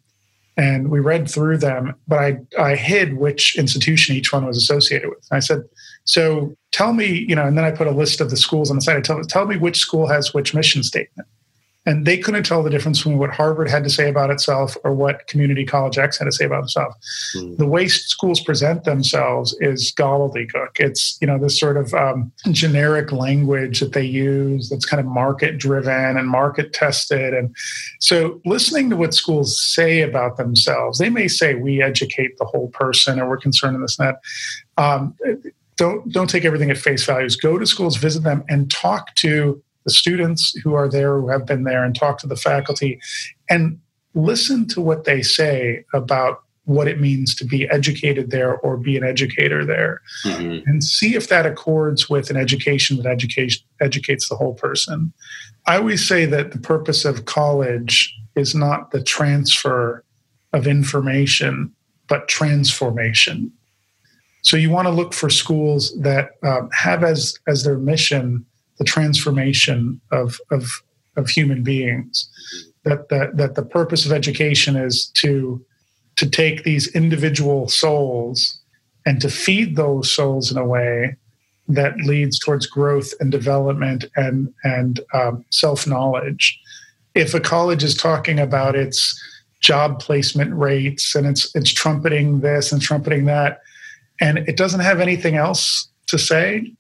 and 0.57 0.91
we 0.91 0.99
read 0.99 1.29
through 1.29 1.57
them 1.57 1.95
but 2.07 2.19
i 2.19 2.37
i 2.59 2.75
hid 2.75 3.17
which 3.17 3.57
institution 3.57 4.15
each 4.15 4.31
one 4.31 4.45
was 4.45 4.57
associated 4.57 5.09
with. 5.09 5.25
And 5.31 5.37
i 5.37 5.39
said 5.39 5.63
so 6.03 6.55
tell 6.71 6.93
me 6.93 7.25
you 7.27 7.35
know 7.35 7.45
and 7.45 7.57
then 7.57 7.65
i 7.65 7.71
put 7.71 7.87
a 7.87 7.91
list 7.91 8.21
of 8.21 8.29
the 8.29 8.37
schools 8.37 8.69
on 8.69 8.75
the 8.75 8.81
side. 8.81 8.97
I 8.97 9.01
tell, 9.01 9.23
tell 9.23 9.47
me 9.47 9.57
which 9.57 9.79
school 9.79 10.07
has 10.07 10.35
which 10.35 10.53
mission 10.53 10.83
statement 10.83 11.27
and 11.85 12.05
they 12.05 12.17
couldn't 12.17 12.43
tell 12.43 12.61
the 12.61 12.69
difference 12.69 12.99
between 12.99 13.17
what 13.17 13.31
Harvard 13.31 13.67
had 13.67 13.83
to 13.83 13.89
say 13.89 14.07
about 14.07 14.29
itself 14.29 14.77
or 14.83 14.93
what 14.93 15.25
Community 15.27 15.65
College 15.65 15.97
X 15.97 16.19
had 16.19 16.25
to 16.25 16.31
say 16.31 16.45
about 16.45 16.65
itself. 16.65 16.93
Mm. 17.35 17.57
The 17.57 17.65
way 17.65 17.87
schools 17.87 18.39
present 18.39 18.83
themselves 18.83 19.55
is 19.59 19.91
gobbledygook. 19.97 20.79
It's 20.79 21.17
you 21.21 21.27
know 21.27 21.39
this 21.39 21.59
sort 21.59 21.77
of 21.77 21.93
um, 21.95 22.31
generic 22.51 23.11
language 23.11 23.79
that 23.79 23.93
they 23.93 24.05
use 24.05 24.69
that's 24.69 24.85
kind 24.85 24.99
of 24.99 25.07
market 25.07 25.57
driven 25.57 26.17
and 26.17 26.27
market 26.27 26.73
tested. 26.73 27.33
And 27.33 27.55
so, 27.99 28.39
listening 28.45 28.91
to 28.91 28.95
what 28.95 29.15
schools 29.15 29.59
say 29.59 30.01
about 30.01 30.37
themselves, 30.37 30.99
they 30.99 31.09
may 31.09 31.27
say 31.27 31.55
we 31.55 31.81
educate 31.81 32.37
the 32.37 32.45
whole 32.45 32.69
person 32.69 33.19
or 33.19 33.27
we're 33.27 33.37
concerned 33.37 33.75
in 33.75 33.81
this 33.81 33.97
and 33.97 34.09
that. 34.09 34.81
Um, 34.81 35.15
don't 35.77 36.11
don't 36.11 36.29
take 36.29 36.45
everything 36.45 36.69
at 36.69 36.77
face 36.77 37.03
values. 37.03 37.35
Go 37.35 37.57
to 37.57 37.65
schools, 37.65 37.97
visit 37.97 38.21
them, 38.21 38.43
and 38.49 38.69
talk 38.69 39.15
to 39.15 39.63
the 39.83 39.91
students 39.91 40.55
who 40.63 40.73
are 40.73 40.89
there 40.89 41.19
who 41.19 41.29
have 41.29 41.45
been 41.45 41.63
there 41.63 41.83
and 41.83 41.95
talk 41.95 42.17
to 42.19 42.27
the 42.27 42.35
faculty 42.35 42.99
and 43.49 43.79
listen 44.13 44.67
to 44.67 44.81
what 44.81 45.05
they 45.05 45.21
say 45.21 45.83
about 45.93 46.43
what 46.65 46.87
it 46.87 47.01
means 47.01 47.33
to 47.35 47.45
be 47.45 47.67
educated 47.69 48.29
there 48.29 48.57
or 48.57 48.77
be 48.77 48.95
an 48.95 49.03
educator 49.03 49.65
there. 49.65 50.01
Mm-hmm. 50.25 50.69
and 50.69 50.83
see 50.83 51.15
if 51.15 51.27
that 51.29 51.45
accords 51.45 52.09
with 52.09 52.29
an 52.29 52.37
education 52.37 52.97
that 52.97 53.07
education 53.07 53.63
educates 53.79 54.29
the 54.29 54.35
whole 54.35 54.53
person. 54.53 55.11
I 55.67 55.77
always 55.77 56.07
say 56.07 56.25
that 56.25 56.51
the 56.51 56.59
purpose 56.59 57.05
of 57.05 57.25
college 57.25 58.15
is 58.35 58.53
not 58.55 58.91
the 58.91 59.03
transfer 59.03 60.03
of 60.53 60.67
information 60.67 61.73
but 62.07 62.27
transformation. 62.27 63.51
So 64.41 64.57
you 64.57 64.69
want 64.69 64.87
to 64.87 64.91
look 64.91 65.13
for 65.13 65.29
schools 65.29 65.97
that 66.01 66.31
um, 66.43 66.69
have 66.73 67.05
as 67.05 67.35
as 67.47 67.63
their 67.63 67.77
mission 67.77 68.45
the 68.81 68.85
transformation 68.85 70.01
of, 70.11 70.39
of, 70.49 70.67
of 71.15 71.29
human 71.29 71.61
beings. 71.61 72.27
That, 72.83 73.09
that, 73.09 73.37
that 73.37 73.53
the 73.53 73.63
purpose 73.63 74.07
of 74.07 74.11
education 74.11 74.75
is 74.75 75.05
to, 75.17 75.63
to 76.15 76.27
take 76.27 76.63
these 76.63 76.87
individual 76.95 77.67
souls 77.67 78.59
and 79.05 79.21
to 79.21 79.29
feed 79.29 79.75
those 79.75 80.11
souls 80.11 80.51
in 80.51 80.57
a 80.57 80.65
way 80.65 81.15
that 81.67 81.95
leads 81.97 82.39
towards 82.39 82.65
growth 82.65 83.13
and 83.19 83.31
development 83.31 84.05
and, 84.15 84.51
and 84.63 84.99
um, 85.13 85.45
self 85.51 85.85
knowledge. 85.85 86.59
If 87.13 87.35
a 87.35 87.39
college 87.39 87.83
is 87.83 87.93
talking 87.93 88.39
about 88.39 88.75
its 88.75 88.99
job 89.59 89.99
placement 89.99 90.55
rates 90.55 91.13
and 91.13 91.27
it's, 91.27 91.55
it's 91.55 91.71
trumpeting 91.71 92.39
this 92.39 92.71
and 92.71 92.81
trumpeting 92.81 93.25
that, 93.25 93.61
and 94.19 94.39
it 94.39 94.57
doesn't 94.57 94.79
have 94.79 94.99
anything 94.99 95.35
else 95.35 95.87
to 96.07 96.17
say, 96.17 96.73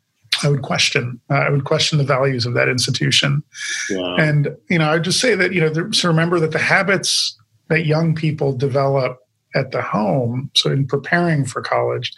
I 0.43 0.49
would 0.49 0.61
question. 0.61 1.19
Uh, 1.29 1.35
I 1.35 1.49
would 1.49 1.65
question 1.65 1.97
the 1.97 2.03
values 2.03 2.45
of 2.45 2.53
that 2.53 2.67
institution. 2.67 3.43
Wow. 3.89 4.15
And 4.17 4.55
you 4.69 4.79
know, 4.79 4.89
I 4.89 4.93
would 4.93 5.03
just 5.03 5.19
say 5.19 5.35
that 5.35 5.53
you 5.53 5.61
know, 5.61 5.91
so 5.91 6.07
remember 6.07 6.39
that 6.39 6.51
the 6.51 6.59
habits 6.59 7.37
that 7.69 7.85
young 7.85 8.15
people 8.15 8.53
develop 8.53 9.19
at 9.55 9.71
the 9.71 9.81
home, 9.81 10.49
so 10.55 10.71
in 10.71 10.87
preparing 10.87 11.45
for 11.45 11.61
college, 11.61 12.11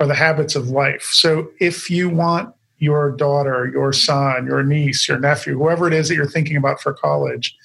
are 0.00 0.06
the 0.06 0.14
habits 0.14 0.54
of 0.54 0.68
life. 0.68 1.08
So 1.12 1.48
if 1.60 1.90
you 1.90 2.08
want 2.08 2.54
your 2.78 3.12
daughter, 3.12 3.70
your 3.72 3.92
son, 3.92 4.46
your 4.46 4.62
niece, 4.62 5.08
your 5.08 5.18
nephew, 5.18 5.56
whoever 5.56 5.86
it 5.86 5.94
is 5.94 6.08
that 6.08 6.14
you're 6.14 6.26
thinking 6.26 6.56
about 6.56 6.80
for 6.80 6.92
college, 6.92 7.56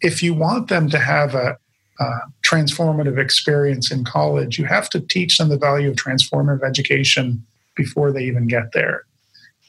if 0.00 0.22
you 0.22 0.34
want 0.34 0.68
them 0.68 0.88
to 0.90 0.98
have 0.98 1.34
a, 1.34 1.56
a 2.00 2.10
transformative 2.42 3.18
experience 3.18 3.90
in 3.90 4.04
college, 4.04 4.58
you 4.58 4.64
have 4.64 4.88
to 4.90 5.00
teach 5.00 5.36
them 5.36 5.48
the 5.48 5.58
value 5.58 5.90
of 5.90 5.96
transformative 5.96 6.64
education 6.66 7.44
before 7.76 8.12
they 8.12 8.24
even 8.24 8.46
get 8.46 8.72
there 8.72 9.04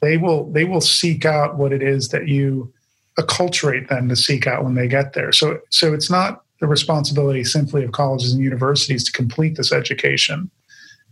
they 0.00 0.16
will 0.16 0.50
they 0.52 0.64
will 0.64 0.80
seek 0.80 1.24
out 1.24 1.56
what 1.56 1.72
it 1.72 1.82
is 1.82 2.08
that 2.08 2.28
you 2.28 2.72
acculturate 3.18 3.88
them 3.88 4.08
to 4.08 4.16
seek 4.16 4.46
out 4.46 4.64
when 4.64 4.74
they 4.74 4.88
get 4.88 5.14
there. 5.14 5.32
So 5.32 5.60
so 5.70 5.94
it's 5.94 6.10
not 6.10 6.42
the 6.60 6.66
responsibility 6.66 7.44
simply 7.44 7.84
of 7.84 7.92
colleges 7.92 8.32
and 8.32 8.42
universities 8.42 9.04
to 9.04 9.12
complete 9.12 9.56
this 9.56 9.72
education, 9.72 10.50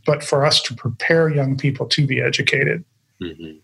but 0.07 0.23
for 0.23 0.45
us 0.45 0.63
to 0.63 0.75
prepare 0.75 1.29
young 1.29 1.57
people 1.57 1.87
to 1.87 2.07
be 2.07 2.21
educated. 2.21 2.85
Mm-hmm. 3.21 3.59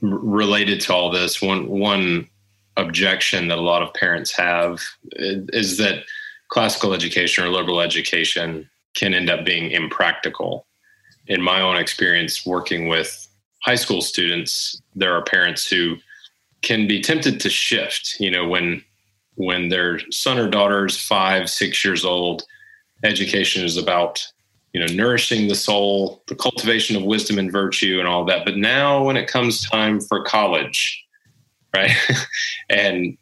Related 0.00 0.80
to 0.82 0.94
all 0.94 1.10
this, 1.10 1.40
one 1.40 1.68
one 1.68 2.28
objection 2.76 3.48
that 3.48 3.58
a 3.58 3.62
lot 3.62 3.82
of 3.82 3.94
parents 3.94 4.32
have 4.32 4.82
is 5.12 5.78
that 5.78 6.04
classical 6.48 6.92
education 6.92 7.44
or 7.44 7.48
liberal 7.48 7.80
education 7.80 8.68
can 8.94 9.14
end 9.14 9.30
up 9.30 9.44
being 9.44 9.70
impractical. 9.70 10.66
In 11.26 11.40
my 11.40 11.60
own 11.60 11.76
experience 11.76 12.44
working 12.44 12.88
with 12.88 13.23
high 13.64 13.74
school 13.74 14.02
students, 14.02 14.80
there 14.94 15.14
are 15.14 15.24
parents 15.24 15.66
who 15.66 15.96
can 16.62 16.86
be 16.86 17.00
tempted 17.00 17.40
to 17.40 17.50
shift. 17.50 18.16
You 18.20 18.30
know, 18.30 18.46
when 18.46 18.82
when 19.36 19.68
their 19.68 19.98
son 20.10 20.38
or 20.38 20.48
daughter 20.48 20.86
is 20.86 21.00
five, 21.00 21.50
six 21.50 21.84
years 21.84 22.04
old, 22.04 22.44
education 23.02 23.64
is 23.64 23.76
about 23.76 24.24
you 24.72 24.80
know 24.80 24.92
nourishing 24.92 25.48
the 25.48 25.54
soul, 25.54 26.22
the 26.28 26.36
cultivation 26.36 26.96
of 26.96 27.02
wisdom 27.04 27.38
and 27.38 27.50
virtue, 27.50 27.98
and 27.98 28.08
all 28.08 28.24
that. 28.26 28.44
But 28.44 28.56
now, 28.56 29.04
when 29.04 29.16
it 29.16 29.28
comes 29.28 29.68
time 29.68 30.00
for 30.00 30.24
college, 30.24 31.04
right, 31.74 31.92
and 32.68 33.16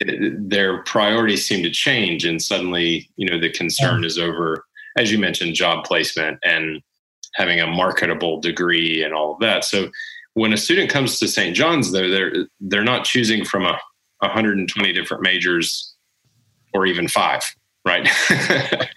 their 0.00 0.82
priorities 0.84 1.46
seem 1.46 1.62
to 1.64 1.70
change, 1.70 2.24
and 2.24 2.40
suddenly, 2.40 3.08
you 3.16 3.28
know, 3.28 3.40
the 3.40 3.50
concern 3.50 4.02
yeah. 4.02 4.06
is 4.06 4.18
over, 4.18 4.64
as 4.96 5.10
you 5.10 5.18
mentioned, 5.18 5.54
job 5.54 5.84
placement 5.84 6.38
and 6.44 6.82
having 7.38 7.60
a 7.60 7.66
marketable 7.66 8.40
degree 8.40 9.02
and 9.02 9.14
all 9.14 9.32
of 9.32 9.40
that. 9.40 9.64
So 9.64 9.90
when 10.34 10.52
a 10.52 10.56
student 10.56 10.90
comes 10.90 11.18
to 11.20 11.28
St. 11.28 11.54
John's, 11.56 11.92
though, 11.92 12.10
they're 12.10 12.46
they're 12.60 12.84
not 12.84 13.04
choosing 13.04 13.44
from 13.44 13.64
a 13.64 13.78
120 14.20 14.92
different 14.92 15.22
majors 15.22 15.94
or 16.74 16.84
even 16.84 17.08
five, 17.08 17.42
right? 17.86 18.08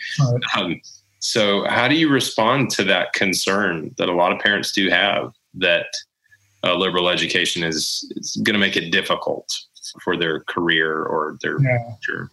Um, 0.58 0.82
so 1.20 1.66
how 1.68 1.88
do 1.88 1.96
you 1.96 2.10
respond 2.10 2.72
to 2.72 2.84
that 2.86 3.14
concern 3.14 3.94
that 3.98 4.10
a 4.10 4.14
lot 4.14 4.32
of 4.32 4.40
parents 4.40 4.72
do 4.72 4.90
have 4.90 5.32
that 5.54 5.86
uh, 6.64 6.76
liberal 6.76 7.10
education 7.10 7.64
is, 7.64 8.12
is 8.18 8.36
going 8.44 8.54
to 8.54 8.60
make 8.60 8.76
it 8.76 8.92
difficult 8.92 9.48
for 10.04 10.18
their 10.18 10.42
career 10.42 11.04
or 11.04 11.38
their 11.42 11.62
yeah. 11.62 11.78
future? 11.94 12.30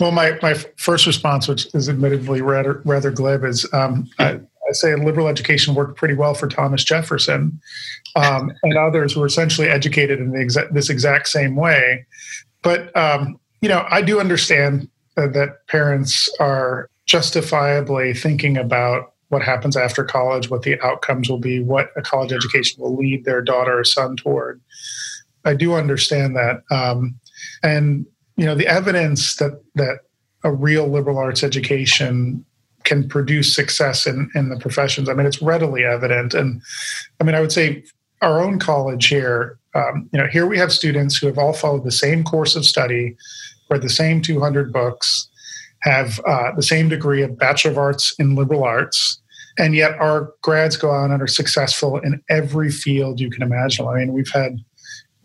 Well, 0.00 0.12
my, 0.12 0.38
my 0.40 0.54
first 0.76 1.06
response, 1.06 1.48
which 1.48 1.72
is 1.74 1.88
admittedly 1.88 2.42
rather 2.42 2.80
rather 2.84 3.10
glib, 3.10 3.44
is 3.44 3.68
um, 3.72 4.08
I, 4.18 4.40
I 4.72 4.74
say 4.74 4.94
liberal 4.94 5.28
education 5.28 5.74
worked 5.74 5.98
pretty 5.98 6.14
well 6.14 6.32
for 6.32 6.48
Thomas 6.48 6.82
Jefferson 6.82 7.60
um, 8.16 8.50
and 8.62 8.78
others 8.78 9.12
who 9.12 9.20
were 9.20 9.26
essentially 9.26 9.68
educated 9.68 10.18
in 10.18 10.32
exa- 10.32 10.72
this 10.72 10.88
exact 10.88 11.28
same 11.28 11.56
way. 11.56 12.06
But 12.62 12.94
um, 12.96 13.38
you 13.60 13.68
know, 13.68 13.86
I 13.90 14.00
do 14.00 14.18
understand 14.18 14.88
that 15.16 15.66
parents 15.66 16.26
are 16.40 16.88
justifiably 17.04 18.14
thinking 18.14 18.56
about 18.56 19.12
what 19.28 19.42
happens 19.42 19.76
after 19.76 20.04
college, 20.04 20.48
what 20.48 20.62
the 20.62 20.80
outcomes 20.80 21.28
will 21.28 21.38
be, 21.38 21.60
what 21.60 21.90
a 21.96 22.00
college 22.00 22.32
education 22.32 22.82
will 22.82 22.96
lead 22.96 23.26
their 23.26 23.42
daughter 23.42 23.78
or 23.78 23.84
son 23.84 24.16
toward. 24.16 24.58
I 25.44 25.52
do 25.52 25.74
understand 25.74 26.34
that, 26.36 26.62
um, 26.70 27.14
and 27.62 28.06
you 28.36 28.46
know, 28.46 28.54
the 28.54 28.66
evidence 28.66 29.36
that 29.36 29.62
that 29.74 29.98
a 30.44 30.50
real 30.50 30.88
liberal 30.88 31.18
arts 31.18 31.42
education 31.42 32.46
can 32.84 33.08
produce 33.08 33.54
success 33.54 34.06
in 34.06 34.30
in 34.34 34.48
the 34.48 34.58
professions. 34.58 35.08
I 35.08 35.14
mean, 35.14 35.26
it's 35.26 35.42
readily 35.42 35.84
evident, 35.84 36.34
and 36.34 36.62
I 37.20 37.24
mean, 37.24 37.34
I 37.34 37.40
would 37.40 37.52
say 37.52 37.84
our 38.20 38.40
own 38.40 38.58
college 38.58 39.06
here. 39.06 39.58
Um, 39.74 40.08
you 40.12 40.18
know, 40.18 40.26
here 40.26 40.46
we 40.46 40.58
have 40.58 40.70
students 40.70 41.16
who 41.16 41.26
have 41.26 41.38
all 41.38 41.54
followed 41.54 41.84
the 41.84 41.90
same 41.90 42.24
course 42.24 42.56
of 42.56 42.66
study, 42.66 43.16
read 43.70 43.80
the 43.80 43.88
same 43.88 44.20
200 44.20 44.70
books, 44.70 45.30
have 45.82 46.20
uh, 46.26 46.52
the 46.54 46.62
same 46.62 46.88
degree 46.88 47.22
of 47.22 47.38
Bachelor 47.38 47.70
of 47.70 47.78
Arts 47.78 48.14
in 48.18 48.34
liberal 48.34 48.64
arts, 48.64 49.20
and 49.58 49.74
yet 49.74 49.92
our 49.98 50.32
grads 50.42 50.76
go 50.76 50.90
on 50.90 51.10
and 51.10 51.22
are 51.22 51.26
successful 51.26 51.98
in 51.98 52.22
every 52.28 52.70
field 52.70 53.18
you 53.18 53.30
can 53.30 53.42
imagine. 53.42 53.86
I 53.86 53.98
mean, 53.98 54.12
we've 54.12 54.30
had 54.30 54.58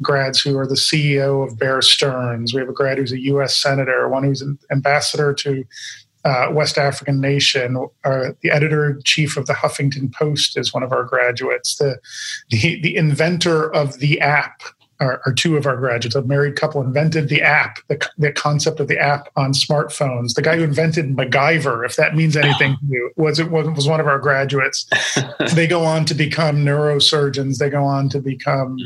grads 0.01 0.39
who 0.39 0.58
are 0.58 0.68
the 0.68 0.76
CEO 0.76 1.45
of 1.45 1.58
Bear 1.58 1.82
Stearns. 1.82 2.53
We 2.53 2.60
have 2.60 2.70
a 2.70 2.74
grad 2.74 2.97
who's 2.97 3.12
a 3.12 3.22
U.S. 3.22 3.62
senator, 3.62 4.08
one 4.08 4.24
who's 4.24 4.41
an 4.41 4.58
ambassador 4.72 5.34
to 5.36 5.64
uh, 6.26 6.47
West 6.51 6.78
African 6.78 7.22
nation. 7.22 7.78
Uh, 8.03 8.30
the 8.41 8.51
editor 8.51 8.99
chief 9.03 9.38
of 9.38 9.45
the 9.45 9.53
Huffington 9.53 10.13
Post 10.13 10.57
is 10.57 10.74
one 10.74 10.84
of 10.84 10.91
our 10.91 11.03
graduates. 11.03 11.78
The 11.78 11.99
the, 12.49 12.82
the 12.82 12.95
inventor 12.95 13.74
of 13.74 13.99
the 13.99 14.20
app 14.22 14.61
are, 14.99 15.22
are, 15.26 15.34
two 15.34 15.57
of 15.57 15.65
our 15.65 15.78
graduates. 15.78 16.15
A 16.15 16.22
married 16.24 16.55
couple 16.55 16.82
invented 16.82 17.30
the 17.30 17.41
app, 17.41 17.80
the, 17.88 18.03
the 18.18 18.32
concept 18.32 18.80
of 18.80 18.88
the 18.88 18.97
app 18.97 19.30
on 19.36 19.53
smartphones. 19.53 20.34
The 20.34 20.41
guy 20.41 20.57
who 20.57 20.63
invented 20.63 21.15
MacGyver, 21.15 21.86
if 21.86 21.95
that 21.97 22.15
means 22.15 22.36
anything 22.36 22.76
to 22.78 22.86
you, 22.88 23.11
was 23.15 23.39
it 23.39 23.51
was, 23.51 23.68
was 23.70 23.88
one 23.88 23.99
of 23.99 24.07
our 24.07 24.20
graduates. 24.20 24.89
they 25.53 25.68
go 25.68 25.84
on 25.84 26.05
to 26.05 26.13
become 26.13 26.65
neurosurgeons. 26.65 27.57
They 27.59 27.70
go 27.70 27.84
on 27.84 28.09
to 28.09 28.20
become, 28.20 28.78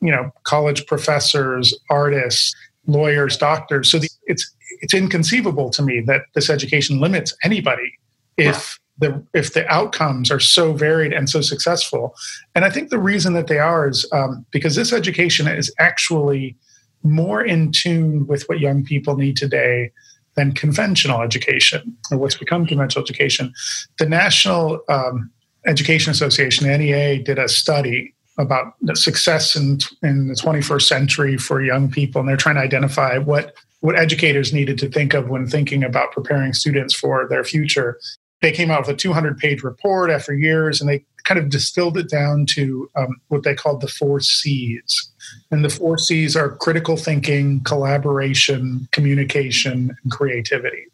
you 0.00 0.10
know, 0.10 0.30
college 0.42 0.86
professors, 0.86 1.74
artists, 1.88 2.54
lawyers, 2.86 3.36
doctors. 3.36 3.90
So 3.90 3.98
the, 3.98 4.08
it's 4.24 4.54
it's 4.80 4.94
inconceivable 4.94 5.70
to 5.70 5.82
me 5.82 6.00
that 6.02 6.22
this 6.34 6.50
education 6.50 7.00
limits 7.00 7.34
anybody 7.42 7.98
if 8.36 8.78
the 8.98 9.24
if 9.34 9.54
the 9.54 9.66
outcomes 9.68 10.30
are 10.30 10.40
so 10.40 10.72
varied 10.72 11.12
and 11.12 11.28
so 11.28 11.40
successful. 11.40 12.14
And 12.54 12.64
I 12.64 12.70
think 12.70 12.90
the 12.90 12.98
reason 12.98 13.32
that 13.34 13.48
they 13.48 13.58
are 13.58 13.88
is 13.88 14.08
um, 14.12 14.46
because 14.50 14.76
this 14.76 14.92
education 14.92 15.48
is 15.48 15.72
actually 15.78 16.56
more 17.02 17.44
in 17.44 17.72
tune 17.72 18.26
with 18.26 18.44
what 18.44 18.60
young 18.60 18.84
people 18.84 19.16
need 19.16 19.36
today 19.36 19.92
than 20.36 20.52
conventional 20.52 21.22
education 21.22 21.96
or 22.10 22.18
what's 22.18 22.36
become 22.36 22.66
conventional 22.66 23.04
education. 23.04 23.52
The 23.98 24.06
National 24.06 24.80
um, 24.88 25.30
Education 25.66 26.10
Association, 26.10 26.66
NEA, 26.66 27.22
did 27.22 27.38
a 27.38 27.48
study 27.48 28.14
about 28.38 28.74
the 28.80 28.96
success 28.96 29.54
in, 29.54 29.78
in 30.02 30.26
the 30.26 30.34
21st 30.34 30.82
century 30.82 31.36
for 31.36 31.62
young 31.62 31.90
people, 31.90 32.20
and 32.20 32.28
they're 32.28 32.36
trying 32.36 32.56
to 32.56 32.60
identify 32.60 33.16
what 33.18 33.54
what 33.84 33.98
educators 33.98 34.52
needed 34.52 34.78
to 34.78 34.88
think 34.88 35.12
of 35.12 35.28
when 35.28 35.46
thinking 35.46 35.84
about 35.84 36.12
preparing 36.12 36.54
students 36.54 36.94
for 36.94 37.28
their 37.28 37.44
future 37.44 37.98
they 38.44 38.52
came 38.52 38.70
out 38.70 38.80
with 38.80 38.94
a 38.94 38.98
200 38.98 39.38
page 39.38 39.62
report 39.62 40.10
after 40.10 40.34
years 40.34 40.78
and 40.78 40.90
they 40.90 41.02
kind 41.24 41.40
of 41.40 41.48
distilled 41.48 41.96
it 41.96 42.10
down 42.10 42.44
to 42.44 42.90
um, 42.94 43.16
what 43.28 43.42
they 43.42 43.54
called 43.54 43.80
the 43.80 43.88
four 43.88 44.20
C's. 44.20 45.10
And 45.50 45.64
the 45.64 45.70
four 45.70 45.96
C's 45.96 46.36
are 46.36 46.54
critical 46.56 46.98
thinking, 46.98 47.64
collaboration, 47.64 48.86
communication, 48.92 49.96
and 50.02 50.12
creativity. 50.12 50.84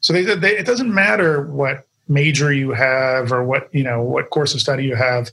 So 0.00 0.12
they, 0.12 0.22
they, 0.22 0.56
it 0.56 0.66
doesn't 0.66 0.94
matter 0.94 1.48
what 1.48 1.88
major 2.06 2.52
you 2.52 2.70
have 2.70 3.32
or 3.32 3.42
what 3.42 3.68
you 3.74 3.82
know 3.82 4.00
what 4.00 4.30
course 4.30 4.54
of 4.54 4.60
study 4.60 4.84
you 4.84 4.94
have. 4.94 5.32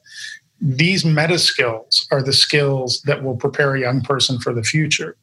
These 0.59 1.05
meta 1.05 1.37
skills 1.37 2.07
are 2.11 2.23
the 2.23 2.33
skills 2.33 3.01
that 3.03 3.23
will 3.23 3.35
prepare 3.35 3.75
a 3.75 3.79
young 3.79 4.01
person 4.01 4.39
for 4.39 4.51
the 4.51 4.63
future. 4.63 5.15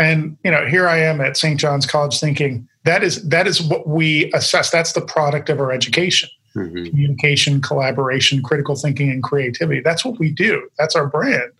And 0.00 0.36
you 0.44 0.50
know, 0.50 0.66
here 0.66 0.88
I 0.88 0.98
am 0.98 1.20
at 1.20 1.36
St. 1.36 1.60
John's 1.60 1.86
College 1.86 2.18
thinking, 2.18 2.66
that 2.84 3.04
is 3.04 3.28
that 3.28 3.46
is 3.46 3.60
what 3.60 3.86
we 3.86 4.32
assess. 4.32 4.70
That's 4.70 4.92
the 4.92 5.02
product 5.02 5.48
of 5.48 5.60
our 5.60 5.70
education. 5.70 6.30
Mm-hmm. 6.56 6.86
communication 6.86 7.60
collaboration 7.60 8.42
critical 8.42 8.74
thinking 8.74 9.08
and 9.08 9.22
creativity. 9.22 9.80
That's 9.82 10.04
what 10.04 10.18
we 10.18 10.32
do. 10.32 10.68
That's 10.78 10.96
our 10.96 11.06
brand. 11.06 11.52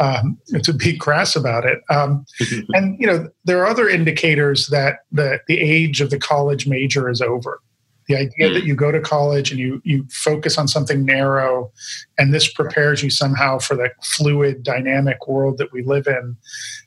Um, 0.00 0.38
to 0.64 0.72
be 0.72 0.98
crass 0.98 1.36
about 1.36 1.64
it. 1.64 1.80
Um, 1.88 2.26
and 2.70 2.98
you 2.98 3.06
know 3.06 3.28
there 3.44 3.60
are 3.60 3.66
other 3.66 3.88
indicators 3.88 4.66
that 4.68 5.04
the, 5.12 5.38
the 5.46 5.60
age 5.60 6.00
of 6.00 6.10
the 6.10 6.18
college 6.18 6.66
major 6.66 7.08
is 7.08 7.20
over 7.20 7.60
the 8.08 8.16
idea 8.16 8.48
mm. 8.48 8.54
that 8.54 8.64
you 8.64 8.74
go 8.74 8.90
to 8.90 9.00
college 9.00 9.50
and 9.50 9.60
you 9.60 9.80
you 9.84 10.06
focus 10.10 10.58
on 10.58 10.66
something 10.66 11.04
narrow 11.04 11.70
and 12.18 12.34
this 12.34 12.52
prepares 12.52 13.02
you 13.02 13.10
somehow 13.10 13.58
for 13.58 13.76
the 13.76 13.90
fluid 14.02 14.62
dynamic 14.62 15.28
world 15.28 15.58
that 15.58 15.72
we 15.72 15.82
live 15.82 16.06
in. 16.06 16.36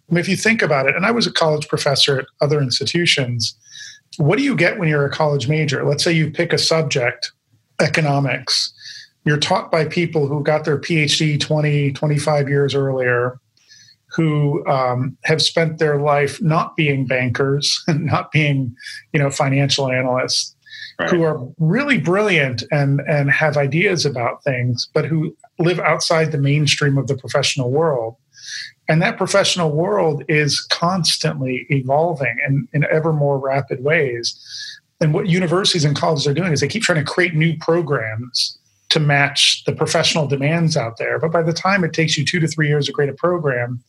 I 0.10 0.14
mean, 0.14 0.20
if 0.20 0.28
you 0.28 0.36
think 0.36 0.62
about 0.62 0.88
it 0.88 0.96
and 0.96 1.06
i 1.06 1.12
was 1.12 1.26
a 1.26 1.32
college 1.32 1.68
professor 1.68 2.20
at 2.20 2.26
other 2.42 2.62
institutions 2.62 3.56
what 4.18 4.38
do 4.38 4.44
you 4.44 4.56
get 4.56 4.78
when 4.78 4.90
you're 4.90 5.06
a 5.06 5.12
college 5.12 5.48
major? 5.48 5.86
Let's 5.86 6.04
say 6.04 6.12
you 6.12 6.32
pick 6.32 6.54
a 6.54 6.58
subject 6.58 7.32
economics. 7.80 8.74
You're 9.26 9.38
taught 9.38 9.72
by 9.72 9.86
people 9.86 10.28
who 10.28 10.44
got 10.44 10.66
their 10.66 10.80
phd 10.80 11.40
20 11.40 11.92
25 11.94 12.50
years 12.50 12.76
earlier 12.76 13.40
who 14.14 14.68
um, 14.68 15.18
have 15.24 15.42
spent 15.42 15.78
their 15.78 16.02
life 16.02 16.42
not 16.42 16.76
being 16.76 17.06
bankers 17.06 17.82
and 17.88 18.06
not 18.06 18.32
being 18.32 18.76
you 19.14 19.20
know 19.20 19.30
financial 19.30 19.90
analysts 19.90 20.56
right. 21.02 21.10
who 21.10 21.24
are 21.24 21.40
really 21.60 21.98
brilliant 21.98 22.64
and 22.72 23.02
and 23.08 23.32
have 23.32 23.58
ideas 23.58 24.06
about 24.06 24.44
things, 24.44 24.90
but 24.94 25.06
who 25.06 25.36
live 25.60 25.80
outside 25.80 26.32
the 26.32 26.38
mainstream 26.38 26.98
of 26.98 27.08
the 27.08 27.18
professional 27.18 27.72
world. 27.72 28.16
And 28.88 29.02
that 29.02 29.18
professional 29.18 29.72
world 29.72 30.24
is 30.28 30.60
constantly 30.70 31.66
evolving 31.70 32.38
in, 32.46 32.68
in 32.74 32.86
ever 32.92 33.14
more 33.14 33.40
rapid 33.40 33.84
ways. 33.84 34.36
And 35.00 35.14
what 35.14 35.28
universities 35.28 35.86
and 35.86 35.96
colleges 35.96 36.28
are 36.28 36.34
doing 36.34 36.52
is 36.52 36.60
they 36.60 36.68
keep 36.68 36.84
trying 36.84 37.04
to 37.04 37.10
create 37.10 37.34
new 37.34 37.58
programs 37.58 38.58
to 38.90 39.00
match 39.00 39.64
the 39.66 39.74
professional 39.74 40.28
demands 40.28 40.76
out 40.76 40.98
there. 40.98 41.18
But 41.20 41.32
by 41.32 41.42
the 41.42 41.54
time 41.54 41.84
it 41.84 41.94
takes 41.94 42.18
you 42.18 42.26
two 42.26 42.40
to 42.42 42.48
three 42.48 42.68
years 42.68 42.88
to 42.88 42.92
create 42.92 43.10
a 43.10 43.14
program, 43.14 43.82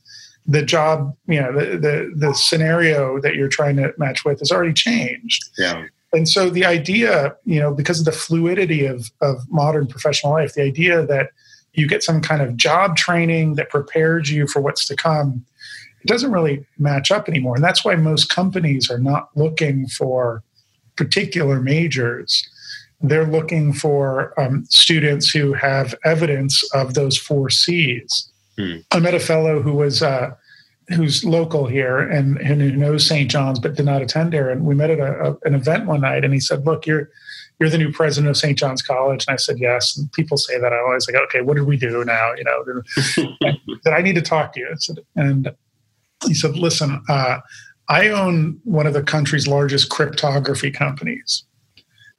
the 0.47 0.63
job, 0.63 1.13
you 1.27 1.41
know, 1.41 1.53
the, 1.53 1.79
the, 1.79 2.13
the 2.15 2.35
scenario 2.35 3.21
that 3.21 3.35
you're 3.35 3.49
trying 3.49 3.77
to 3.77 3.93
match 3.99 4.25
with 4.25 4.39
has 4.39 4.53
already 4.53 4.73
changed. 4.73 5.43
Yeah 5.59 5.87
and 6.13 6.29
so 6.29 6.51
the 6.51 6.65
idea 6.65 7.35
you 7.45 7.61
know 7.61 7.73
because 7.73 7.99
of 7.99 8.05
the 8.05 8.13
fluidity 8.13 8.85
of, 8.85 9.11
of 9.21 9.49
modern 9.51 9.87
professional 9.87 10.33
life 10.33 10.55
the 10.55 10.63
idea 10.63 11.05
that 11.07 11.31
you 11.75 11.89
get 11.89 12.03
some 12.03 12.21
kind 12.21 12.43
of 12.43 12.57
job 12.57 12.97
training 12.97 13.55
that 13.55 13.71
prepares 13.71 14.31
you 14.31 14.47
for 14.47 14.61
what's 14.61 14.87
to 14.87 14.95
come 14.95 15.45
it 16.03 16.09
doesn't 16.09 16.33
really 16.33 16.67
match 16.79 17.11
up 17.11 17.29
anymore. 17.29 17.55
And 17.55 17.65
that's 17.65 17.85
why 17.85 17.95
most 17.95 18.29
companies 18.29 18.91
are 18.91 18.99
not 18.99 19.29
looking 19.37 19.87
for 19.87 20.43
particular 20.97 21.61
majors. 21.61 22.49
They're 23.01 23.27
looking 23.27 23.73
for 23.73 24.39
um, 24.41 24.65
students 24.69 25.31
who 25.31 25.53
have 25.53 25.95
evidence 26.05 26.63
of 26.75 26.95
those 26.95 27.17
four 27.17 27.51
c's. 27.51 28.29
Hmm. 28.59 28.77
i 28.91 28.99
met 28.99 29.15
a 29.15 29.19
fellow 29.19 29.63
who 29.63 29.73
was 29.73 30.03
uh, 30.03 30.33
who's 30.93 31.25
local 31.25 31.67
here 31.67 31.99
and, 31.99 32.39
and 32.39 32.61
who 32.61 32.73
knows 32.73 33.07
St. 33.07 33.31
John's 33.31 33.59
but 33.59 33.75
did 33.75 33.87
not 33.87 34.03
attend 34.03 34.33
there. 34.33 34.51
And 34.51 34.65
we 34.65 34.75
met 34.75 34.91
at 34.91 34.99
a, 34.99 35.31
a, 35.31 35.37
an 35.45 35.55
event 35.55 35.87
one 35.87 36.01
night, 36.01 36.25
and 36.25 36.33
he 36.33 36.41
said, 36.41 36.65
"Look, 36.65 36.87
you're 36.87 37.11
you're 37.59 37.71
the 37.71 37.79
new 37.79 37.93
president 37.93 38.31
of 38.31 38.37
St. 38.37 38.59
John's 38.59 38.83
College." 38.83 39.25
And 39.27 39.35
I 39.35 39.37
said, 39.37 39.59
"Yes." 39.59 39.97
And 39.97 40.11
people 40.13 40.37
say 40.37 40.59
that. 40.59 40.73
I 40.73 40.79
always 40.79 41.07
like, 41.09 41.21
"Okay, 41.25 41.41
what 41.41 41.57
do 41.57 41.65
we 41.65 41.77
do 41.77 42.05
now?" 42.05 42.33
You 42.35 42.45
know, 42.45 42.65
that 43.85 43.93
I 43.93 44.03
need 44.03 44.15
to 44.15 44.23
talk 44.23 44.53
to 44.55 44.61
you. 44.61 44.75
And 45.17 45.51
he 46.27 46.35
said, 46.35 46.57
"Listen, 46.57 47.03
uh, 47.09 47.39
I 47.89 48.09
own 48.09 48.61
one 48.65 48.87
of 48.87 48.95
the 48.95 49.03
country's 49.03 49.47
largest 49.47 49.91
cryptography 49.91 50.71
companies." 50.71 51.45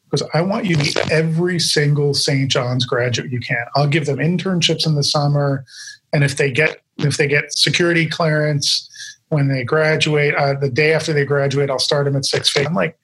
Because 0.09 0.29
I 0.35 0.41
want 0.41 0.65
you 0.65 0.75
to 0.75 0.83
meet 0.83 1.11
every 1.11 1.59
single 1.59 2.13
St. 2.13 2.51
John's 2.51 2.85
graduate 2.85 3.31
you 3.31 3.39
can. 3.39 3.65
I'll 3.75 3.87
give 3.87 4.05
them 4.05 4.19
internships 4.19 4.85
in 4.85 4.93
the 4.93 5.03
summer, 5.03 5.65
and 6.13 6.23
if 6.23 6.37
they 6.37 6.51
get 6.51 6.77
if 6.99 7.17
they 7.17 7.27
get 7.27 7.45
security 7.57 8.07
clearance 8.07 8.89
when 9.29 9.47
they 9.47 9.63
graduate, 9.63 10.35
uh, 10.35 10.53
the 10.53 10.69
day 10.69 10.93
after 10.93 11.11
they 11.11 11.25
graduate, 11.25 11.69
I'll 11.69 11.79
start 11.79 12.05
them 12.05 12.15
at 12.15 12.23
six 12.23 12.49
feet. 12.49 12.67
I'm 12.67 12.75
like, 12.75 12.97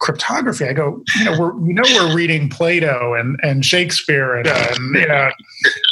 cryptography. 0.00 0.66
I 0.66 0.72
go, 0.72 1.02
you 1.18 1.24
know, 1.24 1.38
we're 1.38 1.54
we 1.54 1.72
know 1.72 1.82
we're 1.94 2.14
reading 2.14 2.48
Plato 2.48 3.14
and 3.14 3.38
and 3.42 3.64
Shakespeare 3.64 4.34
and, 4.34 4.46
and 4.46 4.94
you 4.94 5.06
know, 5.06 5.30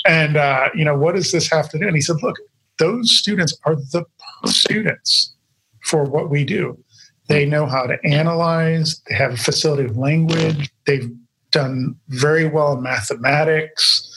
and 0.07 0.37
uh, 0.37 0.69
you 0.75 0.85
know, 0.85 0.97
what 0.97 1.15
does 1.15 1.33
this 1.33 1.51
have 1.51 1.69
to 1.71 1.79
do? 1.79 1.87
And 1.87 1.97
he 1.97 2.03
said, 2.03 2.17
look, 2.23 2.37
those 2.79 3.17
students 3.17 3.57
are 3.65 3.77
the 3.77 4.05
students 4.47 5.35
for 5.85 6.05
what 6.05 6.31
we 6.31 6.45
do. 6.45 6.79
They 7.29 7.47
know 7.47 7.67
how 7.67 7.87
to 7.87 7.97
analyze. 8.05 9.01
They 9.09 9.15
have 9.15 9.33
a 9.33 9.37
facility 9.37 9.85
of 9.85 9.97
language. 9.97 10.71
They've 10.87 11.11
done 11.51 11.97
very 12.09 12.47
well 12.47 12.75
in 12.75 12.83
mathematics. 12.83 14.09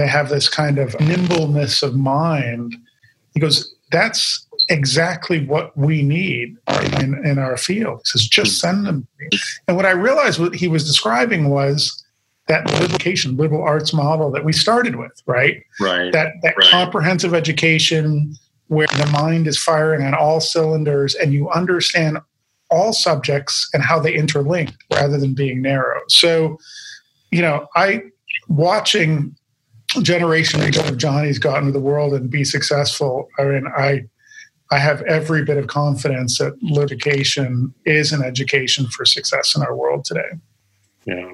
They 0.00 0.06
have 0.06 0.30
this 0.30 0.48
kind 0.48 0.78
of 0.78 0.98
nimbleness 0.98 1.82
of 1.82 1.94
mind. 1.94 2.74
He 3.34 3.40
goes, 3.40 3.74
that's 3.90 4.46
exactly 4.70 5.44
what 5.44 5.76
we 5.76 6.00
need 6.00 6.56
in, 7.00 7.20
in 7.22 7.38
our 7.38 7.58
field. 7.58 8.00
He 8.04 8.08
says, 8.08 8.26
just 8.26 8.60
send 8.60 8.86
them. 8.86 9.06
And 9.68 9.76
what 9.76 9.84
I 9.84 9.90
realized 9.90 10.40
what 10.40 10.54
he 10.54 10.68
was 10.68 10.86
describing 10.86 11.50
was 11.50 12.02
that 12.48 12.66
liberal 12.70 12.84
education, 12.84 13.36
liberal 13.36 13.62
arts 13.62 13.92
model 13.92 14.30
that 14.30 14.42
we 14.42 14.54
started 14.54 14.96
with, 14.96 15.12
right? 15.26 15.62
Right. 15.78 16.10
That 16.12 16.32
that 16.44 16.56
right. 16.56 16.70
comprehensive 16.70 17.34
education 17.34 18.34
where 18.68 18.86
the 18.86 19.08
mind 19.12 19.46
is 19.46 19.58
firing 19.62 20.02
on 20.06 20.14
all 20.14 20.40
cylinders 20.40 21.14
and 21.14 21.34
you 21.34 21.50
understand 21.50 22.16
all 22.70 22.94
subjects 22.94 23.68
and 23.74 23.82
how 23.82 24.00
they 24.00 24.14
interlink 24.14 24.72
rather 24.94 25.18
than 25.18 25.34
being 25.34 25.60
narrow. 25.60 26.00
So, 26.08 26.56
you 27.30 27.42
know, 27.42 27.66
I 27.76 28.00
watching 28.48 29.36
generation 30.02 30.60
of 30.62 30.96
Johnnies 30.96 31.38
go 31.38 31.50
out 31.50 31.58
into 31.58 31.72
the 31.72 31.80
world 31.80 32.14
and 32.14 32.30
be 32.30 32.44
successful. 32.44 33.28
I 33.38 33.44
mean, 33.44 33.66
I 33.66 34.04
I 34.72 34.78
have 34.78 35.02
every 35.02 35.44
bit 35.44 35.56
of 35.56 35.66
confidence 35.66 36.38
that 36.38 36.54
education 36.80 37.74
is 37.84 38.12
an 38.12 38.22
education 38.22 38.86
for 38.86 39.04
success 39.04 39.56
in 39.56 39.62
our 39.62 39.74
world 39.74 40.04
today. 40.04 40.30
Yeah, 41.06 41.32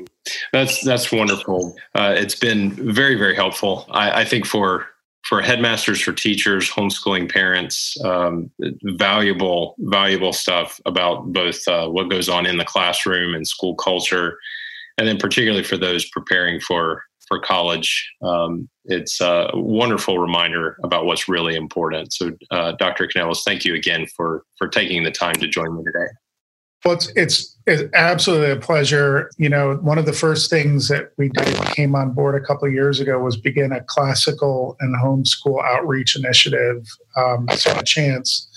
that's 0.52 0.82
that's 0.82 1.12
wonderful. 1.12 1.76
Uh, 1.94 2.14
it's 2.16 2.36
been 2.36 2.70
very 2.70 3.16
very 3.16 3.34
helpful. 3.34 3.86
I, 3.90 4.22
I, 4.22 4.24
think 4.24 4.46
for 4.46 4.86
for 5.24 5.42
headmasters, 5.42 6.00
for 6.00 6.12
teachers, 6.12 6.70
homeschooling 6.70 7.30
parents, 7.30 7.96
um, 8.04 8.50
valuable 8.84 9.74
valuable 9.80 10.32
stuff 10.32 10.80
about 10.86 11.32
both 11.32 11.66
uh, 11.68 11.88
what 11.88 12.08
goes 12.08 12.28
on 12.28 12.46
in 12.46 12.56
the 12.56 12.64
classroom 12.64 13.34
and 13.34 13.46
school 13.46 13.74
culture, 13.74 14.38
and 14.96 15.06
then 15.06 15.18
particularly 15.18 15.64
for 15.64 15.76
those 15.76 16.08
preparing 16.08 16.60
for 16.60 17.02
for 17.26 17.40
college. 17.40 18.12
Um, 18.22 18.68
it's 18.84 19.20
a 19.20 19.50
wonderful 19.54 20.18
reminder 20.18 20.76
about 20.84 21.06
what's 21.06 21.28
really 21.28 21.56
important. 21.56 22.12
So, 22.12 22.32
uh, 22.50 22.72
Dr. 22.72 23.06
Kanelos, 23.08 23.40
thank 23.44 23.64
you 23.64 23.74
again 23.74 24.06
for 24.16 24.44
for 24.56 24.68
taking 24.68 25.02
the 25.02 25.10
time 25.10 25.34
to 25.34 25.48
join 25.48 25.76
me 25.76 25.84
today. 25.84 26.08
Well, 26.84 26.94
it's, 26.94 27.10
it's, 27.16 27.56
it's 27.66 27.92
absolutely 27.94 28.50
a 28.50 28.56
pleasure. 28.56 29.28
You 29.38 29.48
know, 29.48 29.74
one 29.76 29.98
of 29.98 30.06
the 30.06 30.12
first 30.12 30.50
things 30.50 30.86
that 30.86 31.10
we 31.18 31.30
did 31.30 31.56
came 31.74 31.96
on 31.96 32.12
board 32.12 32.40
a 32.40 32.46
couple 32.46 32.68
years 32.68 33.00
ago 33.00 33.18
was 33.18 33.36
begin 33.36 33.72
a 33.72 33.82
classical 33.82 34.76
and 34.78 34.94
homeschool 34.94 35.64
outreach 35.64 36.14
initiative. 36.14 36.86
Um, 37.16 37.48
saw 37.54 37.80
a 37.80 37.82
chance 37.82 38.48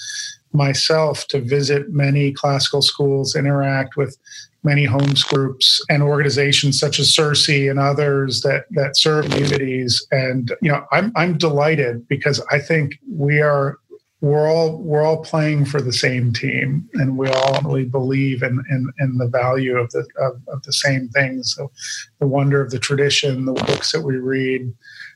myself 0.53 1.27
to 1.29 1.41
visit 1.41 1.91
many 1.91 2.31
classical 2.31 2.83
schools, 2.83 3.35
interact 3.35 3.97
with 3.97 4.15
many 4.63 4.83
homes 4.83 5.23
groups 5.23 5.81
and 5.89 6.03
organizations 6.03 6.79
such 6.79 6.99
as 6.99 7.15
CiRCE 7.15 7.69
and 7.69 7.79
others 7.79 8.41
that 8.41 8.65
that 8.71 8.97
serve 8.97 9.29
communities. 9.29 10.05
And 10.11 10.53
you 10.61 10.71
know, 10.71 10.85
I'm 10.91 11.11
I'm 11.15 11.37
delighted 11.37 12.07
because 12.07 12.41
I 12.51 12.59
think 12.59 12.93
we 13.09 13.41
are 13.41 13.77
we're 14.21 14.49
all 14.49 14.77
we're 14.79 15.03
all 15.03 15.23
playing 15.23 15.65
for 15.65 15.81
the 15.81 15.93
same 15.93 16.33
team 16.33 16.89
and 16.95 17.17
we 17.17 17.29
all 17.29 17.61
really 17.61 17.85
believe 17.85 18.43
in 18.43 18.61
in, 18.69 18.91
in 18.99 19.17
the 19.17 19.27
value 19.27 19.77
of 19.77 19.89
the 19.91 20.05
of, 20.19 20.41
of 20.47 20.61
the 20.63 20.73
same 20.73 21.07
things. 21.09 21.53
So 21.55 21.71
the 22.19 22.27
wonder 22.27 22.61
of 22.61 22.71
the 22.71 22.79
tradition, 22.79 23.45
the 23.45 23.53
books 23.53 23.91
that 23.93 24.01
we 24.01 24.17
read, 24.17 24.73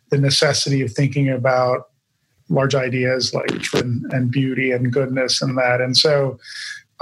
the 0.09 0.17
necessity 0.17 0.81
of 0.81 0.91
thinking 0.91 1.29
about 1.29 1.89
large 2.49 2.75
ideas 2.75 3.33
like 3.33 3.73
and, 3.73 4.11
and 4.13 4.31
beauty 4.31 4.71
and 4.71 4.93
goodness 4.93 5.41
and 5.41 5.57
that. 5.57 5.81
And 5.81 5.97
so 5.97 6.37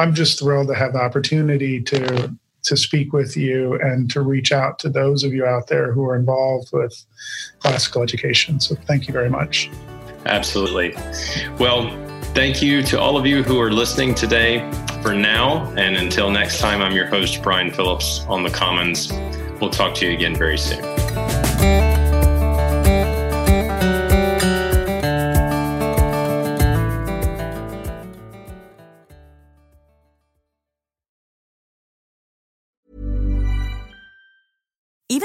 I'm 0.02 0.16
just 0.16 0.40
thrilled 0.40 0.68
to 0.70 0.74
have 0.74 0.94
the 0.94 1.00
opportunity 1.00 1.80
to 1.84 2.36
to 2.64 2.78
speak 2.78 3.12
with 3.12 3.36
you 3.36 3.74
and 3.82 4.10
to 4.12 4.22
reach 4.22 4.52
out 4.52 4.78
to 4.80 4.90
those 4.90 5.24
of 5.24 5.34
you 5.34 5.46
out 5.46 5.68
there 5.68 5.92
who 5.92 6.06
are 6.06 6.16
involved 6.16 6.72
with 6.72 7.06
classical 7.60 8.04
education. 8.04 8.60
So 8.60 8.76
thank 8.76 9.08
you 9.08 9.14
very 9.14 9.30
much. 9.32 9.70
Absolutely. 10.26 10.94
Well, 11.58 11.90
thank 12.36 12.62
you 12.62 12.84
to 12.84 13.00
all 13.00 13.18
of 13.18 13.26
you 13.26 13.42
who 13.42 13.60
are 13.60 13.72
listening 13.72 14.14
today. 14.14 14.70
For 15.02 15.16
now, 15.16 15.66
and 15.78 15.98
until 15.98 16.30
next 16.30 16.60
time, 16.60 16.80
I'm 16.80 16.96
your 16.96 17.08
host, 17.08 17.42
Brian 17.42 17.72
Phillips 17.72 18.24
on 18.28 18.44
the 18.44 18.52
Commons. 18.52 19.12
We'll 19.60 19.72
talk 19.72 19.96
to 19.96 20.06
you 20.06 20.14
again 20.14 20.36
very 20.36 20.60
soon. 20.60 21.01